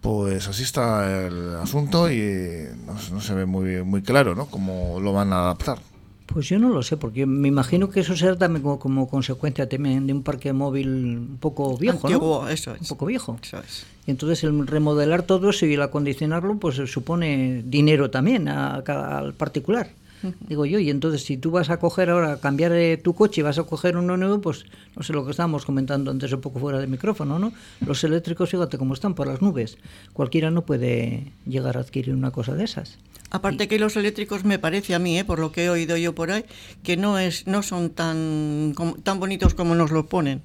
Pues 0.00 0.48
así 0.48 0.62
está 0.62 1.26
el 1.26 1.56
asunto 1.56 2.10
y 2.10 2.66
no, 2.86 3.20
se 3.20 3.34
ve 3.34 3.44
muy, 3.44 3.82
muy 3.82 4.02
claro 4.02 4.34
¿no? 4.34 4.46
cómo 4.46 4.98
lo 5.00 5.12
van 5.12 5.32
a 5.32 5.40
adaptar. 5.40 5.78
Pues 6.24 6.48
yo 6.48 6.60
no 6.60 6.68
lo 6.68 6.82
sé, 6.82 6.96
porque 6.96 7.26
me 7.26 7.48
imagino 7.48 7.90
que 7.90 8.00
eso 8.00 8.16
será 8.16 8.36
también 8.36 8.62
como, 8.62 9.08
consecuencia 9.08 9.68
también 9.68 10.06
de 10.06 10.12
un 10.12 10.22
parque 10.22 10.52
móvil 10.52 10.88
un 10.88 11.38
poco 11.40 11.76
viejo, 11.76 12.06
Antiguo, 12.06 12.48
eso 12.48 12.72
es. 12.72 12.82
Un 12.82 12.86
poco 12.86 13.06
viejo. 13.06 13.36
Eso 13.42 13.58
es. 13.58 13.84
Y 14.06 14.12
entonces 14.12 14.44
el 14.44 14.66
remodelar 14.66 15.24
todo 15.24 15.50
eso 15.50 15.66
y 15.66 15.74
el 15.74 15.82
acondicionarlo, 15.82 16.56
pues 16.56 16.76
supone 16.88 17.62
dinero 17.66 18.10
también 18.10 18.46
al 18.48 19.34
particular. 19.34 19.90
Digo 20.48 20.66
yo, 20.66 20.78
y 20.78 20.90
entonces 20.90 21.24
si 21.24 21.36
tú 21.36 21.50
vas 21.50 21.70
a 21.70 21.78
coger 21.78 22.10
ahora, 22.10 22.38
cambiar 22.38 22.72
eh, 22.72 22.96
tu 22.96 23.14
coche 23.14 23.40
y 23.40 23.44
vas 23.44 23.58
a 23.58 23.64
coger 23.64 23.96
uno 23.96 24.16
nuevo, 24.16 24.40
pues 24.40 24.64
no 24.96 25.02
sé 25.02 25.12
lo 25.12 25.24
que 25.24 25.30
estábamos 25.30 25.64
comentando 25.64 26.10
antes 26.10 26.32
un 26.32 26.40
poco 26.40 26.58
fuera 26.58 26.78
del 26.78 26.88
micrófono, 26.88 27.38
¿no? 27.38 27.52
Los 27.86 28.04
eléctricos, 28.04 28.50
fíjate 28.50 28.78
cómo 28.78 28.94
están 28.94 29.14
por 29.14 29.26
las 29.26 29.42
nubes. 29.42 29.78
Cualquiera 30.12 30.50
no 30.50 30.62
puede 30.62 31.32
llegar 31.46 31.76
a 31.76 31.80
adquirir 31.80 32.14
una 32.14 32.30
cosa 32.30 32.54
de 32.54 32.64
esas. 32.64 32.98
Aparte 33.30 33.68
que 33.68 33.78
los 33.78 33.96
eléctricos 33.96 34.44
me 34.44 34.58
parece 34.58 34.94
a 34.94 34.98
mí, 34.98 35.18
¿eh? 35.18 35.24
por 35.24 35.38
lo 35.38 35.52
que 35.52 35.64
he 35.64 35.70
oído 35.70 35.96
yo 35.96 36.14
por 36.14 36.32
ahí, 36.32 36.44
que 36.82 36.96
no 36.96 37.18
es 37.18 37.46
no 37.46 37.62
son 37.62 37.90
tan 37.90 38.74
tan 39.04 39.20
bonitos 39.20 39.54
como 39.54 39.74
nos 39.76 39.92
lo 39.92 40.06
ponen, 40.06 40.42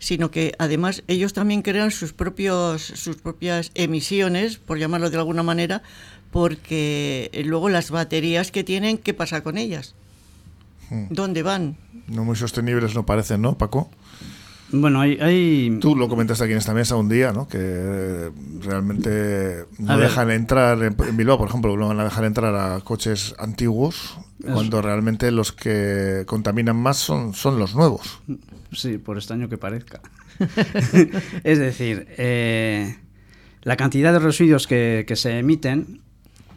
sino 0.00 0.30
que 0.32 0.54
además 0.58 1.04
ellos 1.06 1.32
también 1.32 1.62
crean 1.62 1.92
sus 1.92 2.12
propios 2.12 2.82
sus 2.82 3.16
propias 3.16 3.70
emisiones, 3.74 4.58
por 4.58 4.78
llamarlo 4.78 5.10
de 5.10 5.18
alguna 5.18 5.44
manera, 5.44 5.82
porque 6.32 7.30
luego 7.44 7.68
las 7.68 7.92
baterías 7.92 8.50
que 8.50 8.64
tienen, 8.64 8.98
¿qué 8.98 9.14
pasa 9.14 9.42
con 9.44 9.56
ellas? 9.56 9.94
Hmm. 10.90 11.06
¿Dónde 11.10 11.44
van? 11.44 11.76
No 12.08 12.24
muy 12.24 12.34
sostenibles 12.34 12.96
no 12.96 13.06
parecen, 13.06 13.42
¿no, 13.42 13.56
Paco? 13.56 13.90
Bueno, 14.76 15.00
hay, 15.00 15.78
Tú 15.80 15.94
lo 15.94 16.08
comentaste 16.08 16.42
aquí 16.42 16.52
en 16.52 16.58
esta 16.58 16.74
mesa 16.74 16.96
un 16.96 17.08
día, 17.08 17.32
¿no? 17.32 17.46
Que 17.46 18.30
realmente 18.60 19.66
no 19.78 19.96
dejan 19.96 20.32
entrar 20.32 20.82
en, 20.82 20.96
Bilbao, 21.16 21.38
por 21.38 21.48
ejemplo, 21.48 21.76
no 21.76 21.88
van 21.88 22.00
a 22.00 22.04
dejar 22.04 22.24
entrar 22.24 22.56
a 22.56 22.80
coches 22.80 23.36
antiguos 23.38 24.18
cuando 24.42 24.82
realmente 24.82 25.30
los 25.30 25.52
que 25.52 26.24
contaminan 26.26 26.76
más 26.76 26.96
son, 26.96 27.34
son 27.34 27.58
los 27.58 27.76
nuevos. 27.76 28.20
Sí, 28.72 28.98
por 28.98 29.16
extraño 29.16 29.48
que 29.48 29.58
parezca. 29.58 30.00
es 31.44 31.58
decir, 31.60 32.08
eh, 32.18 32.96
la 33.62 33.76
cantidad 33.76 34.12
de 34.12 34.18
residuos 34.18 34.66
que, 34.66 35.04
que 35.06 35.14
se 35.14 35.38
emiten 35.38 36.00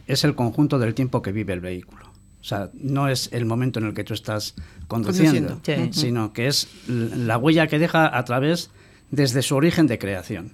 es 0.08 0.24
el 0.24 0.34
conjunto 0.34 0.80
del 0.80 0.94
tiempo 0.94 1.22
que 1.22 1.30
vive 1.30 1.52
el 1.52 1.60
vehículo. 1.60 2.07
O 2.40 2.44
sea, 2.44 2.70
no 2.72 3.08
es 3.08 3.30
el 3.32 3.44
momento 3.44 3.80
en 3.80 3.86
el 3.86 3.94
que 3.94 4.04
tú 4.04 4.14
estás 4.14 4.54
conduciendo, 4.86 5.60
sino 5.90 6.32
que 6.32 6.46
es 6.46 6.68
la 6.86 7.36
huella 7.36 7.66
que 7.66 7.78
deja 7.78 8.16
a 8.16 8.24
través 8.24 8.70
desde 9.10 9.42
su 9.42 9.56
origen 9.56 9.86
de 9.86 9.98
creación. 9.98 10.52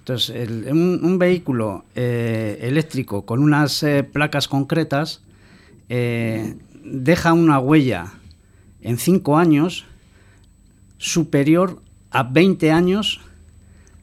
Entonces, 0.00 0.50
un, 0.70 1.18
vehículo 1.18 1.86
eh, 1.94 2.58
eléctrico 2.60 3.24
con 3.24 3.42
unas 3.42 3.82
eh, 3.82 4.04
placas 4.04 4.48
concretas 4.48 5.22
eh, 5.88 6.56
deja 6.84 7.32
una 7.32 7.58
huella 7.58 8.12
en 8.82 8.98
cinco 8.98 9.38
años 9.38 9.86
superior 10.98 11.80
a 12.10 12.22
20 12.22 12.70
años 12.70 13.22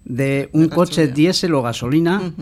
de 0.04 0.50
un 0.54 0.70
coche 0.70 1.08
diésel 1.08 1.54
o 1.54 1.62
gasolina 1.62 2.34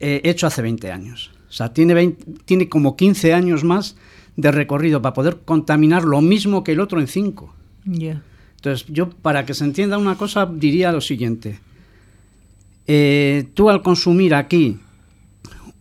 hecho 0.00 0.48
hace 0.48 0.60
20 0.60 0.90
años. 0.90 1.30
O 1.48 1.52
sea, 1.52 1.72
tiene, 1.72 2.16
tiene 2.44 2.68
como 2.68 2.96
15 2.96 3.32
años 3.32 3.64
más 3.64 3.96
de 4.36 4.52
recorrido 4.52 5.02
para 5.02 5.14
poder 5.14 5.38
contaminar 5.44 6.04
lo 6.04 6.20
mismo 6.20 6.62
que 6.62 6.72
el 6.72 6.80
otro 6.80 7.00
en 7.00 7.08
5. 7.08 7.54
Entonces, 8.56 8.86
yo 8.88 9.10
para 9.10 9.46
que 9.46 9.54
se 9.54 9.64
entienda 9.64 9.98
una 9.98 10.16
cosa 10.16 10.46
diría 10.46 10.92
lo 10.92 11.00
siguiente. 11.00 11.60
Eh, 12.86 13.48
tú 13.54 13.70
al 13.70 13.82
consumir 13.82 14.34
aquí 14.34 14.78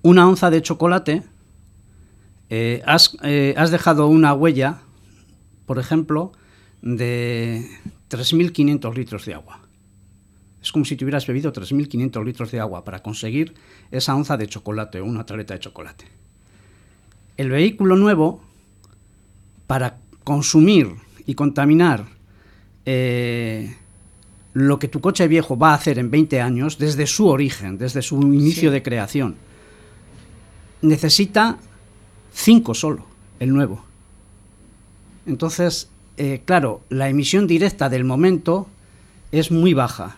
una 0.02 0.28
onza 0.28 0.50
de 0.50 0.62
chocolate, 0.62 1.24
eh, 2.50 2.82
has, 2.86 3.18
eh, 3.24 3.54
has 3.58 3.72
dejado 3.72 4.08
una 4.08 4.34
huella, 4.34 4.80
por 5.66 5.80
ejemplo, 5.80 6.32
de 6.82 7.68
3.500 8.10 8.96
litros 8.96 9.26
de 9.26 9.34
agua. 9.34 9.67
Es 10.62 10.72
como 10.72 10.86
si 10.86 10.96
te 10.96 11.06
hubieras 11.06 11.26
bebido 11.28 11.54
3.500 11.54 12.24
litros 12.26 12.52
de 12.52 12.60
agua 12.60 12.84
para 12.84 13.02
conseguir 13.02 13.54
esa 13.92 14.16
onza 14.16 14.38
de 14.38 14.48
chocolate 14.48 15.00
o 15.00 15.06
una 15.06 15.26
tableta 15.26 15.54
de 15.54 15.60
chocolate. 15.60 16.06
El 17.38 17.50
vehículo 17.50 17.96
nuevo, 17.96 18.42
para 19.68 19.98
consumir 20.24 20.90
y 21.26 21.36
contaminar 21.36 22.06
eh, 22.86 23.76
lo 24.54 24.80
que 24.80 24.88
tu 24.88 25.02
coche 25.02 25.28
viejo 25.28 25.58
va 25.58 25.72
a 25.72 25.76
hacer 25.76 26.00
en 26.00 26.10
20 26.10 26.42
años, 26.42 26.78
desde 26.78 27.06
su 27.06 27.28
origen, 27.28 27.78
desde 27.78 28.02
su 28.02 28.20
inicio 28.22 28.72
de 28.72 28.82
creación, 28.82 29.36
necesita 30.82 31.58
5 32.34 32.74
solo, 32.74 33.06
el 33.40 33.54
nuevo. 33.54 33.84
Entonces, 35.28 35.90
eh, 36.18 36.42
claro, 36.44 36.82
la 36.90 37.10
emisión 37.10 37.46
directa 37.46 37.90
del 37.90 38.04
momento 38.04 38.68
es 39.32 39.52
muy 39.52 39.74
baja 39.74 40.18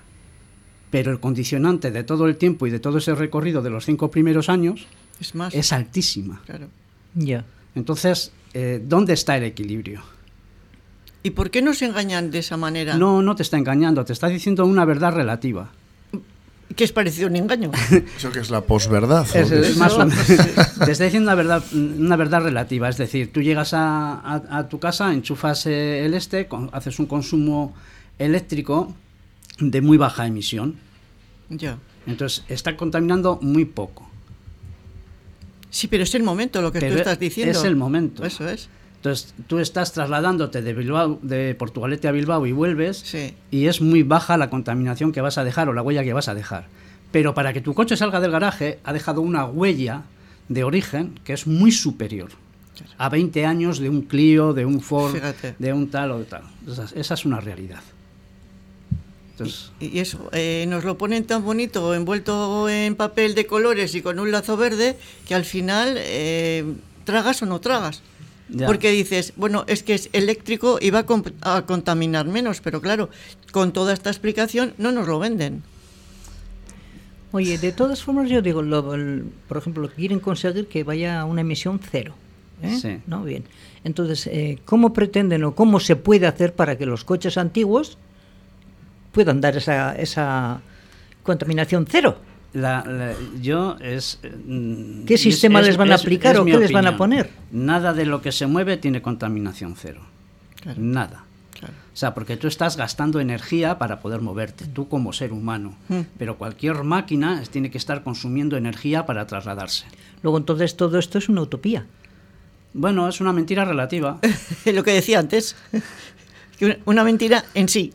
pero 0.91 1.11
el 1.11 1.19
condicionante 1.19 1.91
de 1.91 2.03
todo 2.03 2.27
el 2.27 2.37
tiempo 2.37 2.67
y 2.67 2.71
de 2.71 2.79
todo 2.79 2.97
ese 2.97 3.15
recorrido 3.15 3.61
de 3.61 3.69
los 3.69 3.85
cinco 3.85 4.09
primeros 4.09 4.49
años 4.49 4.87
es, 5.19 5.35
más. 5.35 5.53
es 5.53 5.71
altísima. 5.71 6.41
Claro. 6.45 6.67
Ya. 7.15 7.45
Entonces, 7.75 8.31
eh, 8.53 8.81
¿dónde 8.83 9.13
está 9.13 9.37
el 9.37 9.43
equilibrio? 9.43 10.01
¿Y 11.21 11.31
por 11.31 11.51
qué 11.51 11.61
nos 11.61 11.81
engañan 11.81 12.31
de 12.31 12.39
esa 12.39 12.57
manera? 12.57 12.95
No, 12.95 13.21
no 13.21 13.35
te 13.35 13.43
está 13.43 13.57
engañando, 13.57 14.05
te 14.05 14.13
está 14.13 14.27
diciendo 14.27 14.65
una 14.65 14.85
verdad 14.85 15.13
relativa. 15.13 15.69
¿Qué 16.75 16.83
es 16.83 16.91
parecido 16.91 17.27
a 17.27 17.29
un 17.31 17.35
engaño? 17.35 17.71
Eso 18.17 18.31
que 18.31 18.39
es 18.39 18.49
la 18.49 18.61
posverdad. 18.61 19.27
Es, 19.35 19.51
es 19.51 19.77
más 19.77 19.93
o 19.93 19.99
menos. 20.05 20.25
Te 20.85 20.91
está 20.91 21.03
diciendo 21.03 21.27
una 21.27 21.35
verdad, 21.35 21.63
una 21.73 22.15
verdad 22.15 22.43
relativa. 22.43 22.87
Es 22.87 22.97
decir, 22.97 23.33
tú 23.33 23.41
llegas 23.41 23.73
a, 23.73 24.13
a, 24.13 24.59
a 24.59 24.69
tu 24.69 24.79
casa, 24.79 25.11
enchufas 25.11 25.65
eh, 25.65 26.05
el 26.05 26.13
este, 26.13 26.47
con, 26.47 26.69
haces 26.71 26.99
un 26.99 27.07
consumo 27.07 27.75
eléctrico 28.19 28.93
de 29.59 29.81
muy 29.81 29.97
baja 29.97 30.25
emisión. 30.27 30.75
Ya. 31.49 31.77
Entonces, 32.07 32.43
está 32.47 32.75
contaminando 32.77 33.39
muy 33.41 33.65
poco. 33.65 34.09
Sí, 35.69 35.87
pero 35.87 36.03
es 36.03 36.15
el 36.15 36.23
momento 36.23 36.61
lo 36.61 36.71
que 36.71 36.79
Pero 36.79 36.93
tú 36.93 36.99
estás 36.99 37.19
diciendo. 37.19 37.57
Es 37.57 37.63
el 37.63 37.75
momento. 37.75 38.25
Eso 38.25 38.47
es. 38.49 38.69
Entonces, 38.97 39.33
tú 39.47 39.59
estás 39.59 39.93
trasladándote 39.93 40.61
de 40.61 40.73
Bilbao, 40.73 41.19
de 41.21 41.55
Portugalete 41.55 42.07
a 42.07 42.11
Bilbao 42.11 42.45
y 42.47 42.51
vuelves, 42.51 42.97
Sí. 42.97 43.33
y 43.49 43.67
es 43.67 43.79
muy 43.81 44.03
baja 44.03 44.37
la 44.37 44.49
contaminación 44.49 45.11
que 45.11 45.21
vas 45.21 45.37
a 45.37 45.43
dejar 45.43 45.69
o 45.69 45.73
la 45.73 45.81
huella 45.81 46.03
que 46.03 46.11
vas 46.13 46.27
a 46.27 46.33
dejar. 46.33 46.67
Pero 47.11 47.33
para 47.33 47.53
que 47.53 47.61
tu 47.61 47.73
coche 47.73 47.95
salga 47.95 48.19
del 48.19 48.31
garaje, 48.31 48.79
ha 48.83 48.91
dejado 48.91 49.21
una 49.21 49.45
huella 49.45 50.03
de 50.49 50.63
origen 50.63 51.17
que 51.23 51.33
es 51.33 51.47
muy 51.47 51.71
superior 51.71 52.29
a 52.97 53.09
20 53.09 53.45
años 53.45 53.79
de 53.79 53.89
un 53.89 54.01
Clio, 54.01 54.53
de 54.53 54.65
un 54.65 54.81
Ford, 54.81 55.13
Fíjate. 55.13 55.55
de 55.59 55.73
un 55.73 55.89
tal 55.89 56.11
o 56.11 56.19
de 56.19 56.25
tal. 56.25 56.43
Esa, 56.67 56.85
esa 56.95 57.13
es 57.13 57.25
una 57.25 57.39
realidad. 57.39 57.81
Y, 59.79 59.85
y 59.97 59.99
eso, 59.99 60.29
eh, 60.33 60.65
nos 60.67 60.83
lo 60.83 60.97
ponen 60.97 61.23
tan 61.25 61.43
bonito, 61.43 61.93
envuelto 61.93 62.67
en 62.69 62.95
papel 62.95 63.35
de 63.35 63.45
colores 63.45 63.95
y 63.95 64.01
con 64.01 64.19
un 64.19 64.31
lazo 64.31 64.57
verde, 64.57 64.97
que 65.27 65.35
al 65.35 65.45
final 65.45 65.95
eh, 65.97 66.63
tragas 67.05 67.41
o 67.41 67.45
no 67.45 67.59
tragas. 67.59 68.01
Ya. 68.49 68.65
Porque 68.65 68.89
dices, 68.91 69.33
bueno, 69.35 69.63
es 69.67 69.83
que 69.83 69.93
es 69.93 70.09
eléctrico 70.11 70.79
y 70.81 70.89
va 70.89 71.05
a, 71.41 71.65
contaminar 71.67 72.25
menos, 72.25 72.61
pero 72.61 72.81
claro, 72.81 73.09
con 73.51 73.73
toda 73.73 73.93
esta 73.93 74.09
explicación 74.09 74.73
no 74.79 74.91
nos 74.91 75.07
lo 75.07 75.19
venden. 75.19 75.61
Oye, 77.31 77.59
de 77.59 77.71
todas 77.71 78.01
formas 78.01 78.29
yo 78.29 78.41
digo, 78.41 78.63
lo- 78.63 78.95
el- 78.95 79.25
por 79.47 79.57
ejemplo, 79.57 79.87
quieren 79.95 80.19
conseguir 80.19 80.67
que 80.67 80.83
vaya 80.83 81.21
a 81.21 81.25
una 81.25 81.41
emisión 81.41 81.79
cero. 81.91 82.15
¿eh? 82.63 82.77
Sí. 82.81 82.97
¿No? 83.05 83.23
Bien. 83.23 83.43
Entonces, 83.83 84.25
eh, 84.27 84.57
¿cómo 84.65 84.93
pretenden 84.93 85.43
o 85.43 85.53
cómo 85.53 85.79
se 85.79 85.95
puede 85.95 86.25
hacer 86.25 86.53
para 86.53 86.77
que 86.77 86.85
los 86.87 87.03
coches 87.03 87.37
antiguos 87.37 87.97
puedan 89.11 89.41
dar 89.41 89.57
esa, 89.57 89.95
esa 89.95 90.61
contaminación 91.23 91.85
cero? 91.89 92.17
la- 92.51 92.83
la- 92.83 93.13
yo 93.39 93.77
es. 93.79 94.19
mm, 94.47 95.03
¿Qué 95.05 95.17
sistema 95.19 95.59
es- 95.61 95.67
les 95.67 95.77
van 95.77 95.91
a 95.91 95.95
aplicar 95.95 96.33
es 96.33 96.39
o 96.41 96.45
qué 96.45 96.57
les 96.57 96.71
van 96.71 96.87
a 96.87 96.97
poner? 96.97 97.29
Nada 97.51 97.93
de 97.93 98.05
lo 98.07 98.21
que 98.23 98.31
se 98.31 98.47
mueve 98.47 98.77
tiene 98.77 99.03
contaminación 99.03 99.75
cero. 99.77 100.01
Claro. 100.61 100.81
Nada. 100.81 101.23
Claro. 101.53 101.73
O 101.93 101.95
sea, 101.95 102.13
porque 102.15 102.37
tú 102.37 102.47
estás 102.47 102.75
gastando 102.75 103.19
energía 103.19 103.77
para 103.77 103.99
poder 103.99 104.21
moverte, 104.21 104.65
tú 104.65 104.87
como 104.89 105.13
ser 105.13 105.31
humano. 105.31 105.75
Mm. 105.89 105.99
Pero 106.17 106.37
cualquier 106.37 106.83
máquina 106.83 107.43
tiene 107.51 107.69
que 107.69 107.77
estar 107.77 108.01
consumiendo 108.01 108.57
energía 108.57 109.05
para 109.05 109.27
trasladarse. 109.27 109.85
Luego, 110.23 110.37
entonces, 110.39 110.75
todo 110.75 110.97
esto 110.97 111.17
es 111.19 111.29
una 111.29 111.41
utopía. 111.41 111.85
Bueno, 112.73 113.07
es 113.07 113.21
una 113.21 113.31
mentira 113.33 113.63
relativa. 113.63 114.19
lo 114.65 114.83
que 114.83 114.93
decía 114.93 115.19
antes, 115.19 115.55
una 116.85 117.03
mentira 117.03 117.43
en 117.53 117.69
sí. 117.69 117.93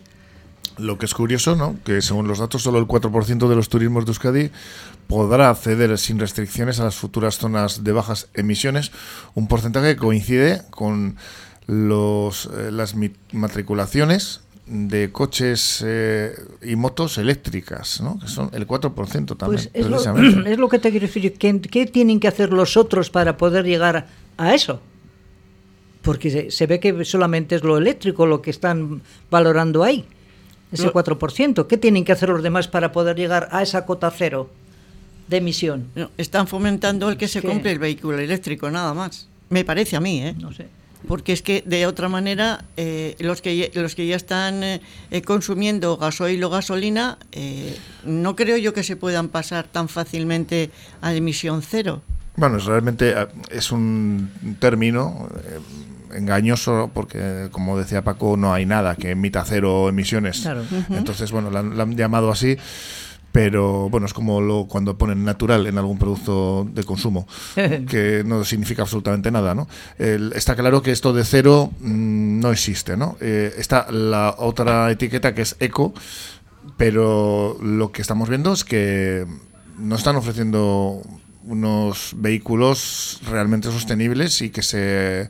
Lo 0.78 0.98
que 0.98 1.06
es 1.06 1.14
curioso, 1.14 1.54
¿no? 1.54 1.76
Que 1.84 2.02
según 2.02 2.26
los 2.26 2.38
datos, 2.38 2.62
solo 2.62 2.78
el 2.78 2.87
4% 2.87 3.48
de 3.48 3.56
los 3.56 3.68
turismos 3.68 4.04
de 4.04 4.10
Euskadi 4.10 4.50
podrá 5.06 5.50
acceder 5.50 5.96
sin 5.98 6.18
restricciones 6.18 6.80
a 6.80 6.84
las 6.84 6.96
futuras 6.96 7.38
zonas 7.38 7.84
de 7.84 7.92
bajas 7.92 8.28
emisiones, 8.34 8.90
un 9.34 9.46
porcentaje 9.46 9.94
que 9.94 10.00
coincide 10.00 10.62
con 10.70 11.16
los, 11.66 12.46
eh, 12.46 12.70
las 12.70 12.94
matriculaciones 13.32 14.40
de 14.66 15.12
coches 15.12 15.84
eh, 15.87 16.34
y 16.62 16.74
motos 16.76 17.18
eléctricas, 17.18 18.00
¿no? 18.00 18.18
Que 18.18 18.28
son 18.28 18.50
el 18.52 18.66
4% 18.66 19.37
también, 19.37 19.37
Pues 19.38 19.70
es 19.72 19.84
lo, 19.84 19.90
precisamente. 19.92 20.50
es 20.52 20.58
lo 20.58 20.68
que 20.68 20.78
te 20.78 20.90
quiero 20.90 21.06
decir. 21.06 21.34
¿Qué, 21.34 21.60
qué 21.60 21.87
tienen 21.87 22.20
que 22.20 22.28
hacer 22.28 22.52
los 22.52 22.76
otros 22.76 23.10
para 23.10 23.37
poder 23.37 23.64
llegar 23.64 24.06
a 24.37 24.54
eso? 24.54 24.80
Porque 26.02 26.30
se, 26.30 26.50
se 26.50 26.66
ve 26.66 26.80
que 26.80 27.04
solamente 27.04 27.56
es 27.56 27.62
lo 27.62 27.78
eléctrico 27.78 28.26
lo 28.26 28.42
que 28.42 28.50
están 28.50 29.02
valorando 29.30 29.84
ahí, 29.84 30.06
ese 30.74 30.84
Lo- 30.87 30.92
4%. 30.92 31.66
¿Qué 31.66 31.76
tienen 31.78 32.04
que 32.04 32.12
hacer 32.12 32.28
los 32.28 32.42
demás 32.42 32.68
para 32.68 32.92
poder 32.92 33.16
llegar 33.16 33.48
a 33.52 33.62
esa 33.62 33.87
cota 33.87 34.10
cero 34.10 34.50
de 35.28 35.38
emisión? 35.38 35.87
No, 35.94 36.10
están 36.18 36.46
fomentando 36.46 37.08
el 37.08 37.16
que 37.16 37.28
se 37.28 37.40
¿Qué? 37.40 37.48
compre 37.48 37.72
el 37.72 37.78
vehículo 37.78 38.18
eléctrico, 38.18 38.70
nada 38.70 38.92
más. 38.94 39.28
Me 39.50 39.64
parece 39.64 39.96
a 39.96 40.00
mí, 40.00 40.20
¿eh? 40.22 40.34
No 40.38 40.52
sé. 40.52 40.66
Porque 41.06 41.34
es 41.34 41.42
que 41.42 41.62
de 41.66 41.87
otra 41.87 42.08
manera 42.08 42.64
eh, 42.78 43.14
los 43.18 43.42
que 43.42 43.54
ya- 43.56 43.80
los 43.80 43.94
que 43.94 44.06
ya 44.06 44.16
están 44.16 44.64
eh, 44.64 44.80
eh, 45.10 45.20
consumiendo 45.20 45.98
gasoil 45.98 46.42
o 46.44 46.48
gasolina 46.48 47.18
eh, 47.32 47.76
no 48.04 48.34
creo 48.34 48.56
yo 48.56 48.72
que 48.72 48.82
se 48.82 48.96
puedan 48.96 49.28
pasar 49.28 49.66
tan 49.68 49.88
fácilmente 49.90 50.70
a 51.02 51.12
emisión 51.14 51.60
cero. 51.60 52.00
Bueno, 52.37 52.56
es 52.56 52.64
realmente 52.64 53.10
eh, 53.10 53.26
es 53.50 53.70
un 53.70 54.30
término 54.58 55.28
eh, 55.44 55.58
engañoso 56.14 56.90
porque, 56.94 57.48
como 57.53 57.79
decía 57.79 58.03
Paco, 58.03 58.37
no 58.37 58.53
hay 58.55 58.66
nada 58.66 58.96
que 58.96 59.11
emita 59.11 59.44
cero 59.44 59.88
emisiones. 59.88 60.40
Claro. 60.40 60.62
Entonces, 60.90 61.31
bueno, 61.33 61.50
la, 61.50 61.62
la 61.62 61.83
han 61.83 61.96
llamado 61.96 62.31
así, 62.31 62.57
pero 63.33 63.88
bueno, 63.90 64.07
es 64.07 64.14
como 64.14 64.40
lo, 64.40 64.66
cuando 64.66 64.96
ponen 64.96 65.24
natural 65.24 65.66
en 65.66 65.77
algún 65.77 65.98
producto 65.98 66.68
de 66.72 66.85
consumo, 66.85 67.27
que 67.55 68.22
no 68.24 68.44
significa 68.44 68.83
absolutamente 68.83 69.31
nada, 69.33 69.55
¿no? 69.57 69.66
El- 69.98 70.33
está 70.35 70.55
claro 70.55 70.83
que 70.83 70.92
esto 70.92 71.12
de 71.12 71.24
cero 71.24 71.72
mm, 71.81 72.38
no 72.40 72.53
existe, 72.53 72.96
¿no? 72.96 73.16
Eh, 73.20 73.53
está 73.59 73.90
la 73.90 74.37
otra 74.38 74.88
etiqueta 74.90 75.35
que 75.35 75.42
es 75.42 75.57
eco, 75.59 75.92
pero 76.77 77.57
lo 77.62 77.92
que 77.92 78.03
estamos 78.03 78.29
viendo 78.29 78.53
es 78.53 78.64
que 78.64 79.27
no 79.79 79.96
están 79.96 80.16
ofreciendo 80.16 81.03
unos 81.44 82.12
vehículos 82.16 83.20
realmente 83.29 83.70
sostenibles 83.70 84.40
y 84.42 84.50
que 84.50 84.62
se, 84.62 85.29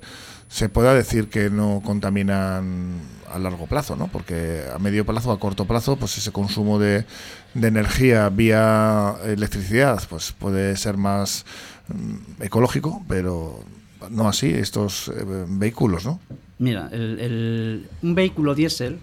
se 0.55 0.69
pueda 0.69 0.95
decir 0.95 1.29
que 1.29 1.51
no 1.51 1.83
contaminan 1.85 3.01
a 3.33 3.41
largo 3.41 3.67
plazo, 3.67 3.97
¿no? 3.97 4.07
Porque 4.07 4.63
a 4.73 4.79
medio 4.79 5.05
plazo, 5.05 5.33
a 5.33 5.41
corto 5.41 5.65
plazo, 5.65 5.97
pues 5.97 6.17
ese 6.17 6.31
consumo 6.31 6.79
de, 6.79 7.05
de 7.55 7.67
energía 7.69 8.29
vía 8.29 9.17
electricidad, 9.25 10.01
pues 10.09 10.31
puede 10.31 10.77
ser 10.77 10.97
más 10.97 11.45
mm, 11.89 12.43
ecológico, 12.45 13.05
pero 13.09 13.59
no 14.11 14.29
así 14.29 14.47
estos 14.51 15.09
eh, 15.09 15.25
vehículos, 15.49 16.05
¿no? 16.07 16.21
Mira, 16.61 16.89
el- 16.93 17.19
el- 17.19 17.89
un 18.03 18.15
vehículo 18.15 18.55
diésel 18.55 19.01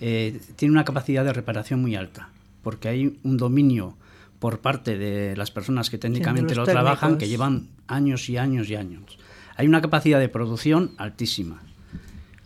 eh, 0.00 0.40
tiene 0.54 0.70
una 0.72 0.84
capacidad 0.84 1.24
de 1.24 1.32
reparación 1.32 1.80
muy 1.82 1.96
alta, 1.96 2.28
porque 2.62 2.86
hay 2.88 3.18
un 3.24 3.36
dominio 3.36 3.96
por 4.38 4.60
parte 4.60 4.96
de 4.96 5.36
las 5.36 5.50
personas 5.50 5.90
que 5.90 5.98
técnicamente 5.98 6.54
lo 6.54 6.62
trabajan 6.84 7.18
que 7.18 7.26
llevan 7.28 7.66
años 7.88 8.28
y 8.28 8.36
años 8.36 8.70
y 8.70 8.76
años. 8.76 9.18
Hay 9.58 9.66
una 9.66 9.82
capacidad 9.82 10.20
de 10.20 10.28
producción 10.28 10.92
altísima. 10.96 11.60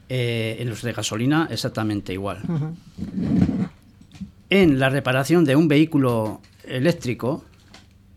Eh, 0.08 0.56
en 0.58 0.68
los 0.68 0.82
de 0.82 0.92
gasolina 0.92 1.46
exactamente 1.50 2.12
igual. 2.12 2.42
En 4.50 4.78
la 4.78 4.90
reparación 4.90 5.44
de 5.44 5.54
un 5.54 5.68
vehículo 5.68 6.40
eléctrico 6.64 7.44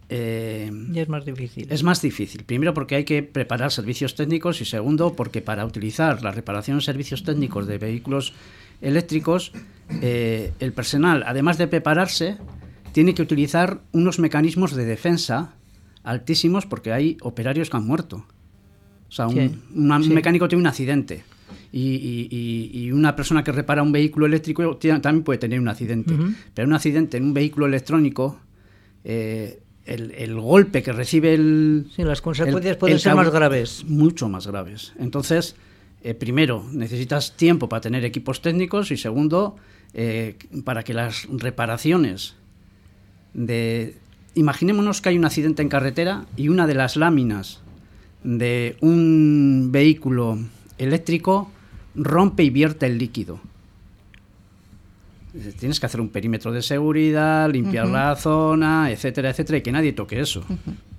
eh, 0.09 0.71
Ya 0.91 1.01
es 1.01 1.09
más 1.09 1.25
difícil. 1.25 1.67
es 1.69 1.83
más 1.83 2.01
difícil. 2.01 2.43
Primero 2.43 2.73
porque 2.73 2.95
hay 2.95 3.03
que 3.03 3.21
preparar 3.21 3.71
servicios 3.71 4.15
técnicos 4.15 4.61
y 4.61 4.65
segundo 4.65 5.13
porque 5.13 5.41
para 5.41 5.65
utilizar 5.65 6.23
la 6.23 6.31
reparación 6.31 6.77
de 6.77 6.83
servicios 6.83 7.23
técnicos 7.23 7.67
de 7.67 7.77
vehículos 7.77 8.33
eléctricos, 8.81 9.51
eh, 10.01 10.53
el 10.59 10.71
personal, 10.71 11.23
además 11.27 11.57
de 11.57 11.67
prepararse, 11.67 12.37
tiene 12.93 13.13
que 13.13 13.21
utilizar 13.21 13.81
unos 13.91 14.19
mecanismos 14.19 14.73
de 14.73 14.85
defensa 14.85 15.53
altísimos 16.03 16.65
porque 16.65 16.93
hay 16.93 17.17
operarios 17.21 17.69
que 17.69 17.77
han 17.77 17.85
muerto. 17.85 18.25
O 19.07 19.11
sea, 19.11 19.27
un, 19.27 19.33
Sí, 19.35 19.51
una- 19.75 19.97
un 19.97 20.03
sí. 20.03 20.09
mecánico 20.09 20.47
tiene 20.47 20.61
un 20.61 20.67
accidente. 20.67 21.23
Y, 21.71 21.81
y- 21.81 22.27
y- 22.31 22.79
y 22.85 22.91
una 22.91 23.15
persona 23.15 23.43
que 23.43 23.51
repara 23.51 23.83
un 23.83 23.91
vehículo 23.91 24.25
eléctrico 24.25 24.77
tiene- 24.77 24.99
también 25.01 25.23
puede 25.23 25.39
tener 25.39 25.59
un 25.59 25.67
accidente. 25.67 26.13
Pero 26.53 26.67
un 26.67 26.73
accidente 26.73 27.17
en 27.17 27.23
un 27.25 27.33
vehículo 27.33 27.65
electrónico, 27.65 28.39
eh, 29.03 29.59
el, 29.85 30.11
el 30.11 30.39
golpe 30.39 30.81
que 30.81 30.91
recibe 30.93 31.33
el, 31.33 31.85
Sí, 31.95 32.03
las 32.03 32.21
consecuencias 32.21 32.73
el- 32.73 32.77
pueden 32.77 32.95
el 32.95 33.01
ser 33.01 33.13
más 33.15 33.29
graves. 33.29 33.83
Mucho 33.87 34.29
más 34.29 34.47
graves. 34.47 34.93
Entonces, 34.97 35.55
eh, 36.03 36.13
primero, 36.13 36.65
necesitas 36.71 37.35
tiempo 37.35 37.67
para 37.69 37.81
tener 37.81 38.03
equipos 38.05 38.41
técnicos 38.41 38.89
y 38.91 38.97
segundo, 38.97 39.57
eh, 39.93 40.35
para 40.63 40.83
que 40.83 40.93
las 40.93 41.27
reparaciones 41.29 42.35
de... 43.33 43.95
Imaginémonos 44.33 45.01
que 45.01 45.09
hay 45.09 45.17
un 45.17 45.25
accidente 45.25 45.61
en 45.61 45.69
carretera 45.69 46.25
y 46.35 46.49
una 46.49 46.67
de 46.67 46.73
las 46.73 46.95
láminas 46.97 47.61
de 48.25 48.75
un 48.81 49.69
vehículo 49.71 50.39
eléctrico 50.77 51.51
rompe 51.93 52.43
y 52.43 52.49
vierte 52.49 52.87
el 52.87 52.97
líquido. 52.97 53.39
tienes 55.59 55.79
que 55.79 55.85
hacer 55.85 56.01
un 56.01 56.09
perímetro 56.09 56.51
de 56.51 56.61
seguridad, 56.61 57.49
limpiar 57.49 57.87
la 57.87 58.15
zona, 58.15 58.91
etcétera, 58.91 59.29
etcétera, 59.29 59.59
y 59.59 59.61
que 59.61 59.71
nadie 59.71 59.93
toque 59.93 60.19
eso, 60.19 60.43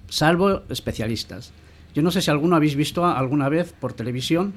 salvo 0.09 0.63
especialistas. 0.69 1.53
Yo 1.95 2.03
no 2.03 2.11
sé 2.11 2.21
si 2.23 2.31
alguno 2.31 2.57
habéis 2.57 2.77
visto 2.77 3.05
alguna 3.05 3.49
vez 3.49 3.73
por 3.73 3.93
televisión 3.93 4.53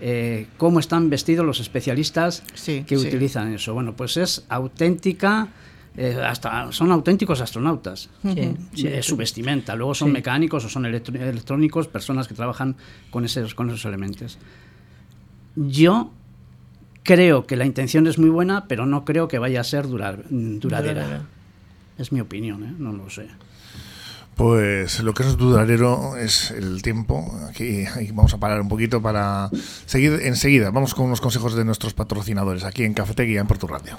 eh, 0.00 0.48
cómo 0.56 0.80
están 0.80 1.08
vestidos 1.08 1.46
los 1.46 1.60
especialistas 1.60 2.42
que 2.86 2.96
utilizan 2.96 3.54
eso. 3.54 3.72
Bueno, 3.72 3.94
pues 3.94 4.16
es 4.16 4.44
auténtica. 4.48 5.48
Eh, 5.96 6.18
hasta 6.24 6.72
son 6.72 6.90
auténticos 6.90 7.40
astronautas. 7.40 8.08
Es 8.76 9.06
su 9.06 9.16
vestimenta. 9.16 9.76
Luego 9.76 9.94
son 9.94 10.12
mecánicos 10.12 10.64
o 10.64 10.68
son 10.68 10.86
electrónicos 10.86 11.88
personas 11.88 12.28
que 12.28 12.34
trabajan 12.34 12.76
con 13.10 13.24
esos 13.24 13.54
con 13.54 13.68
esos 13.68 13.84
elementos. 13.84 14.38
Yo 15.54 16.10
creo 17.02 17.46
que 17.46 17.56
la 17.56 17.66
intención 17.66 18.06
es 18.06 18.18
muy 18.18 18.30
buena 18.30 18.66
pero 18.68 18.86
no 18.86 19.04
creo 19.04 19.28
que 19.28 19.38
vaya 19.38 19.60
a 19.60 19.64
ser 19.64 19.86
duradera. 19.86 21.26
Es 21.98 22.10
mi 22.10 22.20
opinión 22.20 22.64
¿eh? 22.64 22.74
no 22.78 22.92
lo 22.92 23.10
sé. 23.10 23.28
Pues 24.34 25.00
lo 25.00 25.12
que 25.12 25.24
es 25.24 25.36
duradero 25.36 26.16
es 26.16 26.52
el 26.52 26.80
tiempo. 26.80 27.38
Aquí, 27.50 27.84
vamos 28.14 28.32
a 28.32 28.38
parar 28.38 28.62
un 28.62 28.68
poquito 28.68 29.02
para 29.02 29.50
seguir 29.84 30.20
enseguida. 30.22 30.70
Vamos 30.70 30.94
con 30.94 31.04
unos 31.04 31.20
consejos 31.20 31.54
de 31.54 31.66
nuestros 31.66 31.92
patrocinadores 31.92 32.64
aquí 32.64 32.84
en 32.84 32.94
Cafetería 32.94 33.42
en 33.42 33.46
Porto 33.46 33.66
Radio. 33.66 33.98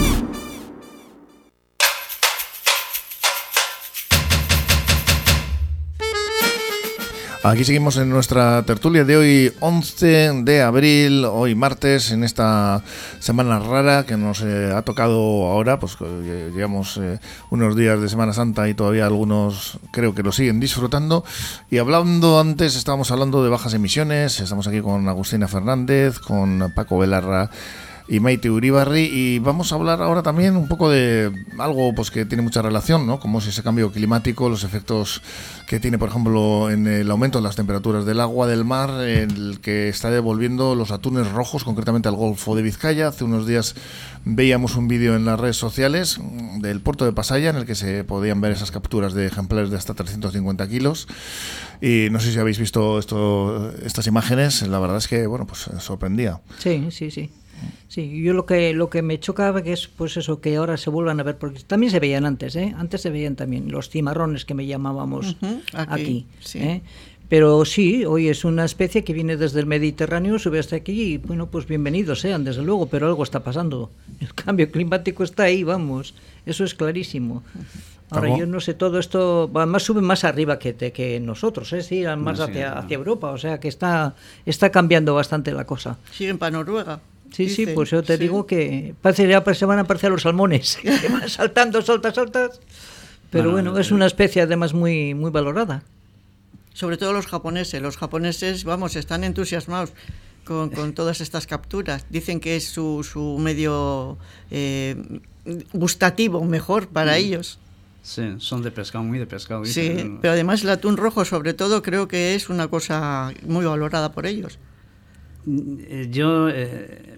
Aquí 7.43 7.65
seguimos 7.65 7.97
en 7.97 8.11
nuestra 8.11 8.61
tertulia 8.67 9.03
de 9.03 9.17
hoy, 9.17 9.53
11 9.61 10.43
de 10.43 10.61
abril, 10.61 11.25
hoy 11.25 11.55
martes, 11.55 12.11
en 12.11 12.23
esta 12.23 12.83
semana 13.17 13.57
rara 13.57 14.05
que 14.05 14.15
nos 14.15 14.43
eh, 14.43 14.71
ha 14.71 14.83
tocado 14.83 15.47
ahora, 15.47 15.79
pues 15.79 15.97
eh, 16.01 16.51
llevamos 16.53 16.97
eh, 16.97 17.17
unos 17.49 17.75
días 17.75 17.99
de 17.99 18.09
Semana 18.09 18.33
Santa 18.33 18.69
y 18.69 18.75
todavía 18.75 19.07
algunos 19.07 19.79
creo 19.91 20.13
que 20.13 20.21
lo 20.21 20.31
siguen 20.31 20.59
disfrutando. 20.59 21.25
Y 21.71 21.79
hablando 21.79 22.39
antes, 22.39 22.75
estábamos 22.75 23.09
hablando 23.09 23.43
de 23.43 23.49
bajas 23.49 23.73
emisiones, 23.73 24.39
estamos 24.39 24.67
aquí 24.67 24.81
con 24.81 25.09
Agustina 25.09 25.47
Fernández, 25.47 26.19
con 26.19 26.71
Paco 26.75 26.99
Belarra 26.99 27.49
y 28.11 28.19
Maite 28.19 28.49
Uribarri 28.49 29.03
y 29.03 29.39
vamos 29.39 29.71
a 29.71 29.75
hablar 29.75 30.01
ahora 30.01 30.21
también 30.21 30.57
un 30.57 30.67
poco 30.67 30.89
de 30.89 31.31
algo 31.57 31.95
pues 31.95 32.11
que 32.11 32.25
tiene 32.25 32.43
mucha 32.43 32.61
relación, 32.61 33.07
¿no? 33.07 33.21
Como 33.21 33.39
es 33.39 33.47
ese 33.47 33.63
cambio 33.63 33.89
climático, 33.93 34.49
los 34.49 34.65
efectos 34.65 35.21
que 35.65 35.79
tiene, 35.79 35.97
por 35.97 36.09
ejemplo, 36.09 36.69
en 36.69 36.87
el 36.87 37.09
aumento 37.09 37.37
de 37.37 37.43
las 37.45 37.55
temperaturas 37.55 38.03
del 38.03 38.19
agua 38.19 38.47
del 38.47 38.65
mar, 38.65 38.89
el 39.01 39.61
que 39.61 39.87
está 39.87 40.11
devolviendo 40.11 40.75
los 40.75 40.91
atunes 40.91 41.31
rojos, 41.31 41.63
concretamente 41.63 42.09
al 42.09 42.15
Golfo 42.15 42.53
de 42.53 42.63
Vizcaya. 42.63 43.07
Hace 43.07 43.23
unos 43.23 43.47
días 43.47 43.75
veíamos 44.25 44.75
un 44.75 44.89
vídeo 44.89 45.15
en 45.15 45.23
las 45.23 45.39
redes 45.39 45.55
sociales 45.55 46.19
del 46.59 46.81
puerto 46.81 47.05
de 47.05 47.13
Pasaya 47.13 47.49
en 47.51 47.55
el 47.55 47.65
que 47.65 47.75
se 47.75 48.03
podían 48.03 48.41
ver 48.41 48.51
esas 48.51 48.71
capturas 48.71 49.13
de 49.13 49.27
ejemplares 49.27 49.69
de 49.69 49.77
hasta 49.77 49.93
350 49.93 50.67
kilos. 50.67 51.07
Y 51.79 52.09
no 52.11 52.19
sé 52.19 52.33
si 52.33 52.39
habéis 52.39 52.59
visto 52.59 52.99
esto, 52.99 53.71
estas 53.85 54.05
imágenes, 54.05 54.63
la 54.63 54.79
verdad 54.79 54.97
es 54.97 55.07
que, 55.07 55.27
bueno, 55.27 55.47
pues 55.47 55.69
sorprendía. 55.79 56.41
Sí, 56.59 56.89
sí, 56.91 57.09
sí. 57.09 57.31
Sí, 57.87 58.21
yo 58.21 58.33
lo 58.33 58.45
que 58.45 58.73
lo 58.73 58.89
que 58.89 59.01
me 59.01 59.19
chocaba 59.19 59.61
que 59.61 59.73
es 59.73 59.87
pues 59.87 60.17
eso 60.17 60.41
que 60.41 60.55
ahora 60.55 60.77
se 60.77 60.89
vuelvan 60.89 61.19
a 61.19 61.23
ver 61.23 61.37
porque 61.37 61.59
también 61.61 61.91
se 61.91 61.99
veían 61.99 62.25
antes, 62.25 62.55
¿eh? 62.55 62.73
Antes 62.77 63.01
se 63.01 63.09
veían 63.09 63.35
también 63.35 63.71
los 63.71 63.89
cimarrones 63.89 64.45
que 64.45 64.53
me 64.53 64.65
llamábamos 64.65 65.35
aquí, 65.73 66.25
¿eh? 66.55 66.81
Pero 67.31 67.63
sí, 67.63 68.03
hoy 68.03 68.27
es 68.27 68.43
una 68.43 68.65
especie 68.65 69.05
que 69.05 69.13
viene 69.13 69.37
desde 69.37 69.61
el 69.61 69.65
Mediterráneo, 69.65 70.37
sube 70.37 70.59
hasta 70.59 70.75
aquí 70.75 71.13
y 71.13 71.17
bueno, 71.17 71.47
pues 71.47 71.65
bienvenidos 71.65 72.19
sean, 72.19 72.43
desde 72.43 72.61
luego, 72.61 72.87
pero 72.87 73.07
algo 73.07 73.23
está 73.23 73.41
pasando. 73.41 73.89
El 74.19 74.33
cambio 74.33 74.69
climático 74.69 75.23
está 75.23 75.43
ahí, 75.43 75.63
vamos, 75.63 76.13
eso 76.45 76.65
es 76.65 76.75
clarísimo. 76.75 77.41
Ahora 78.09 78.37
yo 78.37 78.45
no 78.45 78.59
sé, 78.59 78.73
todo 78.73 78.99
esto, 78.99 79.49
además 79.53 79.83
sube 79.83 80.01
más 80.01 80.25
arriba 80.25 80.59
que, 80.59 80.75
que 80.75 81.21
nosotros, 81.21 81.71
¿eh? 81.71 81.81
sí, 81.81 82.03
más 82.17 82.41
hacia, 82.41 82.73
hacia 82.73 82.95
Europa, 82.95 83.31
o 83.31 83.37
sea 83.37 83.61
que 83.61 83.69
está, 83.69 84.13
está 84.45 84.69
cambiando 84.69 85.15
bastante 85.15 85.53
la 85.53 85.65
cosa. 85.65 85.97
Siguen 86.11 86.37
para 86.37 86.51
Noruega. 86.51 86.99
Sí, 87.31 87.49
sí, 87.49 87.65
pues 87.67 87.89
yo 87.89 88.03
te 88.03 88.17
digo 88.17 88.45
que 88.45 88.93
parece, 89.01 89.27
ya 89.27 89.43
se 89.53 89.65
van 89.65 89.79
a 89.79 89.81
aparecer 89.81 90.11
los 90.11 90.23
salmones, 90.23 90.77
que 90.81 91.07
van 91.09 91.29
saltando, 91.29 91.81
saltas, 91.81 92.15
saltas. 92.15 92.59
Pero 93.29 93.51
bueno, 93.51 93.77
es 93.79 93.91
una 93.91 94.05
especie 94.05 94.41
además 94.41 94.73
muy, 94.73 95.13
muy 95.13 95.31
valorada. 95.31 95.83
Sobre 96.73 96.97
todo 96.97 97.13
los 97.13 97.27
japoneses. 97.27 97.81
Los 97.81 97.97
japoneses, 97.97 98.65
vamos, 98.65 98.95
están 98.95 99.23
entusiasmados 99.23 99.93
con, 100.43 100.69
con 100.69 100.93
todas 100.93 101.21
estas 101.21 101.47
capturas. 101.47 102.05
Dicen 102.09 102.41
que 102.41 102.57
es 102.57 102.67
su, 102.67 103.07
su 103.09 103.37
medio 103.39 104.17
eh, 104.51 105.21
gustativo 105.73 106.43
mejor 106.43 106.87
para 106.89 107.13
mm. 107.13 107.15
ellos. 107.15 107.59
Sí, 108.03 108.35
son 108.39 108.63
de 108.63 108.71
pescado, 108.71 109.03
muy 109.03 109.19
de 109.19 109.27
pescado. 109.27 109.63
Sí, 109.63 110.17
pero 110.21 110.33
además 110.33 110.63
el 110.63 110.69
atún 110.71 110.97
rojo, 110.97 111.23
sobre 111.23 111.53
todo, 111.53 111.83
creo 111.83 112.07
que 112.07 112.33
es 112.33 112.49
una 112.49 112.67
cosa 112.67 113.31
muy 113.45 113.63
valorada 113.63 114.11
por 114.11 114.25
ellos. 114.25 114.57
Mm, 115.45 116.09
yo 116.09 116.49
eh, 116.49 117.10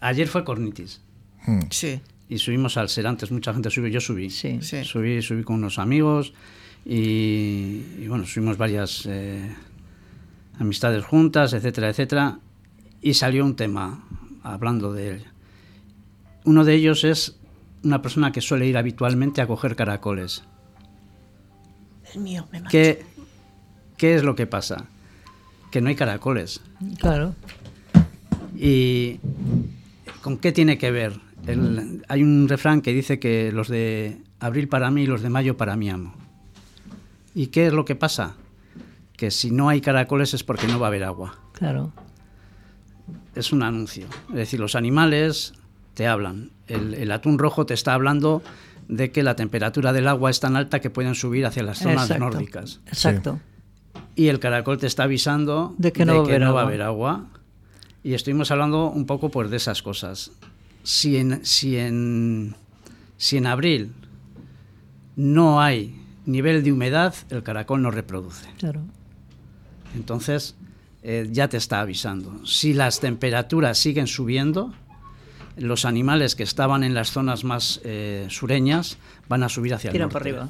Ayer 0.00 0.28
fue 0.28 0.44
Cornitis. 0.44 1.00
Hmm. 1.46 1.60
Sí. 1.70 2.00
Y 2.28 2.38
subimos 2.38 2.76
al 2.76 2.88
Serantes, 2.88 3.30
mucha 3.30 3.52
gente 3.52 3.70
subió, 3.70 3.88
yo 3.88 4.00
subí. 4.00 4.30
Sí. 4.30 4.60
Subí, 4.60 5.22
subí 5.22 5.44
con 5.44 5.56
unos 5.56 5.78
amigos 5.78 6.32
y, 6.84 8.06
bueno, 8.08 8.26
subimos 8.26 8.58
varias 8.58 9.06
eh, 9.06 9.54
amistades 10.58 11.04
juntas, 11.04 11.52
etcétera, 11.52 11.90
etcétera. 11.90 12.38
Y 13.00 13.14
salió 13.14 13.44
un 13.44 13.54
tema 13.54 14.04
hablando 14.42 14.92
de 14.92 15.10
él. 15.10 15.24
Uno 16.44 16.64
de 16.64 16.74
ellos 16.74 17.04
es 17.04 17.36
una 17.82 18.02
persona 18.02 18.32
que 18.32 18.40
suele 18.40 18.66
ir 18.66 18.76
habitualmente 18.76 19.40
a 19.40 19.46
coger 19.46 19.76
caracoles. 19.76 20.42
El 22.14 22.20
mío, 22.20 22.46
me 22.50 22.62
¿Qué, 22.64 23.04
¿Qué 23.96 24.14
es 24.14 24.22
lo 24.22 24.34
que 24.34 24.46
pasa? 24.46 24.86
Que 25.70 25.80
no 25.80 25.88
hay 25.88 25.94
caracoles. 25.94 26.60
Claro. 26.98 27.34
Y 28.56 29.20
¿Con 30.26 30.38
qué 30.38 30.50
tiene 30.50 30.76
que 30.76 30.90
ver? 30.90 31.20
hay 32.08 32.20
un 32.20 32.48
refrán 32.48 32.80
que 32.80 32.92
dice 32.92 33.20
que 33.20 33.52
los 33.52 33.68
de 33.68 34.20
abril 34.40 34.66
para 34.66 34.90
mí 34.90 35.02
y 35.02 35.06
los 35.06 35.22
de 35.22 35.30
mayo 35.30 35.56
para 35.56 35.76
mi 35.76 35.88
amo. 35.88 36.16
¿Y 37.32 37.46
qué 37.46 37.68
es 37.68 37.72
lo 37.72 37.84
que 37.84 37.94
pasa? 37.94 38.34
Que 39.16 39.30
si 39.30 39.52
no 39.52 39.68
hay 39.68 39.80
caracoles 39.80 40.34
es 40.34 40.42
porque 40.42 40.66
no 40.66 40.80
va 40.80 40.86
a 40.86 40.88
haber 40.88 41.04
agua. 41.04 41.38
Claro. 41.52 41.92
Es 43.36 43.52
un 43.52 43.62
anuncio. 43.62 44.06
Es 44.30 44.34
decir, 44.34 44.58
los 44.58 44.74
animales 44.74 45.52
te 45.94 46.08
hablan. 46.08 46.50
El, 46.66 47.08
atún 47.12 47.38
rojo 47.38 47.64
te 47.64 47.74
está 47.74 47.94
hablando 47.94 48.42
de 48.88 49.12
que 49.12 49.22
la 49.22 49.36
temperatura 49.36 49.92
del 49.92 50.08
agua 50.08 50.30
es 50.30 50.40
tan 50.40 50.56
alta 50.56 50.80
que 50.80 50.90
pueden 50.90 51.14
subir 51.14 51.46
hacia 51.46 51.62
las 51.62 51.78
zonas 51.78 52.18
nórdicas. 52.18 52.80
Exacto. 52.88 53.38
Y 54.16 54.26
el 54.26 54.40
caracol 54.40 54.78
te 54.78 54.88
está 54.88 55.04
avisando 55.04 55.76
de 55.78 55.92
que 55.92 56.04
no, 56.04 56.24
va, 56.24 56.62
a 56.62 56.64
haber 56.64 56.82
agua 56.82 57.26
y 58.06 58.14
estuvimos 58.14 58.52
hablando 58.52 58.88
un 58.88 59.04
poco 59.04 59.32
pues, 59.32 59.50
de 59.50 59.56
esas 59.56 59.82
cosas. 59.82 60.30
Si 60.84 61.16
en, 61.16 61.44
si 61.44 61.76
en, 61.76 62.54
si 63.16 63.36
en 63.36 63.48
abril 63.48 63.94
no 65.16 65.60
hay 65.60 66.00
nivel 66.24 66.62
de 66.62 66.70
humedad, 66.70 67.16
el 67.30 67.42
caracol 67.42 67.82
no 67.82 67.90
reproduce. 67.90 68.46
Claro. 68.58 68.82
Entonces, 69.96 70.54
eh, 71.02 71.26
ya 71.32 71.48
te 71.48 71.56
está 71.56 71.80
avisando. 71.80 72.46
Si 72.46 72.74
las 72.74 73.00
temperaturas 73.00 73.76
siguen 73.76 74.06
subiendo, 74.06 74.72
los 75.56 75.84
animales 75.84 76.36
que 76.36 76.44
estaban 76.44 76.84
en 76.84 76.94
las 76.94 77.10
zonas 77.10 77.42
más 77.42 77.80
eh, 77.82 78.28
sureñas 78.30 78.98
van 79.28 79.42
a 79.42 79.48
subir 79.48 79.74
hacia 79.74 79.90
el 79.90 79.98
norte. 79.98 80.12
para 80.12 80.22
arriba. 80.22 80.48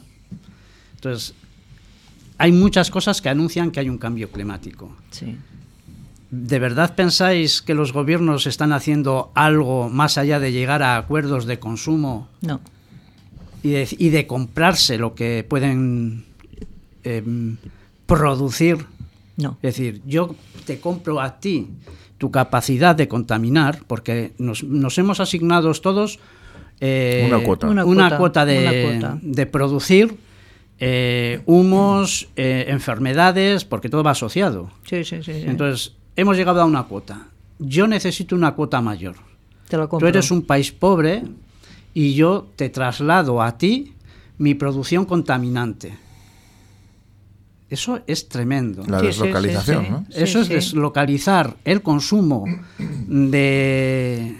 Entonces, 0.97 1.33
hay 2.37 2.53
muchas 2.53 2.91
cosas 2.91 3.23
que 3.23 3.31
anuncian 3.31 3.71
que 3.71 3.81
hay 3.81 3.89
un 3.89 3.97
cambio 3.97 4.31
climático. 4.31 4.95
Sí. 5.11 5.39
¿De 6.31 6.59
verdad 6.59 6.95
pensáis 6.95 7.63
que 7.63 7.75
los 7.75 7.93
gobiernos 7.93 8.47
están 8.47 8.73
haciendo 8.73 9.31
algo 9.35 9.89
más 9.89 10.19
allá 10.19 10.41
de 10.41 10.53
llegar 10.53 10.83
a 10.83 10.97
acuerdos 10.97 11.47
de 11.47 11.59
consumo? 11.59 12.29
No. 12.41 12.61
Y 13.63 13.71
de, 13.71 13.89
y 13.99 14.09
de 14.11 14.27
comprarse 14.27 14.99
lo 14.99 15.15
que 15.15 15.45
pueden 15.49 16.25
em, 17.05 17.57
producir 18.07 18.87
no. 19.37 19.59
Es 19.63 19.77
decir, 19.77 20.01
yo 20.07 20.35
te 20.65 20.81
compro 20.81 21.21
a 21.21 21.39
ti 21.39 21.69
tu 22.19 22.31
capacidad 22.31 22.97
de 22.97 23.09
contaminar, 23.09 23.81
porque 23.87 24.33
nos, 24.39 24.63
hemos 24.99 25.21
asignado 25.21 25.73
todos 25.75 26.19
eh, 26.81 27.25
una 27.27 27.43
cuota, 27.43 27.67
una, 27.69 28.17
cuota, 28.17 28.47
de, 28.47 29.47
producir 29.51 30.17
eh, 30.79 31.41
humos, 31.45 32.29
eh, 32.37 32.67
enfermedades, 32.69 33.65
porque 33.67 33.91
todo 33.91 34.03
va 34.03 34.13
asociado. 34.13 34.71
Sí, 34.89 35.05
sí, 35.05 35.23
sí, 35.23 35.33
Entonces, 35.33 35.95
hemos 36.17 36.37
llegado 36.37 36.61
a 36.61 36.65
una 36.65 36.85
cuota. 36.85 37.29
Yo 37.59 37.87
necesito 37.87 38.35
una 38.35 38.55
cuota 38.55 38.81
mayor. 38.81 39.17
Te 39.69 39.77
lo 39.77 39.89
Tú 39.89 40.07
eres 40.07 40.31
un 40.31 40.43
país 40.43 40.73
pobre 40.73 41.25
y 41.95 42.15
yo 42.15 42.49
te 42.57 42.69
traslado 42.69 43.43
a 43.43 43.59
ti 43.59 43.95
mi 44.39 44.55
producción 44.55 45.05
contaminante. 45.05 45.97
Eso 47.69 48.01
es 48.07 48.29
tremendo. 48.29 48.85
La 48.87 49.03
deslocalización, 49.03 49.91
¿no? 49.91 50.07
Eso 50.15 50.41
es 50.41 50.49
deslocalizar 50.49 51.57
el 51.65 51.83
consumo 51.83 52.45
de, 52.79 54.37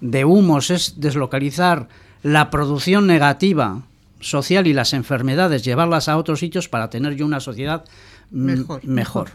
de 0.00 0.24
humos, 0.26 0.70
es 0.70 1.00
deslocalizar 1.00 1.88
la 2.22 2.50
producción 2.50 3.06
negativa 3.06 3.82
social 4.20 4.66
y 4.66 4.74
las 4.74 4.92
enfermedades, 4.92 5.64
llevarlas 5.64 6.08
a 6.08 6.18
otros 6.18 6.40
sitios 6.40 6.68
para 6.68 6.90
tener 6.90 7.14
yo 7.16 7.24
una 7.24 7.40
sociedad 7.40 7.84
mejor. 8.30 8.84
Mejor, 8.84 9.30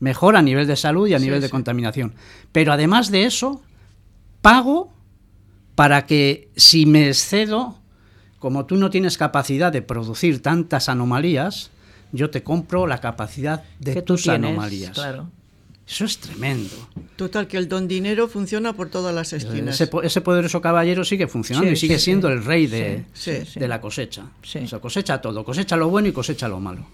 mejor 0.00 0.36
a 0.36 0.42
nivel 0.42 0.66
de 0.66 0.76
salud 0.76 1.06
y 1.06 1.14
a 1.14 1.18
nivel 1.18 1.40
de 1.40 1.48
contaminación. 1.48 2.14
Pero 2.52 2.72
además 2.72 3.10
de 3.10 3.24
eso, 3.24 3.62
pago 4.40 4.92
para 5.74 6.06
que 6.06 6.50
si 6.56 6.86
me 6.86 7.08
excedo, 7.08 7.78
como 8.38 8.66
tú 8.66 8.76
no 8.76 8.90
tienes 8.90 9.16
capacidad 9.16 9.72
de 9.72 9.82
producir 9.82 10.42
tantas 10.42 10.88
anomalías, 10.88 11.70
yo 12.12 12.30
te 12.30 12.42
compro 12.42 12.86
la 12.86 12.98
capacidad 12.98 13.62
de 13.78 14.02
tus 14.02 14.26
anomalías. 14.28 14.92
Claro. 14.92 15.30
Eso 15.86 16.04
es 16.04 16.18
tremendo. 16.18 16.74
Total, 17.16 17.48
que 17.48 17.56
el 17.56 17.68
don 17.68 17.88
dinero 17.88 18.28
funciona 18.28 18.74
por 18.74 18.90
todas 18.90 19.12
las 19.12 19.32
esquinas. 19.32 19.80
Ese, 19.80 20.20
poderoso 20.20 20.60
caballero 20.60 21.04
sigue 21.04 21.26
funcionando 21.26 21.68
y 21.68 21.74
sigue 21.74 21.98
siendo 21.98 22.28
el 22.28 22.44
rey 22.44 22.68
de, 22.68 23.06
de 23.56 23.68
la 23.68 23.80
cosecha. 23.80 24.22
O 24.40 24.46
sea, 24.46 24.78
cosecha 24.78 25.20
todo, 25.20 25.44
cosecha 25.44 25.76
lo 25.76 25.88
bueno 25.88 26.06
y 26.06 26.12
cosecha 26.12 26.46
lo 26.46 26.60
malo. 26.60 26.86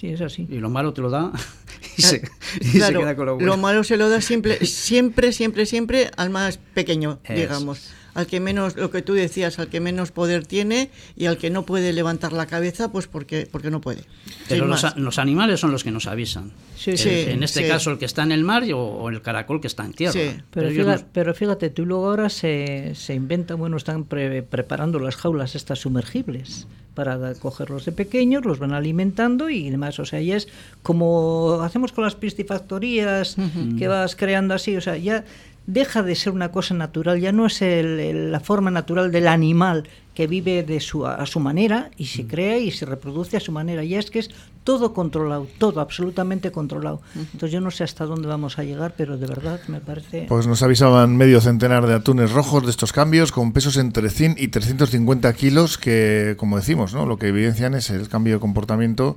Sí, 0.00 0.08
es 0.08 0.20
así. 0.20 0.46
Y 0.48 0.58
lo 0.58 0.70
malo 0.70 0.92
te 0.92 1.00
lo 1.00 1.10
da 1.10 1.32
y, 1.96 2.02
se, 2.02 2.22
queda 2.60 3.16
con 3.16 3.26
lo 3.26 3.34
bueno. 3.34 3.48
Lo 3.48 3.56
malo 3.56 3.84
se 3.84 3.96
lo 3.96 4.08
da 4.08 4.20
siempre, 4.20 4.64
siempre, 4.64 5.32
siempre, 5.32 5.66
siempre 5.66 6.10
al 6.16 6.30
más 6.30 6.58
pequeño, 6.74 7.18
digamos 7.28 7.92
al 8.14 8.26
que 8.26 8.40
menos, 8.40 8.76
lo 8.76 8.90
que 8.90 9.02
tú 9.02 9.14
decías, 9.14 9.58
al 9.58 9.68
que 9.68 9.80
menos 9.80 10.12
poder 10.12 10.46
tiene 10.46 10.90
y 11.16 11.26
al 11.26 11.38
que 11.38 11.50
no 11.50 11.64
puede 11.64 11.92
levantar 11.92 12.32
la 12.32 12.46
cabeza, 12.46 12.90
pues 12.90 13.06
porque, 13.06 13.48
porque 13.50 13.70
no 13.70 13.80
puede. 13.80 14.04
Pero 14.48 14.66
los, 14.66 15.18
animales 15.18 15.60
son 15.60 15.72
los 15.72 15.84
que 15.84 15.90
nos 15.90 16.06
avisan. 16.06 16.52
Sí, 16.76 16.94
en 17.04 17.42
este 17.42 17.66
caso 17.66 17.90
el 17.90 17.98
que 17.98 18.04
está 18.04 18.22
en 18.22 18.32
el 18.32 18.44
mar 18.44 18.64
o, 18.74 19.08
el 19.08 19.22
caracol 19.22 19.60
que 19.60 19.66
está 19.66 19.84
en 19.84 19.92
tierra. 19.92 20.20
Pero, 20.50 20.70
fíjate, 20.70 21.04
pero, 21.12 21.34
fíjate, 21.34 21.70
tú 21.70 21.86
luego 21.86 22.08
ahora 22.08 22.28
se, 22.28 22.92
se 22.94 23.14
inventa, 23.14 23.54
bueno, 23.54 23.76
están 23.76 24.04
preparando 24.04 24.98
las 24.98 25.16
jaulas 25.16 25.54
estas 25.54 25.80
sumergibles 25.80 26.66
para 26.98 27.32
cogerlos 27.34 27.84
de 27.84 27.92
pequeños, 27.92 28.44
los 28.44 28.58
van 28.58 28.72
alimentando 28.72 29.48
y 29.50 29.70
demás. 29.70 30.00
O 30.00 30.04
sea, 30.04 30.20
ya 30.20 30.34
es 30.34 30.48
como 30.82 31.60
hacemos 31.62 31.92
con 31.92 32.02
las 32.02 32.16
piscifactorías, 32.16 33.36
que 33.78 33.86
vas 33.86 34.16
creando 34.16 34.54
así, 34.54 34.76
o 34.76 34.80
sea, 34.80 34.96
ya 34.96 35.24
deja 35.68 36.02
de 36.02 36.14
ser 36.14 36.32
una 36.32 36.50
cosa 36.50 36.74
natural, 36.74 37.20
ya 37.20 37.30
no 37.30 37.44
es 37.44 37.60
la 37.60 38.40
forma 38.40 38.70
natural 38.70 39.12
del 39.12 39.28
animal 39.28 39.84
que 40.14 40.26
vive 40.26 40.64
de 40.64 40.80
su, 40.80 41.06
a 41.06 41.24
su 41.26 41.38
manera 41.38 41.90
y 41.96 42.06
se 42.06 42.24
mm. 42.24 42.26
crea 42.26 42.58
y 42.58 42.72
se 42.72 42.86
reproduce 42.86 43.36
a 43.36 43.40
su 43.40 43.52
manera, 43.52 43.84
ya 43.84 44.00
es 44.00 44.10
que 44.10 44.18
es 44.18 44.30
todo 44.64 44.92
controlado, 44.92 45.46
todo 45.58 45.80
absolutamente 45.80 46.50
controlado. 46.50 47.00
Entonces 47.14 47.52
yo 47.52 47.60
no 47.60 47.70
sé 47.70 47.84
hasta 47.84 48.04
dónde 48.06 48.26
vamos 48.28 48.58
a 48.58 48.64
llegar, 48.64 48.94
pero 48.96 49.16
de 49.16 49.26
verdad 49.26 49.60
me 49.68 49.80
parece... 49.80 50.26
Pues 50.28 50.46
nos 50.46 50.62
avisaban 50.62 51.16
medio 51.16 51.40
centenar 51.40 51.86
de 51.86 51.94
atunes 51.94 52.32
rojos 52.32 52.64
de 52.64 52.70
estos 52.70 52.92
cambios 52.92 53.30
con 53.30 53.52
pesos 53.52 53.76
entre 53.76 54.10
100 54.10 54.36
y 54.38 54.48
350 54.48 55.32
kilos 55.34 55.78
que, 55.78 56.34
como 56.38 56.56
decimos, 56.56 56.94
¿no? 56.94 57.06
lo 57.06 57.18
que 57.18 57.28
evidencian 57.28 57.74
es 57.74 57.90
el 57.90 58.08
cambio 58.08 58.34
de 58.34 58.40
comportamiento 58.40 59.16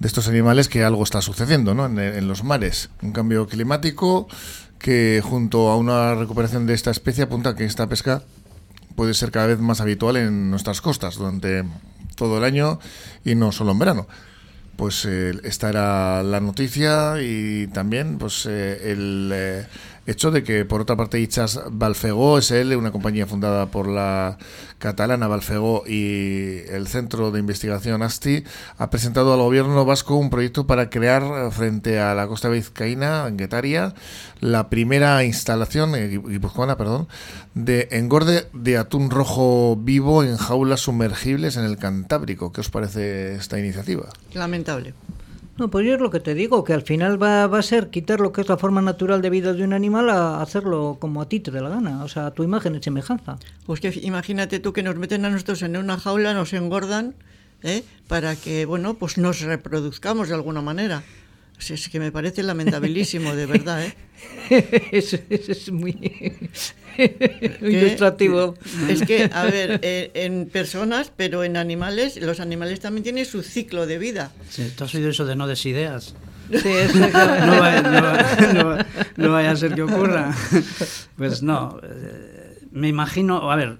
de 0.00 0.08
estos 0.08 0.28
animales 0.28 0.68
que 0.68 0.84
algo 0.84 1.04
está 1.04 1.22
sucediendo 1.22 1.72
¿no? 1.72 1.86
en, 1.86 1.98
en 1.98 2.28
los 2.28 2.44
mares. 2.44 2.90
Un 3.00 3.12
cambio 3.12 3.46
climático 3.46 4.28
que 4.84 5.22
junto 5.24 5.70
a 5.70 5.78
una 5.78 6.14
recuperación 6.14 6.66
de 6.66 6.74
esta 6.74 6.90
especie 6.90 7.24
apunta 7.24 7.56
que 7.56 7.64
esta 7.64 7.86
pesca 7.86 8.22
puede 8.94 9.14
ser 9.14 9.30
cada 9.30 9.46
vez 9.46 9.58
más 9.58 9.80
habitual 9.80 10.18
en 10.18 10.50
nuestras 10.50 10.82
costas 10.82 11.16
durante 11.16 11.64
todo 12.16 12.36
el 12.36 12.44
año 12.44 12.78
y 13.24 13.34
no 13.34 13.50
solo 13.50 13.72
en 13.72 13.78
verano. 13.78 14.06
Pues 14.76 15.06
eh, 15.06 15.32
esta 15.42 15.70
era 15.70 16.22
la 16.22 16.38
noticia 16.40 17.14
y 17.22 17.66
también 17.68 18.18
pues 18.18 18.44
eh, 18.44 18.92
el 18.92 19.30
eh, 19.32 19.66
hecho 20.06 20.30
de 20.30 20.42
que, 20.42 20.64
por 20.64 20.80
otra 20.80 20.96
parte, 20.96 21.20
Ichas 21.20 21.60
Balfegó 21.70 22.40
SL, 22.40 22.76
una 22.76 22.92
compañía 22.92 23.26
fundada 23.26 23.66
por 23.66 23.88
la 23.88 24.38
catalana 24.78 25.28
Balfegó 25.28 25.84
y 25.86 26.60
el 26.68 26.86
Centro 26.88 27.30
de 27.30 27.40
Investigación 27.40 28.02
ASTI, 28.02 28.44
ha 28.78 28.90
presentado 28.90 29.32
al 29.34 29.40
gobierno 29.40 29.84
vasco 29.84 30.16
un 30.16 30.30
proyecto 30.30 30.66
para 30.66 30.90
crear, 30.90 31.50
frente 31.52 32.00
a 32.00 32.14
la 32.14 32.26
costa 32.26 32.48
vizcaína, 32.48 33.26
en 33.26 33.36
Guetaria, 33.36 33.94
la 34.40 34.68
primera 34.68 35.24
instalación, 35.24 35.94
eh, 35.94 36.08
guipuzcoana, 36.08 36.76
perdón, 36.76 37.08
de 37.54 37.88
engorde 37.92 38.48
de 38.52 38.76
atún 38.76 39.10
rojo 39.10 39.76
vivo 39.76 40.22
en 40.22 40.36
jaulas 40.36 40.80
sumergibles 40.80 41.56
en 41.56 41.64
el 41.64 41.78
Cantábrico. 41.78 42.52
¿Qué 42.52 42.60
os 42.60 42.70
parece 42.70 43.34
esta 43.36 43.58
iniciativa? 43.58 44.08
Lamentable. 44.34 44.94
No, 45.56 45.68
pues 45.68 45.86
yo 45.86 45.94
es 45.94 46.00
lo 46.00 46.10
que 46.10 46.18
te 46.18 46.34
digo, 46.34 46.64
que 46.64 46.72
al 46.72 46.82
final 46.82 47.22
va, 47.22 47.46
va, 47.46 47.60
a 47.60 47.62
ser 47.62 47.90
quitar 47.90 48.18
lo 48.18 48.32
que 48.32 48.40
es 48.40 48.48
la 48.48 48.56
forma 48.56 48.82
natural 48.82 49.22
de 49.22 49.30
vida 49.30 49.52
de 49.52 49.62
un 49.62 49.72
animal 49.72 50.10
a 50.10 50.42
hacerlo 50.42 50.96
como 50.98 51.22
a 51.22 51.28
ti 51.28 51.38
te 51.38 51.52
dé 51.52 51.60
la 51.60 51.68
gana, 51.68 52.02
o 52.02 52.08
sea, 52.08 52.26
a 52.26 52.30
tu 52.32 52.42
imagen 52.42 52.74
y 52.74 52.82
semejanza. 52.82 53.38
Pues 53.64 53.80
que 53.80 53.92
imagínate 54.02 54.58
tú 54.58 54.72
que 54.72 54.82
nos 54.82 54.96
meten 54.96 55.24
a 55.24 55.30
nosotros 55.30 55.62
en 55.62 55.76
una 55.76 55.96
jaula, 55.96 56.34
nos 56.34 56.52
engordan, 56.54 57.14
¿eh? 57.62 57.84
para 58.08 58.34
que, 58.34 58.66
bueno, 58.66 58.94
pues 58.94 59.16
nos 59.16 59.40
reproduzcamos 59.42 60.28
de 60.28 60.34
alguna 60.34 60.60
manera. 60.60 61.04
Es 61.58 61.88
que 61.88 61.98
me 61.98 62.12
parece 62.12 62.42
lamentabilísimo, 62.42 63.34
de 63.34 63.46
verdad, 63.46 63.84
¿eh? 63.84 63.94
es, 64.92 65.14
es 65.30 65.72
muy 65.72 65.96
ilustrativo. 67.60 68.54
Es 68.88 69.02
que, 69.02 69.30
a 69.32 69.44
ver, 69.44 69.80
eh, 69.82 70.10
en 70.14 70.46
personas, 70.46 71.12
pero 71.14 71.44
en 71.44 71.56
animales, 71.56 72.20
los 72.20 72.40
animales 72.40 72.80
también 72.80 73.02
tienen 73.02 73.24
su 73.24 73.42
ciclo 73.42 73.86
de 73.86 73.98
vida. 73.98 74.32
Sí, 74.50 74.72
¿Tú 74.76 74.84
has 74.84 74.94
oído 74.94 75.10
eso 75.10 75.24
de 75.24 75.36
no 75.36 75.46
des 75.46 75.64
ideas? 75.66 76.14
Sí, 76.50 76.58
no, 76.94 77.60
vaya, 77.60 78.86
no, 79.16 79.32
vaya 79.32 79.50
a 79.52 79.56
ser 79.56 79.74
que 79.74 79.82
ocurra. 79.82 80.34
Pues 81.16 81.42
no, 81.42 81.80
eh, 81.82 82.58
me 82.72 82.88
imagino, 82.88 83.50
a 83.50 83.56
ver, 83.56 83.78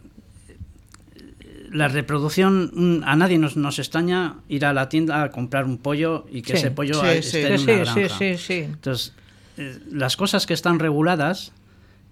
la 1.74 1.88
reproducción, 1.88 2.70
mm, 2.72 3.02
a 3.04 3.16
nadie 3.16 3.36
nos, 3.36 3.56
nos 3.56 3.80
extraña 3.80 4.36
ir 4.48 4.64
a 4.64 4.72
la 4.72 4.88
tienda 4.88 5.24
a 5.24 5.30
comprar 5.30 5.64
un 5.64 5.78
pollo 5.78 6.24
y 6.30 6.42
que 6.42 6.54
ese 6.54 6.70
pollo 6.70 7.04
esté 7.04 7.52
en 7.52 7.60
una 7.60 7.72
granja. 7.72 8.00
Entonces, 8.20 9.12
eh, 9.56 9.78
las 9.90 10.16
cosas 10.16 10.46
que 10.46 10.54
están 10.54 10.78
reguladas 10.78 11.52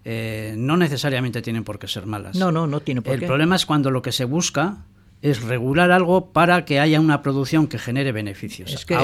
eh, 0.04 0.56
no 0.58 0.76
necesariamente 0.76 1.42
tienen 1.42 1.62
por 1.62 1.78
qué 1.78 1.86
ser 1.86 2.06
malas. 2.06 2.36
No, 2.36 2.50
no, 2.50 2.66
no 2.66 2.80
tiene 2.80 3.02
por 3.02 3.14
El 3.14 3.20
qué. 3.20 3.26
El 3.26 3.28
problema 3.28 3.54
es 3.54 3.64
cuando 3.64 3.92
lo 3.92 4.02
que 4.02 4.10
se 4.10 4.24
busca 4.24 4.78
es 5.22 5.42
regular 5.42 5.92
algo 5.92 6.32
para 6.32 6.64
que 6.64 6.80
haya 6.80 7.00
una 7.00 7.22
producción 7.22 7.68
que 7.68 7.78
genere 7.78 8.10
beneficios. 8.10 8.72
Es 8.72 8.84
que 8.84 8.94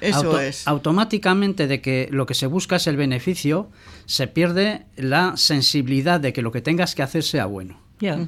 eso, 0.00 0.40
es. 0.40 0.66
Automáticamente 0.66 1.68
de 1.68 1.80
que 1.80 2.08
lo 2.10 2.26
que 2.26 2.34
se 2.34 2.46
busca 2.46 2.74
es 2.74 2.88
el 2.88 2.96
beneficio, 2.96 3.70
se 4.06 4.26
pierde 4.26 4.84
la 4.96 5.36
sensibilidad 5.36 6.18
de 6.18 6.32
que 6.32 6.42
lo 6.42 6.50
que 6.50 6.60
tengas 6.60 6.96
que 6.96 7.02
hacer 7.02 7.22
sea 7.22 7.46
bueno. 7.46 7.78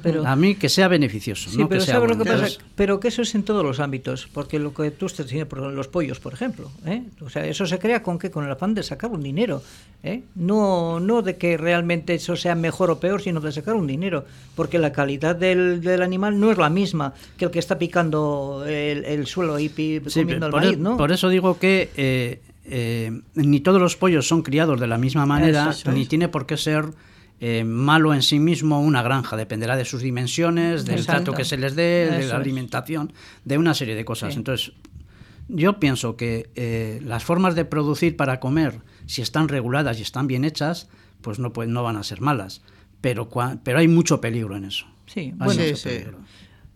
Pero, 0.01 0.25
a 0.25 0.35
mí 0.35 0.55
que 0.55 0.69
sea 0.69 0.87
beneficioso. 0.87 1.49
Sí, 1.49 1.65
pero 1.67 1.85
que 1.85 1.93
lo 1.93 2.17
que 2.17 2.25
pasa? 2.25 2.57
Pero 2.75 2.99
que 2.99 3.09
eso 3.09 3.21
es 3.21 3.35
en 3.35 3.43
todos 3.43 3.63
los 3.63 3.79
ámbitos, 3.79 4.27
porque 4.33 4.59
lo 4.59 4.73
que 4.73 4.91
tú 4.91 5.05
estás 5.07 5.25
diciendo, 5.25 5.47
por 5.49 5.59
los 5.59 5.87
pollos, 5.87 6.19
por 6.19 6.33
ejemplo, 6.33 6.71
¿eh? 6.85 7.03
o 7.21 7.29
sea, 7.29 7.45
eso 7.45 7.65
se 7.65 7.79
crea 7.79 8.03
con 8.03 8.19
qué, 8.19 8.31
con 8.31 8.45
el 8.45 8.51
afán 8.51 8.73
de 8.73 8.83
sacar 8.83 9.11
un 9.11 9.23
dinero, 9.23 9.61
¿eh? 10.03 10.23
no, 10.35 10.99
no 10.99 11.21
de 11.21 11.37
que 11.37 11.57
realmente 11.57 12.13
eso 12.13 12.35
sea 12.35 12.55
mejor 12.55 12.91
o 12.91 12.99
peor, 12.99 13.21
sino 13.21 13.41
de 13.41 13.51
sacar 13.51 13.75
un 13.75 13.87
dinero, 13.87 14.25
porque 14.55 14.79
la 14.79 14.91
calidad 14.91 15.35
del, 15.35 15.81
del 15.81 16.01
animal 16.01 16.39
no 16.39 16.51
es 16.51 16.57
la 16.57 16.69
misma 16.69 17.13
que 17.37 17.45
el 17.45 17.51
que 17.51 17.59
está 17.59 17.77
picando 17.77 18.63
el, 18.67 19.25
suelo 19.27 19.59
y 19.59 19.69
comiendo 19.69 20.47
el 20.47 20.51
maíz, 20.51 20.73
e- 20.73 20.77
¿no? 20.77 20.97
Por 20.97 21.11
eso 21.11 21.29
digo 21.29 21.59
que 21.59 21.89
eh, 21.97 22.39
eh, 22.65 23.11
ni 23.35 23.59
todos 23.59 23.79
los 23.79 23.95
pollos 23.95 24.27
son 24.27 24.41
criados 24.41 24.79
de 24.79 24.87
la 24.87 24.97
misma 24.97 25.25
manera, 25.25 25.73
ni 25.93 26.05
tiene 26.05 26.29
por 26.29 26.45
qué 26.45 26.57
ser 26.57 26.85
eh, 27.39 27.63
malo 27.63 28.13
en 28.13 28.21
sí 28.21 28.39
mismo 28.39 28.81
una 28.81 29.03
granja. 29.03 29.35
Dependerá 29.35 29.75
de 29.75 29.85
sus 29.85 30.01
dimensiones, 30.01 30.85
del 30.85 31.05
trato 31.05 31.33
que 31.33 31.45
se 31.45 31.57
les 31.57 31.75
dé, 31.75 32.09
de 32.09 32.27
la 32.27 32.37
alimentación, 32.37 33.11
de 33.43 33.57
una 33.57 33.73
serie 33.73 33.95
de 33.95 34.05
cosas. 34.05 34.35
Entonces, 34.35 34.73
yo 35.47 35.79
pienso 35.79 36.15
que 36.15 36.49
eh, 36.55 37.01
las 37.03 37.23
formas 37.23 37.55
de 37.55 37.65
producir 37.65 38.15
para 38.15 38.39
comer, 38.39 38.79
si 39.05 39.21
están 39.21 39.47
reguladas 39.47 39.99
y 39.99 40.01
están 40.01 40.27
bien 40.27 40.45
hechas, 40.45 40.87
pues 41.21 41.39
no, 41.39 41.53
pues 41.53 41.67
no 41.69 41.83
van 41.83 41.97
a 41.97 42.03
ser 42.03 42.21
malas. 42.21 42.61
Pero, 43.01 43.29
pero 43.63 43.77
hay 43.77 43.87
mucho 43.87 44.21
peligro 44.21 44.55
en 44.55 44.65
eso. 44.65 44.87
Sí, 45.05 45.33
bueno, 45.35 45.61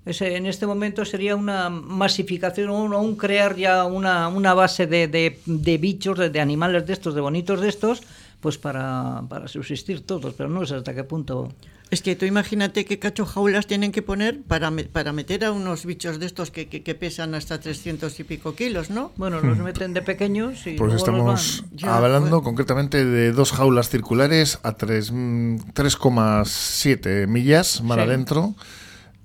Ese, 0.06 0.36
en 0.36 0.46
este 0.46 0.68
momento 0.68 1.04
sería 1.04 1.36
una 1.36 1.70
masificación 1.70 2.70
o 2.70 3.02
un, 3.02 3.16
crear 3.16 3.56
ya 3.56 3.86
una, 3.86 4.28
una 4.28 4.54
base 4.54 4.88
de, 4.88 5.08
de, 5.08 5.40
de 5.46 5.78
bichos, 5.78 6.18
de, 6.18 6.30
de, 6.30 6.40
animales 6.40 6.86
de 6.86 6.94
estos, 6.94 7.16
de 7.16 7.22
bonitos 7.22 7.62
de 7.62 7.70
estos, 7.70 8.04
pues 8.40 8.58
para, 8.58 9.24
para 9.28 9.48
subsistir 9.48 10.06
todos, 10.06 10.34
pero 10.34 10.50
no 10.50 10.66
sé 10.66 10.76
hasta 10.76 10.96
qué 10.96 11.04
punto. 11.04 11.50
Es 11.92 12.02
que 12.04 12.16
tú 12.16 12.26
imagínate 12.26 12.86
qué 12.86 13.00
cacho 13.00 13.26
jaulas 13.26 13.66
tienen 13.66 13.92
que 13.92 14.04
poner 14.04 14.44
para, 14.44 14.72
para 14.92 15.12
meter 15.12 15.44
a 15.44 15.52
unos 15.52 15.86
bichos 15.86 16.20
de 16.20 16.28
estos 16.28 16.52
que, 16.52 16.70
que, 16.70 16.96
pesan 16.96 17.34
hasta 17.34 17.60
300 17.60 18.20
y 18.20 18.24
pico 18.24 18.54
kilos, 18.54 18.92
¿no? 18.92 19.12
Bueno, 19.18 19.42
los 19.42 19.58
hmm. 19.58 19.64
meten 19.64 19.94
de 19.94 20.04
pequeños 20.04 20.68
y. 20.68 20.76
Pues 20.76 20.94
estamos 20.94 21.64
hablando 21.84 22.44
concretamente 22.44 23.04
de 23.04 23.32
dos 23.32 23.52
jaulas 23.52 23.90
circulares 23.90 24.60
a 24.64 24.78
3,7 24.78 27.28
millas 27.28 27.82
mar 27.82 28.00
adentro, 28.00 28.54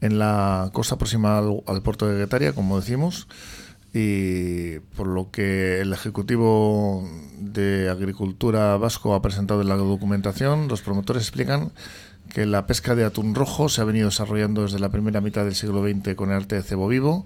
en 0.01 0.19
la 0.19 0.71
costa 0.73 0.97
próxima 0.97 1.37
al, 1.39 1.63
al 1.67 1.83
puerto 1.83 2.09
de 2.09 2.17
Guetaria, 2.19 2.55
como 2.55 2.81
decimos 2.81 3.29
y 3.95 4.81
por 4.97 5.07
lo 5.07 5.31
que 5.31 5.81
el 5.81 5.93
Ejecutivo 5.93 7.09
de 7.39 7.89
Agricultura 7.89 8.77
Vasco 8.77 9.15
ha 9.15 9.23
presentado 9.23 9.63
en 9.63 9.69
la 9.69 9.77
documentación, 9.77 10.67
los 10.67 10.83
promotores 10.83 11.23
explican 11.23 11.71
que 12.29 12.45
la 12.45 12.67
pesca 12.67 12.97
de 12.97 13.05
atún 13.05 13.37
rojo 13.37 13.69
se 13.69 13.81
ha 13.81 13.85
venido 13.85 14.07
desarrollando 14.07 14.63
desde 14.63 14.81
la 14.81 14.89
primera 14.89 15.21
mitad 15.21 15.45
del 15.45 15.55
siglo 15.55 15.89
XX 15.89 16.17
con 16.17 16.31
el 16.31 16.37
arte 16.37 16.57
de 16.57 16.63
cebo 16.65 16.89
vivo 16.89 17.25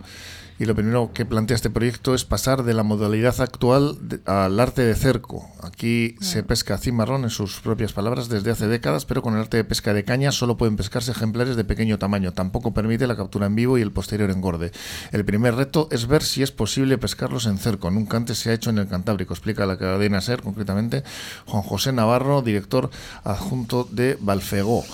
y 0.59 0.64
lo 0.64 0.74
primero 0.74 1.12
que 1.12 1.24
plantea 1.24 1.54
este 1.54 1.70
proyecto 1.70 2.14
es 2.14 2.24
pasar 2.24 2.64
de 2.64 2.74
la 2.74 2.82
modalidad 2.82 3.40
actual 3.40 3.98
al 4.26 4.59
arte 4.59 4.82
de 4.82 4.94
cerco. 4.94 5.48
Aquí 5.62 6.16
se 6.20 6.42
pesca 6.42 6.78
cimarrón 6.78 7.24
en 7.24 7.30
sus 7.30 7.61
propias 7.61 7.92
palabras 7.92 8.28
desde 8.28 8.50
hace 8.50 8.66
décadas, 8.66 9.04
pero 9.04 9.22
con 9.22 9.34
el 9.34 9.40
arte 9.40 9.56
de 9.56 9.64
pesca 9.64 9.94
de 9.94 10.04
caña 10.04 10.32
solo 10.32 10.56
pueden 10.56 10.76
pescarse 10.76 11.12
ejemplares 11.12 11.56
de 11.56 11.64
pequeño 11.64 11.98
tamaño. 11.98 12.32
Tampoco 12.32 12.74
permite 12.74 13.06
la 13.06 13.16
captura 13.16 13.46
en 13.46 13.54
vivo 13.54 13.78
y 13.78 13.82
el 13.82 13.92
posterior 13.92 14.30
engorde. 14.30 14.72
El 15.12 15.24
primer 15.24 15.54
reto 15.54 15.88
es 15.92 16.06
ver 16.06 16.22
si 16.22 16.42
es 16.42 16.50
posible 16.50 16.98
pescarlos 16.98 17.46
en 17.46 17.59
cerco. 17.59 17.90
Nunca 17.90 18.16
antes 18.16 18.38
se 18.38 18.50
ha 18.50 18.54
hecho 18.54 18.70
en 18.70 18.78
el 18.78 18.88
Cantábrico, 18.88 19.34
explica 19.34 19.66
la 19.66 19.78
cadena 19.78 20.20
SER, 20.20 20.42
concretamente 20.42 21.04
Juan 21.46 21.62
José 21.62 21.92
Navarro, 21.92 22.42
director 22.42 22.90
adjunto 23.22 23.88
de 23.90 24.18
Balfegó. 24.20 24.84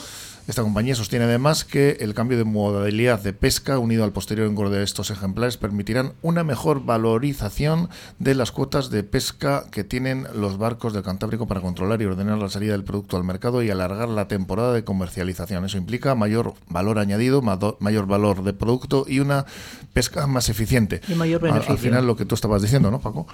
Esta 0.47 0.63
compañía 0.63 0.95
sostiene 0.95 1.25
además 1.25 1.65
que 1.65 1.97
el 2.01 2.13
cambio 2.13 2.37
de 2.37 2.45
modalidad 2.45 3.19
de 3.23 3.33
pesca 3.33 3.79
unido 3.79 4.05
al 4.05 4.13
posterior 4.13 4.47
engorde 4.47 4.77
de 4.77 4.85
estos 4.85 5.11
ejemplares 5.11 5.57
permitirán 5.57 6.13
una 6.21 6.45
mejor 6.45 6.85
valorización 6.85 7.89
de 8.19 8.35
las 8.35 8.53
cuotas 8.53 8.91
de 8.91 9.05
pesca 9.05 9.65
que 9.71 9.85
tienen 9.85 10.27
los 10.35 10.59
barcos 10.59 10.93
del 10.93 11.03
Cantábrico 11.03 11.47
para 11.47 11.63
controlar 11.63 12.03
y 12.03 12.05
ordenar 12.05 12.37
la 12.37 12.51
salida 12.51 12.73
del 12.73 12.85
producto 12.85 13.17
al 13.17 13.25
mercado 13.25 13.63
y 13.63 13.71
alargar 13.71 14.11
la 14.11 14.29
temporada 14.29 14.75
de 14.75 14.85
comercialización. 14.85 15.65
Eso 15.65 15.79
implica 15.79 16.15
mayor 16.15 16.53
valor 16.69 16.99
añadido, 16.99 17.41
mayor 17.41 18.07
valor 18.07 18.45
de 18.45 18.53
producto 18.53 19.07
y 19.09 19.21
una 19.21 19.47
pesca 19.95 20.27
más 20.27 20.51
eficiente. 20.51 21.01
Y 21.09 21.15
mayor 21.15 21.41
beneficio. 21.41 21.73
Al, 21.73 21.79
final 21.79 22.07
lo 22.07 22.17
que 22.17 22.27
tú 22.27 22.35
estabas 22.35 22.61
diciendo, 22.61 22.91
¿no, 22.91 23.01
Paco? 23.01 23.27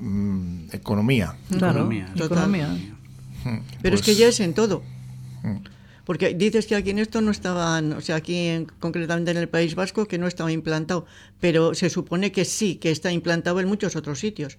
Mm, 0.00 0.70
economía. 0.72 1.36
economía. 1.48 2.12
economía. 2.16 2.68
Hmm, 3.44 3.58
Pero 3.82 3.94
es 3.94 4.02
que 4.02 4.10
pues 4.10 4.18
ya 4.18 4.26
es 4.26 4.40
en 4.40 4.52
todo. 4.52 4.82
Hmm. 5.44 5.75
Porque 6.06 6.34
dices 6.34 6.66
que 6.66 6.76
aquí 6.76 6.90
en 6.90 7.00
esto 7.00 7.20
no 7.20 7.32
estaban, 7.32 7.92
o 7.92 8.00
sea, 8.00 8.16
aquí 8.16 8.36
en, 8.36 8.66
concretamente 8.66 9.32
en 9.32 9.38
el 9.38 9.48
País 9.48 9.74
Vasco, 9.74 10.06
que 10.06 10.18
no 10.18 10.28
estaba 10.28 10.52
implantado, 10.52 11.04
pero 11.40 11.74
se 11.74 11.90
supone 11.90 12.30
que 12.30 12.44
sí, 12.44 12.76
que 12.76 12.92
está 12.92 13.10
implantado 13.10 13.58
en 13.58 13.66
muchos 13.66 13.96
otros 13.96 14.20
sitios. 14.20 14.56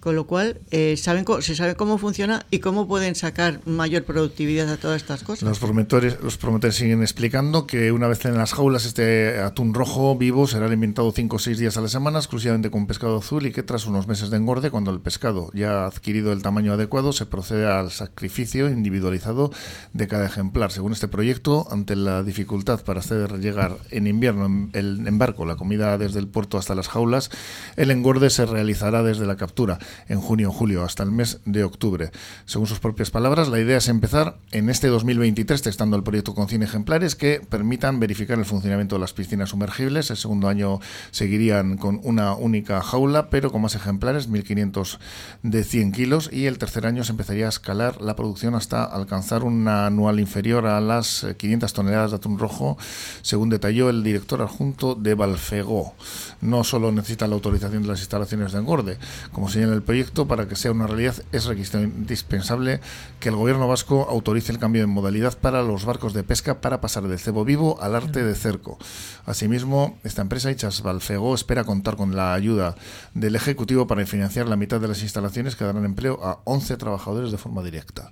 Con 0.00 0.16
lo 0.16 0.26
cual, 0.26 0.62
eh, 0.70 0.96
saben 0.96 1.26
se 1.40 1.54
sabe 1.54 1.74
cómo 1.76 1.98
funciona 1.98 2.46
y 2.50 2.60
cómo 2.60 2.88
pueden 2.88 3.14
sacar 3.14 3.60
mayor 3.66 4.04
productividad 4.04 4.66
a 4.70 4.78
todas 4.78 5.02
estas 5.02 5.22
cosas. 5.22 5.46
Los 5.46 5.58
promotores, 5.58 6.16
los 6.22 6.38
promotores 6.38 6.76
siguen 6.76 7.02
explicando 7.02 7.66
que 7.66 7.92
una 7.92 8.08
vez 8.08 8.24
en 8.24 8.38
las 8.38 8.54
jaulas 8.54 8.86
este 8.86 9.40
atún 9.40 9.74
rojo 9.74 10.16
vivo 10.16 10.46
será 10.46 10.64
alimentado 10.64 11.12
5 11.12 11.36
o 11.36 11.38
6 11.38 11.58
días 11.58 11.76
a 11.76 11.82
la 11.82 11.88
semana 11.88 12.18
exclusivamente 12.18 12.70
con 12.70 12.86
pescado 12.86 13.18
azul 13.18 13.44
y 13.44 13.52
que 13.52 13.62
tras 13.62 13.84
unos 13.84 14.08
meses 14.08 14.30
de 14.30 14.38
engorde, 14.38 14.70
cuando 14.70 14.90
el 14.90 15.00
pescado 15.00 15.50
ya 15.52 15.82
ha 15.82 15.86
adquirido 15.88 16.32
el 16.32 16.40
tamaño 16.40 16.72
adecuado, 16.72 17.12
se 17.12 17.26
procede 17.26 17.70
al 17.70 17.90
sacrificio 17.90 18.70
individualizado 18.70 19.52
de 19.92 20.08
cada 20.08 20.24
ejemplar. 20.24 20.72
Según 20.72 20.92
este 20.92 21.08
proyecto, 21.08 21.68
ante 21.70 21.94
la 21.94 22.22
dificultad 22.22 22.82
para 22.84 23.00
hacer 23.00 23.38
llegar 23.38 23.76
en 23.90 24.06
invierno 24.06 24.46
en, 24.46 24.70
el, 24.72 25.06
en 25.06 25.18
barco 25.18 25.44
la 25.44 25.56
comida 25.56 25.98
desde 25.98 26.20
el 26.20 26.28
puerto 26.28 26.56
hasta 26.56 26.74
las 26.74 26.88
jaulas, 26.88 27.30
el 27.76 27.90
engorde 27.90 28.30
se 28.30 28.46
realizará 28.46 29.02
desde 29.02 29.26
la 29.26 29.36
captura 29.36 29.78
en 30.08 30.20
junio 30.20 30.50
o 30.50 30.52
julio, 30.52 30.84
hasta 30.84 31.02
el 31.02 31.10
mes 31.10 31.40
de 31.44 31.64
octubre. 31.64 32.10
Según 32.44 32.66
sus 32.66 32.80
propias 32.80 33.10
palabras, 33.10 33.48
la 33.48 33.60
idea 33.60 33.78
es 33.78 33.88
empezar 33.88 34.36
en 34.52 34.70
este 34.70 34.88
2023 34.88 35.62
testando 35.62 35.96
el 35.96 36.02
proyecto 36.02 36.34
con 36.34 36.48
100 36.48 36.62
ejemplares 36.62 37.14
que 37.14 37.40
permitan 37.48 38.00
verificar 38.00 38.38
el 38.38 38.44
funcionamiento 38.44 38.96
de 38.96 39.00
las 39.00 39.12
piscinas 39.12 39.50
sumergibles. 39.50 40.10
El 40.10 40.16
segundo 40.16 40.48
año 40.48 40.80
seguirían 41.10 41.76
con 41.76 42.00
una 42.04 42.34
única 42.34 42.82
jaula, 42.82 43.30
pero 43.30 43.50
con 43.50 43.62
más 43.62 43.74
ejemplares, 43.74 44.28
1.500 44.28 44.98
de 45.42 45.64
100 45.64 45.92
kilos, 45.92 46.30
y 46.32 46.46
el 46.46 46.58
tercer 46.58 46.86
año 46.86 47.04
se 47.04 47.12
empezaría 47.12 47.46
a 47.46 47.50
escalar 47.50 48.00
la 48.00 48.16
producción 48.16 48.54
hasta 48.54 48.84
alcanzar 48.84 49.44
una 49.44 49.86
anual 49.86 50.20
inferior 50.20 50.66
a 50.66 50.80
las 50.80 51.26
500 51.36 51.72
toneladas 51.72 52.10
de 52.10 52.16
atún 52.16 52.38
rojo, 52.38 52.78
según 53.22 53.48
detalló 53.48 53.90
el 53.90 54.02
director 54.02 54.42
adjunto 54.42 54.94
de 54.94 55.14
Balfegó. 55.14 55.94
No 56.40 56.64
solo 56.64 56.92
necesita 56.92 57.26
la 57.26 57.34
autorización 57.34 57.82
de 57.82 57.88
las 57.88 58.00
instalaciones 58.00 58.52
de 58.52 58.58
engorde, 58.58 58.98
como 59.32 59.48
señala 59.48 59.74
el 59.74 59.79
proyecto, 59.82 60.26
para 60.26 60.48
que 60.48 60.56
sea 60.56 60.72
una 60.72 60.86
realidad, 60.86 61.14
es 61.32 61.44
requisito 61.44 61.80
indispensable 61.80 62.80
que 63.18 63.28
el 63.28 63.36
gobierno 63.36 63.68
vasco 63.68 64.06
autorice 64.08 64.52
el 64.52 64.58
cambio 64.58 64.82
de 64.82 64.86
modalidad 64.86 65.38
para 65.38 65.62
los 65.62 65.84
barcos 65.84 66.14
de 66.14 66.22
pesca 66.22 66.60
para 66.60 66.80
pasar 66.80 67.06
del 67.08 67.18
cebo 67.18 67.44
vivo 67.44 67.80
al 67.80 67.94
arte 67.94 68.24
de 68.24 68.34
cerco. 68.34 68.78
Asimismo, 69.26 69.98
esta 70.04 70.22
empresa, 70.22 70.50
Ichas 70.50 70.82
Balfego, 70.82 71.34
espera 71.34 71.64
contar 71.64 71.96
con 71.96 72.16
la 72.16 72.34
ayuda 72.34 72.74
del 73.14 73.36
Ejecutivo 73.36 73.86
para 73.86 74.04
financiar 74.06 74.46
la 74.48 74.56
mitad 74.56 74.80
de 74.80 74.88
las 74.88 75.02
instalaciones 75.02 75.56
que 75.56 75.64
darán 75.64 75.84
empleo 75.84 76.20
a 76.22 76.40
11 76.44 76.76
trabajadores 76.76 77.30
de 77.30 77.38
forma 77.38 77.62
directa. 77.62 78.10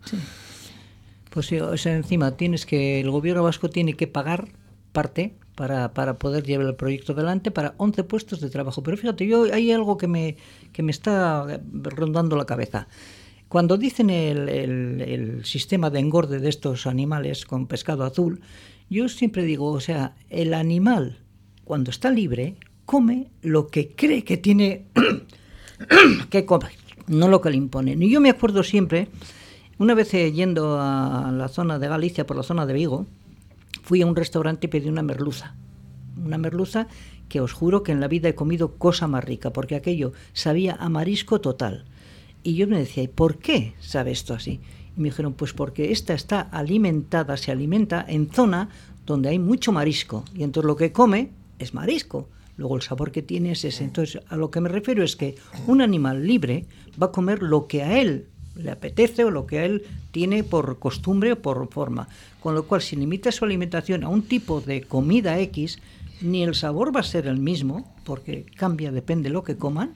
Pues 1.30 1.52
encima 1.86 2.36
tienes 2.36 2.66
que 2.66 3.00
el 3.00 3.10
gobierno 3.10 3.42
vasco 3.42 3.68
tiene 3.70 3.94
que 3.94 4.06
pagar 4.06 4.48
parte 4.92 5.36
para, 5.58 6.18
poder 6.18 6.44
llevar 6.44 6.68
el 6.68 6.76
proyecto 6.76 7.14
adelante 7.14 7.50
para 7.50 7.74
11 7.78 8.04
puestos 8.04 8.40
de 8.40 8.48
trabajo. 8.48 8.82
Pero 8.84 8.96
fíjate, 8.96 9.26
yo 9.26 9.52
hay 9.52 9.72
algo 9.72 9.98
que 9.98 10.06
me, 10.06 10.36
que 10.72 10.84
me 10.84 10.92
está 10.92 11.60
rondando 11.72 12.36
la 12.36 12.44
cabeza. 12.44 12.86
Cuando 13.48 13.76
dicen 13.76 14.08
el, 14.10 14.48
el, 14.48 15.00
el, 15.00 15.44
sistema 15.44 15.90
de 15.90 15.98
engorde 15.98 16.38
de 16.38 16.48
estos 16.48 16.86
animales 16.86 17.44
con 17.44 17.66
pescado 17.66 18.04
azul, 18.04 18.40
yo 18.88 19.08
siempre 19.08 19.42
digo, 19.42 19.72
o 19.72 19.80
sea, 19.80 20.14
el 20.30 20.54
animal 20.54 21.18
cuando 21.64 21.90
está 21.90 22.10
libre 22.10 22.56
come 22.84 23.26
lo 23.42 23.66
que 23.66 23.96
cree 23.96 24.22
que 24.22 24.36
tiene 24.36 24.86
que 26.30 26.44
comer, 26.46 26.70
no 27.08 27.26
lo 27.26 27.40
que 27.40 27.50
le 27.50 27.56
imponen. 27.56 28.00
Y 28.00 28.10
yo 28.10 28.20
me 28.20 28.30
acuerdo 28.30 28.62
siempre, 28.62 29.08
una 29.78 29.94
vez 29.94 30.14
eh, 30.14 30.30
yendo 30.30 30.78
a 30.80 31.32
la 31.32 31.48
zona 31.48 31.80
de 31.80 31.88
Galicia, 31.88 32.26
por 32.26 32.36
la 32.36 32.44
zona 32.44 32.64
de 32.64 32.74
Vigo, 32.74 33.06
fui 33.88 34.02
a 34.02 34.06
un 34.06 34.16
restaurante 34.16 34.66
y 34.66 34.68
pedí 34.68 34.86
una 34.90 35.02
merluza. 35.02 35.54
Una 36.22 36.36
merluza 36.36 36.88
que 37.30 37.40
os 37.40 37.54
juro 37.54 37.82
que 37.82 37.90
en 37.90 38.00
la 38.00 38.08
vida 38.08 38.28
he 38.28 38.34
comido 38.34 38.76
cosa 38.76 39.06
más 39.06 39.24
rica, 39.24 39.50
porque 39.50 39.76
aquello 39.76 40.12
sabía 40.34 40.74
a 40.74 40.90
marisco 40.90 41.40
total. 41.40 41.86
Y 42.42 42.54
yo 42.54 42.68
me 42.68 42.78
decía, 42.78 43.04
¿y 43.04 43.08
por 43.08 43.38
qué 43.38 43.72
sabe 43.80 44.10
esto 44.10 44.34
así? 44.34 44.60
Y 44.94 45.00
me 45.00 45.08
dijeron, 45.08 45.32
pues 45.32 45.54
porque 45.54 45.90
esta 45.90 46.12
está 46.12 46.42
alimentada, 46.42 47.38
se 47.38 47.50
alimenta 47.50 48.04
en 48.06 48.28
zona 48.30 48.68
donde 49.06 49.30
hay 49.30 49.38
mucho 49.38 49.72
marisco. 49.72 50.22
Y 50.34 50.42
entonces 50.42 50.66
lo 50.66 50.76
que 50.76 50.92
come 50.92 51.30
es 51.58 51.72
marisco. 51.72 52.28
Luego 52.58 52.76
el 52.76 52.82
sabor 52.82 53.10
que 53.10 53.22
tiene 53.22 53.52
es 53.52 53.64
ese. 53.64 53.84
Entonces 53.84 54.22
a 54.28 54.36
lo 54.36 54.50
que 54.50 54.60
me 54.60 54.68
refiero 54.68 55.02
es 55.02 55.16
que 55.16 55.36
un 55.66 55.80
animal 55.80 56.26
libre 56.26 56.66
va 57.02 57.06
a 57.06 57.12
comer 57.12 57.42
lo 57.42 57.66
que 57.66 57.82
a 57.82 57.98
él 57.98 58.26
le 58.58 58.70
apetece 58.70 59.24
o 59.24 59.30
lo 59.30 59.46
que 59.46 59.58
a 59.60 59.64
él 59.64 59.84
tiene 60.10 60.44
por 60.44 60.78
costumbre 60.78 61.32
o 61.32 61.40
por 61.40 61.68
forma. 61.68 62.08
Con 62.40 62.54
lo 62.54 62.64
cual, 62.64 62.82
si 62.82 62.96
limita 62.96 63.32
su 63.32 63.44
alimentación 63.44 64.04
a 64.04 64.08
un 64.08 64.22
tipo 64.22 64.60
de 64.60 64.82
comida 64.82 65.38
X, 65.38 65.78
ni 66.20 66.42
el 66.42 66.54
sabor 66.54 66.94
va 66.94 67.00
a 67.00 67.04
ser 67.04 67.26
el 67.26 67.38
mismo, 67.38 67.92
porque 68.04 68.46
cambia, 68.56 68.92
depende 68.92 69.28
de 69.28 69.32
lo 69.32 69.44
que 69.44 69.56
coman, 69.56 69.94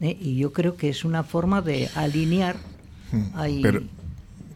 ¿eh? 0.00 0.16
y 0.20 0.36
yo 0.36 0.52
creo 0.52 0.76
que 0.76 0.88
es 0.88 1.04
una 1.04 1.22
forma 1.22 1.62
de 1.62 1.88
alinear 1.94 2.56
hmm. 3.12 3.22
ahí. 3.34 3.62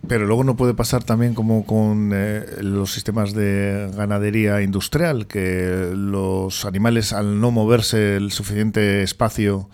Pero 0.08 0.26
luego 0.26 0.44
no 0.44 0.56
puede 0.56 0.74
pasar 0.74 1.02
también 1.02 1.34
como 1.34 1.66
con 1.66 2.12
eh, 2.14 2.44
los 2.60 2.92
sistemas 2.92 3.32
de 3.32 3.90
ganadería 3.96 4.62
industrial, 4.62 5.26
que 5.26 5.92
los 5.94 6.64
animales 6.64 7.12
al 7.12 7.40
no 7.40 7.50
moverse 7.50 8.16
el 8.16 8.30
suficiente 8.30 9.02
espacio, 9.02 9.68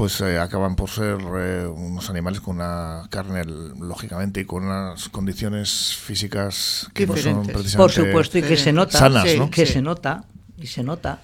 pues 0.00 0.18
eh, 0.22 0.38
acaban 0.38 0.76
por 0.76 0.88
ser 0.88 1.18
eh, 1.36 1.66
unos 1.66 2.08
animales 2.08 2.40
con 2.40 2.56
una 2.56 3.02
carne, 3.10 3.44
lógicamente, 3.44 4.40
y 4.40 4.44
con 4.46 4.64
unas 4.64 5.10
condiciones 5.10 5.94
físicas 5.94 6.88
que 6.94 7.06
no 7.06 7.18
son 7.18 7.42
precisamente 7.42 7.76
Por 7.76 7.92
supuesto, 7.92 8.38
y 8.38 8.42
que 8.42 8.56
se 8.56 8.72
nota, 8.72 8.96
sanas, 8.96 9.26
que 9.50 9.66
se 9.66 9.82
nota, 9.82 10.24
y 10.56 10.68
se 10.68 10.82
nota. 10.82 11.20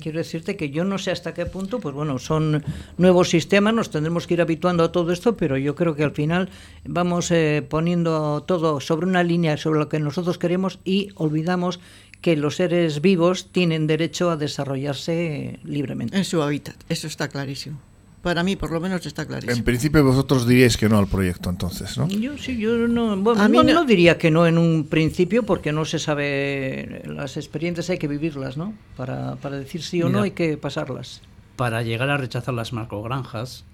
Quiero 0.00 0.18
decirte 0.18 0.58
que 0.58 0.68
yo 0.68 0.84
no 0.84 0.98
sé 0.98 1.12
hasta 1.12 1.32
qué 1.32 1.46
punto, 1.46 1.80
pues 1.80 1.94
bueno, 1.94 2.18
son 2.18 2.62
nuevos 2.98 3.30
sistemas, 3.30 3.72
nos 3.72 3.88
tendremos 3.88 4.26
que 4.26 4.34
ir 4.34 4.42
habituando 4.42 4.84
a 4.84 4.92
todo 4.92 5.12
esto, 5.12 5.38
pero 5.38 5.56
yo 5.56 5.74
creo 5.74 5.96
que 5.96 6.04
al 6.04 6.12
final 6.12 6.50
vamos 6.84 7.30
eh, 7.30 7.64
poniendo 7.66 8.42
todo 8.42 8.80
sobre 8.80 9.06
una 9.06 9.22
línea, 9.22 9.56
sobre 9.56 9.78
lo 9.78 9.88
que 9.88 9.98
nosotros 9.98 10.36
queremos 10.36 10.78
y 10.84 11.08
olvidamos 11.14 11.80
que 12.20 12.36
los 12.36 12.56
seres 12.56 13.00
vivos 13.00 13.50
tienen 13.50 13.86
derecho 13.86 14.30
a 14.30 14.36
desarrollarse 14.36 15.58
libremente. 15.64 16.18
En 16.18 16.26
su 16.26 16.42
hábitat, 16.42 16.76
eso 16.90 17.06
está 17.06 17.28
clarísimo. 17.28 17.80
Para 18.22 18.42
mí, 18.42 18.54
por 18.54 18.70
lo 18.70 18.80
menos, 18.80 19.06
está 19.06 19.26
clarísimo. 19.26 19.56
En 19.56 19.64
principio, 19.64 20.04
vosotros 20.04 20.46
diríais 20.46 20.76
que 20.76 20.90
no 20.90 20.98
al 20.98 21.06
proyecto, 21.06 21.48
entonces, 21.48 21.96
¿no? 21.96 22.06
Yo 22.08 22.36
sí, 22.36 22.58
yo 22.58 22.76
no, 22.86 23.16
bueno, 23.16 23.48
no, 23.48 23.84
diría 23.84 24.18
que 24.18 24.30
no 24.30 24.46
en 24.46 24.58
un 24.58 24.86
principio, 24.88 25.44
porque 25.44 25.72
no 25.72 25.86
se 25.86 25.98
sabe. 25.98 27.02
Las 27.06 27.38
experiencias 27.38 27.88
hay 27.88 27.98
que 27.98 28.08
vivirlas, 28.08 28.58
¿no? 28.58 28.74
Para, 28.96 29.36
para 29.36 29.56
decir 29.56 29.82
sí 29.82 30.02
o 30.02 30.10
no 30.10 30.22
hay 30.22 30.32
que 30.32 30.58
pasarlas. 30.58 31.22
Para 31.56 31.82
llegar 31.82 32.10
a 32.10 32.18
rechazar 32.18 32.52
las 32.52 32.74
macrogranjas 32.74 33.64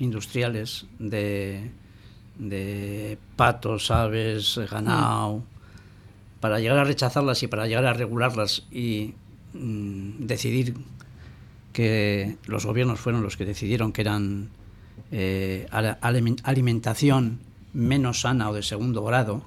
industriales 0.00 0.86
de, 0.98 1.70
de 2.38 3.18
patos, 3.36 3.90
aves, 3.92 4.58
ganado, 4.70 5.44
para 6.40 6.60
llegar 6.60 6.78
a 6.78 6.84
rechazarlas 6.84 7.42
y 7.42 7.46
para 7.46 7.66
llegar 7.66 7.86
a 7.86 7.92
regularlas 7.92 8.64
y 8.70 9.14
mm, 9.54 10.26
decidir 10.26 10.74
que 11.78 12.38
los 12.46 12.66
gobiernos 12.66 12.98
fueron 12.98 13.22
los 13.22 13.36
que 13.36 13.44
decidieron 13.44 13.92
que 13.92 14.00
eran 14.00 14.48
eh, 15.12 15.68
alimentación 15.70 17.38
menos 17.72 18.22
sana 18.22 18.50
o 18.50 18.52
de 18.52 18.64
segundo 18.64 19.04
grado, 19.04 19.46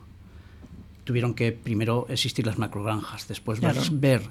tuvieron 1.04 1.34
que 1.34 1.52
primero 1.52 2.06
existir 2.08 2.48
las 2.48 2.58
macrogranjas, 2.58 3.28
después 3.28 3.60
ver, 3.60 4.22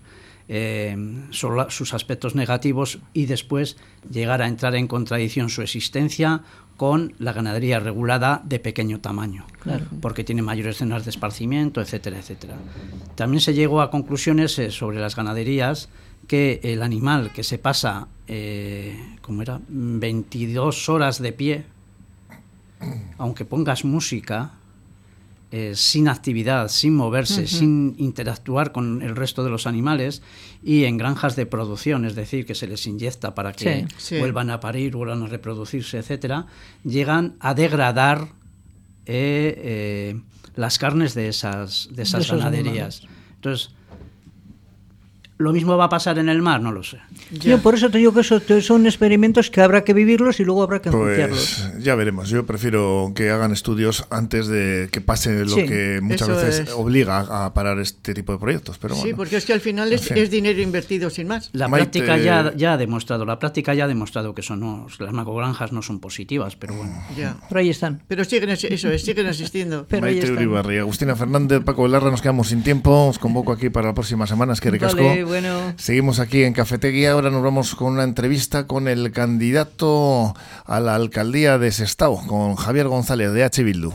eh, 0.49 0.97
sus 1.29 1.93
aspectos 1.93 2.35
negativos 2.35 3.01
y 3.13 3.27
después 3.27 3.77
llegar 4.11 4.41
a 4.41 4.49
entrar 4.49 4.75
en 4.77 4.89
contradicción 4.89 5.51
su 5.51 5.61
existencia 5.61 6.41
con 6.79 7.13
la 7.19 7.35
ganadería 7.35 7.81
regulada 7.81 8.41
de 8.47 8.61
pequeño 8.61 9.01
tamaño, 9.01 9.45
porque 10.01 10.25
tiene 10.25 10.41
mayores 10.41 10.79
zonas 10.79 11.05
de 11.05 11.11
esparcimiento, 11.11 11.83
etcétera, 11.83 12.19
etcétera. 12.19 12.55
También 13.15 13.43
se 13.43 13.53
llegó 13.53 13.83
a 13.83 13.91
conclusiones 13.91 14.59
eh, 14.59 14.71
sobre 14.71 15.01
las 15.01 15.17
ganaderías 15.17 15.91
que 16.31 16.61
el 16.63 16.85
animal 16.85 17.33
que 17.33 17.43
se 17.43 17.59
pasa, 17.59 18.07
eh, 18.29 18.97
¿cómo 19.21 19.43
era? 19.43 19.61
22 19.67 20.89
horas 20.89 21.21
de 21.21 21.33
pie, 21.33 21.65
aunque 23.19 23.45
pongas 23.45 23.85
música, 23.85 24.53
eh, 25.51 25.73
sin 25.75 26.07
actividad, 26.07 26.69
sin 26.69 26.95
moverse, 26.95 27.49
sin 27.49 27.97
interactuar 27.99 28.71
con 28.71 29.03
el 29.03 29.17
resto 29.17 29.43
de 29.43 29.51
los 29.51 29.67
animales 29.67 30.23
y 30.63 30.85
en 30.85 30.99
granjas 30.99 31.35
de 31.35 31.47
producción, 31.47 32.05
es 32.05 32.15
decir, 32.15 32.47
que 32.47 32.55
se 32.55 32.69
les 32.69 32.87
inyecta 32.87 33.35
para 33.35 33.53
que 33.53 33.89
vuelvan 34.21 34.51
a 34.51 34.61
parir, 34.61 34.95
vuelvan 34.95 35.25
a 35.25 35.27
reproducirse, 35.27 35.99
etcétera, 35.99 36.47
llegan 36.85 37.35
a 37.41 37.55
degradar 37.55 38.29
eh, 39.05 40.21
las 40.55 40.79
carnes 40.79 41.15
de 41.15 41.27
esas, 41.27 41.89
de 41.91 42.05
esas 42.05 42.31
ganaderías. 42.31 43.03
Entonces, 43.35 43.75
¿Lo 45.41 45.53
mismo 45.55 45.79
va 45.79 45.87
a 45.87 45.89
pasar 45.89 46.19
en 46.19 46.29
el 46.29 46.43
mar? 46.43 46.61
No 46.61 46.71
lo 46.71 46.83
sé. 46.83 46.99
Yo 47.31 47.63
por 47.63 47.75
eso 47.75 47.89
te 47.91 47.97
digo 47.97 48.13
que 48.13 48.21
eso 48.21 48.43
son 48.61 48.85
experimentos 48.85 49.51
que 49.51 49.63
habrá 49.63 49.85
que 49.85 49.95
vivirlos 49.95 50.39
y 50.39 50.45
luego 50.45 50.63
habrá 50.63 50.83
que 50.83 50.91
pues, 50.91 51.73
Ya 51.79 51.95
veremos. 51.95 52.29
Yo 52.29 52.45
prefiero 52.45 53.13
que 53.15 53.31
hagan 53.31 53.51
estudios 53.51 54.05
antes 54.11 54.49
de 54.49 54.91
que 54.93 55.01
pase 55.01 55.47
lo 55.47 55.57
que 55.57 56.01
muchas 56.03 56.29
veces 56.29 56.71
obliga 56.73 57.47
a 57.47 57.55
parar 57.55 57.79
este 57.79 58.13
tipo 58.13 58.35
de 58.35 58.39
proyectos. 58.39 58.77
Pero 58.77 58.95
sí, 58.95 59.15
porque 59.15 59.37
es 59.37 59.47
que 59.47 59.55
al 59.55 59.61
final 59.61 59.91
es, 59.95 60.31
dinero 60.31 60.61
invertido 60.61 61.09
sin 61.09 61.27
más. 61.27 61.49
La 61.55 61.71
práctica 61.71 62.19
ya, 62.19 62.53
ya 62.55 62.75
ha 62.75 62.77
demostrado, 62.77 63.25
la 63.25 63.39
práctica 63.39 63.73
ya 63.73 63.85
ha 63.85 63.89
demostrado 63.89 64.35
que 64.35 64.43
son 64.43 64.61
no, 64.61 64.89
las 64.99 65.13
macogranjas 65.15 65.73
no 65.73 65.81
son 65.81 66.01
positivas, 66.01 66.57
pero 66.57 66.75
bueno. 66.75 66.93
Ya. 67.17 67.39
Pero 67.49 67.61
ahí 67.61 67.71
están. 67.71 68.03
Pero 68.09 68.25
siguen 68.25 68.51
eso 68.51 68.69
siguen 68.99 69.27
existiendo. 69.27 69.87
Pero 69.89 70.03
Maite 70.03 70.81
Agustina 70.81 71.17
Fernández, 71.17 71.63
Paco 71.65 71.85
Velarra, 71.85 72.11
nos 72.11 72.21
quedamos 72.21 72.49
sin 72.49 72.63
tiempo. 72.63 73.07
Os 73.07 73.19
convoco 73.19 73.53
aquí 73.53 73.71
para 73.71 73.89
la 73.89 73.95
próxima 73.95 74.27
semana. 74.27 74.53
Es 74.53 74.61
que 74.61 74.71
recasco 74.71 75.30
bueno. 75.31 75.75
Seguimos 75.77 76.19
aquí 76.19 76.43
en 76.43 76.53
Cafetería. 76.53 77.13
Ahora 77.13 77.31
nos 77.31 77.43
vamos 77.45 77.77
con 77.77 77.93
una 77.93 78.03
entrevista 78.03 78.67
con 78.67 78.89
el 78.89 79.13
candidato 79.13 80.35
a 80.65 80.81
la 80.81 80.97
alcaldía 80.97 81.57
de 81.57 81.71
Sestao, 81.71 82.27
con 82.27 82.57
Javier 82.57 82.89
González 82.89 83.33
de 83.33 83.45
H. 83.45 83.63
Bildu. 83.63 83.95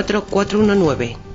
419. 0.03 1.30